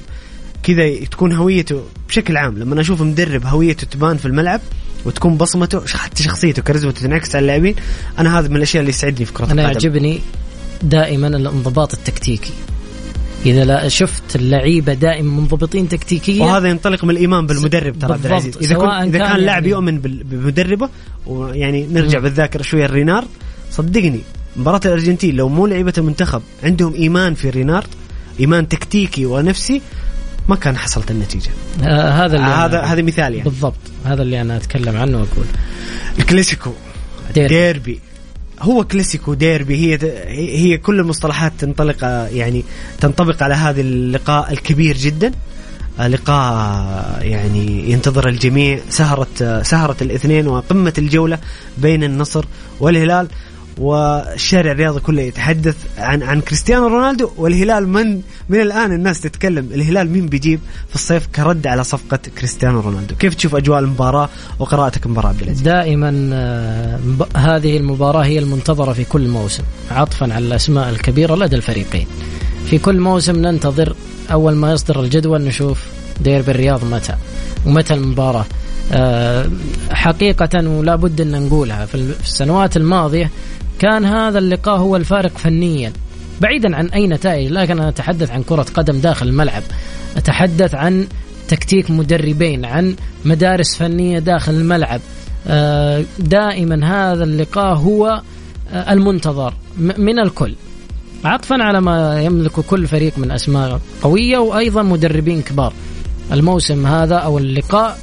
كذا 0.63 1.05
تكون 1.11 1.33
هويته 1.33 1.83
بشكل 2.09 2.37
عام. 2.37 2.59
لما 2.59 2.81
أشوف 2.81 3.03
مدرب 3.03 3.47
هويته 3.47 3.87
تبان 3.87 4.17
في 4.17 4.27
الملعب 4.27 4.61
وتكون 5.05 5.37
بصمته 5.37 5.87
حتى 5.87 6.23
شخصيته 6.23 6.63
كاريزمته 6.63 7.01
تنعكس 7.03 7.35
على 7.37 7.43
اللاعبين 7.43 7.75
أنا 8.19 8.39
هذا 8.39 8.49
من 8.49 8.57
الأشياء 8.57 8.81
اللي 8.81 8.91
يسعدني 8.91 9.25
في 9.27 9.33
كرة 9.33 9.45
أنا 9.45 9.53
القدم. 9.53 9.73
يعجبني 9.73 10.21
دائما 10.83 11.27
الانضباط 11.27 11.95
التكتيكي. 11.95 12.53
إذا 13.47 13.65
لا 13.65 13.89
شفت 13.89 14.37
اللعيبة 14.37 14.95
دائما 14.95 15.41
منضبطين 15.41 15.89
تكتيكيا 15.89 16.45
وهذا 16.45 16.69
ينطلق 16.69 17.05
من 17.05 17.11
الإيمان 17.11 17.47
بالمدرب 17.47 17.99
ترى 17.99 18.13
عبد. 18.13 18.27
العزيز. 18.27 18.57
إذا 18.57 18.75
كنت 18.75 18.85
إذا 18.93 19.19
كان 19.19 19.29
كان 19.29 19.37
لاعب 19.41 19.47
يعني- 19.47 19.69
يؤمن 19.69 19.99
بمدربه 20.01 20.89
ويعني 21.27 21.87
نرجع. 21.87 22.19
بالذاكرة 22.19 22.63
شوية 22.63 22.85
الرينارد 22.85 23.27
صدقني 23.71 24.21
مباراة 24.57 24.81
الأرجنتين 24.85 25.37
لو 25.37 25.49
مو 25.49 25.67
لعيبة 25.67 25.93
المنتخب 25.99 26.43
عندهم 26.63 26.95
إيمان 26.95 27.35
في 27.35 27.51
رينارد 27.51 27.89
إيمان 28.41 28.69
تكتيكي 28.69 29.27
ونفسي 29.27 29.83
ما 30.49 30.57
كان 30.57 30.77
حصلت 30.77 31.11
النتيجة. 31.11 31.51
آه 31.83 32.11
هذا 32.11 32.37
اللي 32.37 32.47
آه 32.47 32.67
هذا 32.67 32.81
هذا 32.81 33.03
مثال 33.03 33.35
يعني. 33.35 33.41
بالضبط. 33.51 33.75
هذا 34.05 34.23
اللي 34.23 34.41
أنا 34.41 34.57
أتكلم 34.57 34.97
عنه 34.97 35.19
وأقول. 35.19 35.45
الكلاسيكو. 36.19 36.73
ديربي. 37.35 37.49
ديربي. 37.49 38.01
هو 38.61 38.85
كلاسيكو 38.85 39.35
ديربي. 39.35 39.77
هي 39.77 39.99
هي 40.59 40.79
كل 40.79 41.01
المصطلحات 41.01 41.53
تنطلق 41.59 42.05
يعني 42.33 42.65
تنطبق 43.01 43.43
على 43.43 43.55
هذا 43.55 43.81
اللقاء 43.81 44.53
الكبير 44.53 44.97
جدا. 44.97 45.33
آه، 46.01 46.09
لقاء 46.09 47.19
يعني 47.23 47.91
ينتظر 47.91 48.29
الجميع. 48.29 48.81
سهرة 48.91 49.27
آه، 49.43 49.63
سهرة 49.63 49.97
الاثنين 50.03 50.47
وقمة 50.49 50.93
الجولة 50.99 51.39
بين 51.79 52.05
النصر 52.05 52.45
والهلال. 52.81 53.29
والشارع 53.79 54.73
الرياضي 54.73 55.01
كله 55.01 55.23
يتحدث 55.23 55.77
عن 55.99 56.23
عن 56.23 56.41
كريستيانو 56.41 56.87
رونالدو 56.87 57.31
والهلال 57.37 57.89
من 57.89 58.21
من 58.49 58.61
الآن 58.61 58.93
الناس 58.93 59.21
تتكلم 59.21 59.69
الهلال 59.75 60.11
مين 60.11 60.27
بيجيب 60.27 60.61
في 60.89 60.95
الصيف 60.95 61.27
كرد 61.27 61.67
على 61.67 61.85
صفقة 61.85 62.19
كريستيانو 62.39 62.81
رونالدو. 62.81 63.15
كيف 63.15 63.35
تشوف 63.35 63.55
أجواء 63.55 63.79
المباراة 63.79 64.29
وقراءتك 64.59 65.07
المباراه 65.07 65.29
عبد 65.29 65.43
العزيز؟ 65.43 65.63
دائما 65.63 66.31
آه، 66.33 66.99
هذه 67.37 67.77
المباراة 67.77 68.25
هي 68.25 68.39
المنتظرة 68.39 68.93
في 68.93 69.05
كل 69.05 69.29
موسم 69.29 69.63
عطفا 69.91 70.35
على 70.35 70.47
الأسماء 70.47 70.89
الكبيرة 70.89 71.35
لدى 71.35 71.57
الفريقين. 71.57 72.07
في 72.67 72.79
كل 72.79 73.01
موسم 73.01 73.37
ننتظر 73.37 73.97
أول 74.33 74.55
ما 74.55 74.73
يصدر 74.73 75.01
الجدول 75.01 75.43
نشوف 75.43 75.87
ديربي 76.21 76.51
الرياض 76.51 76.85
متى 76.85 77.15
ومتى 77.67 77.95
المباراة. 77.95 78.45
آه، 78.93 79.51
حقيقة 79.91 80.69
ولا 80.69 80.97
بد 80.97 81.21
أن 81.21 81.47
نقولها 81.47 81.87
في 81.87 81.95
السنوات 81.95 82.77
الماضية 82.77 83.31
كان 83.79 84.05
هذا 84.05 84.39
اللقاء 84.39 84.77
هو 84.77 84.97
الفارق 84.97 85.39
فنيا. 85.39 85.93
بعيدا 86.41 86.77
عن 86.77 86.87
أي 86.87 87.07
نتائج 87.07 87.53
لكن 87.53 87.79
أنا 87.79 87.89
أتحدث 87.89 88.31
عن 88.31 88.43
كرة 88.43 88.67
قدم 88.75 88.99
داخل 88.99 89.29
الملعب. 89.29 89.63
أتحدث 90.17 90.75
عن 90.75 91.07
تكتيك 91.49 91.91
مدربين 91.91 92.65
عن 92.65 92.97
مدارس 93.25 93.77
فنية 93.77 94.19
داخل 94.19 94.53
الملعب. 94.53 95.01
آه، 95.47 96.05
دائما 96.19 96.87
هذا 96.87 97.25
اللقاء 97.25 97.75
هو 97.75 98.23
آه، 98.73 98.93
المنتظر 98.93 99.55
من 99.79 100.19
الكل. 100.19 100.55
عطفا 101.25 101.57
على 101.63 101.81
ما 101.81 102.23
يملك 102.23 102.53
كل 102.53 102.87
فريق 102.87 103.19
من 103.19 103.31
أسماء 103.31 103.81
قوية 104.03 104.39
وأيضا 104.39 104.83
مدربين 104.83 105.43
كبار. 105.43 105.73
الموسم 106.33 106.87
هذا 106.87 107.17
أو 107.17 107.39
اللقاء 107.39 107.99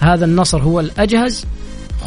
هذا 0.00 0.24
النصر 0.24 0.62
هو 0.62 0.80
الأجهز. 0.80 1.46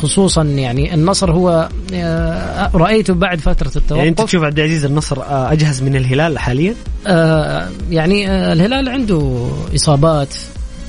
خصوصا 0.01 0.43
يعني 0.43 0.93
النصر 0.93 1.31
هو 1.31 1.69
آه، 1.93 2.69
رايته 2.73 3.13
بعد 3.13 3.39
فترة 3.39 3.67
التوقف. 3.67 3.97
يعني 3.97 4.09
أنت 4.09 4.21
تشوف 4.21 4.43
عبد 4.43 4.59
العزيز 4.59 4.85
النصر 4.85 5.21
آه، 5.21 5.51
أجهز 5.51 5.81
من 5.83 5.95
الهلال 5.95 6.39
حاليا؟ 6.39 6.75
آه، 7.07 7.69
يعني 7.89 8.29
آه، 8.29 8.53
الهلال 8.53 8.89
عنده 8.89 9.47
إصابات 9.75 10.35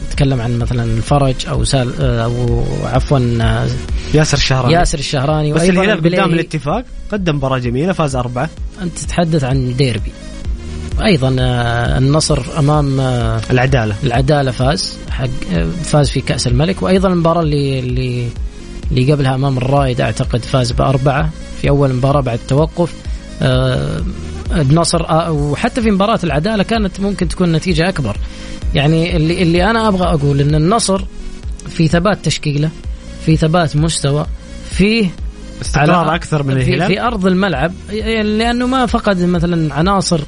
نتكلم 0.09 0.41
عن 0.41 0.59
مثلا 0.59 0.85
الفرج 0.85 1.35
أو 1.49 1.65
سال 1.65 2.03
أو 2.03 2.65
عفوا 2.85 3.19
ياسر 4.15 4.37
الشهراني. 4.37 4.75
ياسر 4.75 4.99
الشهراني 4.99 5.53
بس 5.53 5.63
الهلال. 5.63 5.99
قدام 5.99 6.33
الاتفاق 6.33 6.85
قدم 7.13 7.37
مباراة 7.37 7.59
جميلة 7.59 7.93
فاز 7.93 8.17
أربعة. 8.17 8.51
أنت 8.83 8.99
تتحدث 8.99 9.45
عن 9.45 9.77
ديربي. 9.77 10.13
أيضا 11.05 11.37
النصر 11.99 12.43
أمام 12.59 13.01
العدالة. 13.51 13.95
العدالة 14.05 14.51
فاز 14.51 14.99
حق 15.11 15.27
فاز 15.83 16.11
في 16.11 16.21
كأس 16.21 16.47
الملك. 16.47 16.83
وأيضا 16.83 17.09
المباراة 17.09 17.43
اللي 17.43 17.79
اللي 17.79 18.29
اللي 18.91 19.13
قبلها 19.13 19.35
أمام 19.35 19.59
الرائد 19.59 20.01
أعتقد 20.01 20.45
فاز 20.45 20.73
بأربعة 20.73 21.31
في 21.61 21.69
أول 21.69 21.95
مباراة 21.95 22.21
بعد 22.21 22.39
التوقف 22.39 22.95
آه، 23.43 24.03
النصر 24.53 25.09
آه، 25.09 25.33
وحتى 25.33 25.83
في 25.83 25.91
مباراة 25.91 26.19
العدالة 26.25 26.63
كانت 26.63 27.01
ممكن 27.01 27.29
تكون 27.29 27.53
نتيجة 27.53 27.89
أكبر. 27.89 28.17
يعني 28.75 29.17
اللي 29.17 29.43
اللي 29.43 29.71
أنا 29.71 29.89
أبغى 29.89 30.05
أقول 30.07 30.41
إن 30.41 30.55
النصر 30.55 31.05
في 31.69 31.89
ثبات 31.89 32.25
تشكيلة 32.25 32.71
في 33.27 33.37
ثبات 33.37 33.77
مستوى 33.77 34.27
فيه 34.71 35.09
استقرار 35.63 36.15
أكثر 36.15 36.43
من 36.43 36.55
في, 36.55 36.61
الهلال. 36.63 36.87
في 36.87 37.01
أرض 37.01 37.27
الملعب. 37.27 37.73
لأنه 38.23 38.67
ما 38.67 38.87
فقد 38.87 39.25
مثلا 39.25 39.75
عناصر 39.75 40.21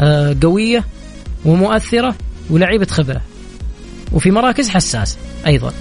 آه، 0.00 0.36
قوية 0.42 0.84
ومؤثرة 1.44 2.14
ولعيبة 2.50 2.86
خبرة. 2.86 3.20
وفي 4.12 4.30
مراكز 4.30 4.68
حساسه 4.68 5.18
أيضا. 5.46 5.72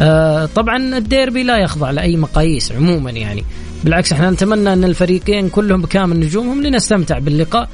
آه، 0.00 0.46
طبعا 0.54 0.76
الديربي 0.98 1.42
لا 1.42 1.58
يخضع 1.58 1.90
لأي 1.90 2.16
مقاييس 2.16 2.72
عموما 2.72 3.10
يعني. 3.10 3.44
بالعكس 3.84 4.12
إحنا 4.12 4.30
نتمنى 4.30 4.72
أن 4.72 4.84
الفريقين 4.84 5.48
كلهم 5.48 5.82
بكامل 5.82 6.20
نجومهم 6.20 6.62
لنستمتع 6.62 7.18
باللقاء 7.18 7.68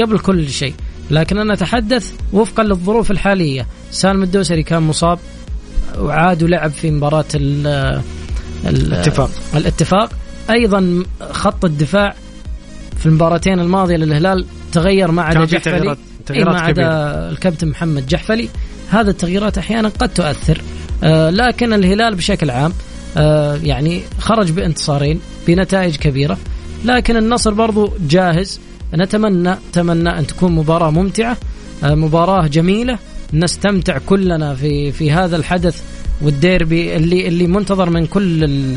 قبل 0.00 0.18
كل 0.18 0.48
شيء. 0.48 0.74
لكن 1.10 1.38
أنا 1.38 1.52
أتحدث 1.54 2.12
وفقا 2.32 2.62
للظروف 2.62 3.10
الحالية. 3.10 3.66
سالم 3.90 4.22
الدوسري 4.22 4.62
كان 4.62 4.82
مصاب 4.82 5.18
وعاد 5.98 6.42
ولعب 6.42 6.70
في 6.70 6.90
مباراة 6.90 7.24
ال 7.34 7.66
ال- 8.66 8.94
اتفاق. 8.94 9.30
الاتفاق. 9.54 10.10
أيضا 10.50 11.02
خط 11.30 11.64
الدفاع 11.64 12.14
في 12.98 13.06
المباراتين 13.06 13.60
الماضية 13.60 13.96
للهلال 13.96 14.46
تغير 14.72 15.10
ما 15.10 15.22
عدا 15.22 15.44
جحفلي. 15.44 15.78
تغييرات- 15.78 15.96
إي 15.98 16.24
تغييرات 16.26 16.54
ما 16.54 16.60
عدا. 16.60 16.82
الكابتن 17.30 17.68
محمد 17.68 18.06
جحفلي. 18.06 18.48
هذا 18.90 19.10
التغييرات 19.10 19.58
أحيانا 19.58 19.88
قد 19.88 20.08
تؤثر. 20.08 20.60
لكن 21.30 21.72
الهلال 21.72 22.14
بشكل 22.14 22.50
عام 22.50 22.72
آه 23.16 23.58
يعني 23.62 24.02
خرج 24.18 24.50
بانتصارين 24.50 25.20
بنتائج 25.46 25.96
كبيرة. 25.96 26.38
لكن 26.84 27.16
النصر 27.16 27.54
برضو 27.54 27.92
جاهز. 28.08 28.60
نتمنى 28.94 29.56
نتمنى 29.68 30.18
أن 30.18 30.26
تكون 30.26 30.52
مباراة 30.52 30.90
ممتعة 30.90 31.36
آه 31.84 31.94
مباراة 31.94 32.46
جميلة. 32.46 32.98
نستمتع 33.34 33.98
كلنا 33.98 34.54
في 34.54 34.92
في 34.92 35.12
هذا 35.12 35.36
الحدث 35.36 35.82
والديربي 36.22 36.96
اللي 36.96 37.28
اللي 37.28 37.46
منتظر 37.46 37.90
من 37.90 38.06
كل 38.06 38.44
ال 38.44 38.76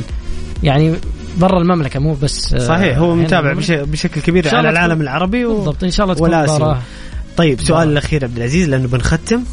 يعني 0.63 0.93
برا 1.37 1.61
المملكة 1.61 1.99
مو 1.99 2.13
بس 2.13 2.53
آه، 2.53 2.59
صحيح 2.59 2.97
هو 2.97 3.15
متابع 3.15 3.53
بشكل 3.69 4.21
كبير 4.21 4.55
على 4.55 4.69
العالم 4.69 5.01
العربي 5.01 5.45
و... 5.45 5.55
بالضبط 5.55 5.83
إن 5.83 5.91
شاء 5.91 6.03
الله 6.03 6.15
تكون. 6.15 6.29
مباراة. 6.29 6.81
طيب 7.37 7.61
سؤال 7.61 7.69
مباراة. 7.69 7.91
الأخير 7.91 8.23
عبد 8.23 8.37
العزيز 8.37 8.69
لأنه 8.69 8.87
بنختم. 8.87 9.43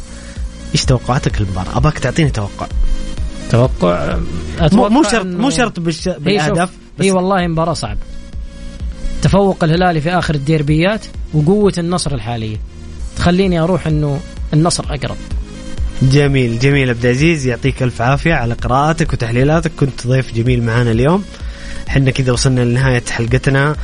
إيش 0.73 0.85
توقعاتك 0.85 1.41
للمباراة؟ 1.41 1.77
ابغاك 1.77 1.99
تعطيني 1.99 2.29
توقع. 2.29 2.67
توقع 3.49 4.15
مو 4.15 4.23
أتوقع 4.59 4.89
مو 4.89 5.03
شرط 5.03 5.25
مو 5.25 5.49
شرط 5.49 5.79
بالش... 5.79 6.07
هي 6.07 6.13
شوف 6.13 6.23
بالاهداف 6.23 6.69
بس 6.99 7.05
هي 7.05 7.11
والله 7.11 7.47
مباراة 7.47 7.73
صعبة. 7.73 7.99
تفوق 9.21 9.63
الهلالي 9.63 10.01
في 10.01 10.09
آخر 10.09 10.35
الديربيات 10.35 11.05
وقوة 11.33 11.73
النصر 11.77 12.13
الحالية. 12.13 12.57
تخليني 13.17 13.59
أروح 13.59 13.87
أنه 13.87 14.19
النصر 14.53 14.83
أقرب. 14.89 15.17
جميل 16.01 16.59
جميل 16.59 16.89
عبد 16.89 17.05
العزيز 17.05 17.47
يعطيك 17.47 17.83
ألف 17.83 18.01
عافية 18.01 18.33
على 18.33 18.53
قراءاتك 18.53 19.13
وتحليلاتك. 19.13 19.71
كنت 19.79 20.07
ضيف 20.07 20.33
جميل 20.33 20.63
معنا 20.63 20.91
اليوم. 20.91 21.23
إحنا 21.87 22.11
كذا 22.11 22.31
وصلنا 22.31 22.61
لنهاية 22.61 23.03
حلقتنا. 23.09 23.75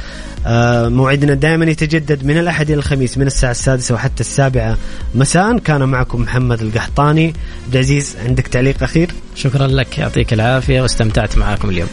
آه، 0.46 0.88
موعدنا 0.90 1.34
دائما 1.34 1.66
يتجدد 1.66 2.26
من 2.26 2.38
الأحد 2.38 2.70
إلى 2.72 2.80
الخميس 2.80 3.18
من 3.18 3.28
الساعة 3.28 3.52
السادسة 3.52 3.96
وحتى 3.96 4.22
السابعة 4.22 4.78
مساء. 5.16 5.58
كان 5.58 5.84
معكم 5.84 6.22
محمد 6.22 6.62
القحطاني. 6.62 7.34
عبد 7.66 7.76
العزيز 7.76 8.16
عندك 8.26 8.48
تعليق 8.48 8.84
أخير؟ 8.84 9.12
شكرا 9.36 9.68
لك 9.68 9.98
يعطيك 9.98 10.34
العافية 10.34 10.82
واستمتعت 10.82 11.38
معاكم 11.38 11.70
اليوم. 11.70 11.90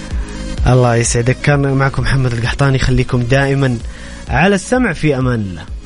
الله 0.67 0.97
يسعدك. 0.97 1.37
كان 1.43 1.73
معكم 1.73 2.03
محمد 2.03 2.33
القحطاني 2.33 2.79
خليكم 2.79 3.23
دائما 3.23 3.79
على 4.29 4.55
السمع 4.55 4.93
في 4.93 5.19
أمان 5.19 5.41
الله. 5.41 5.80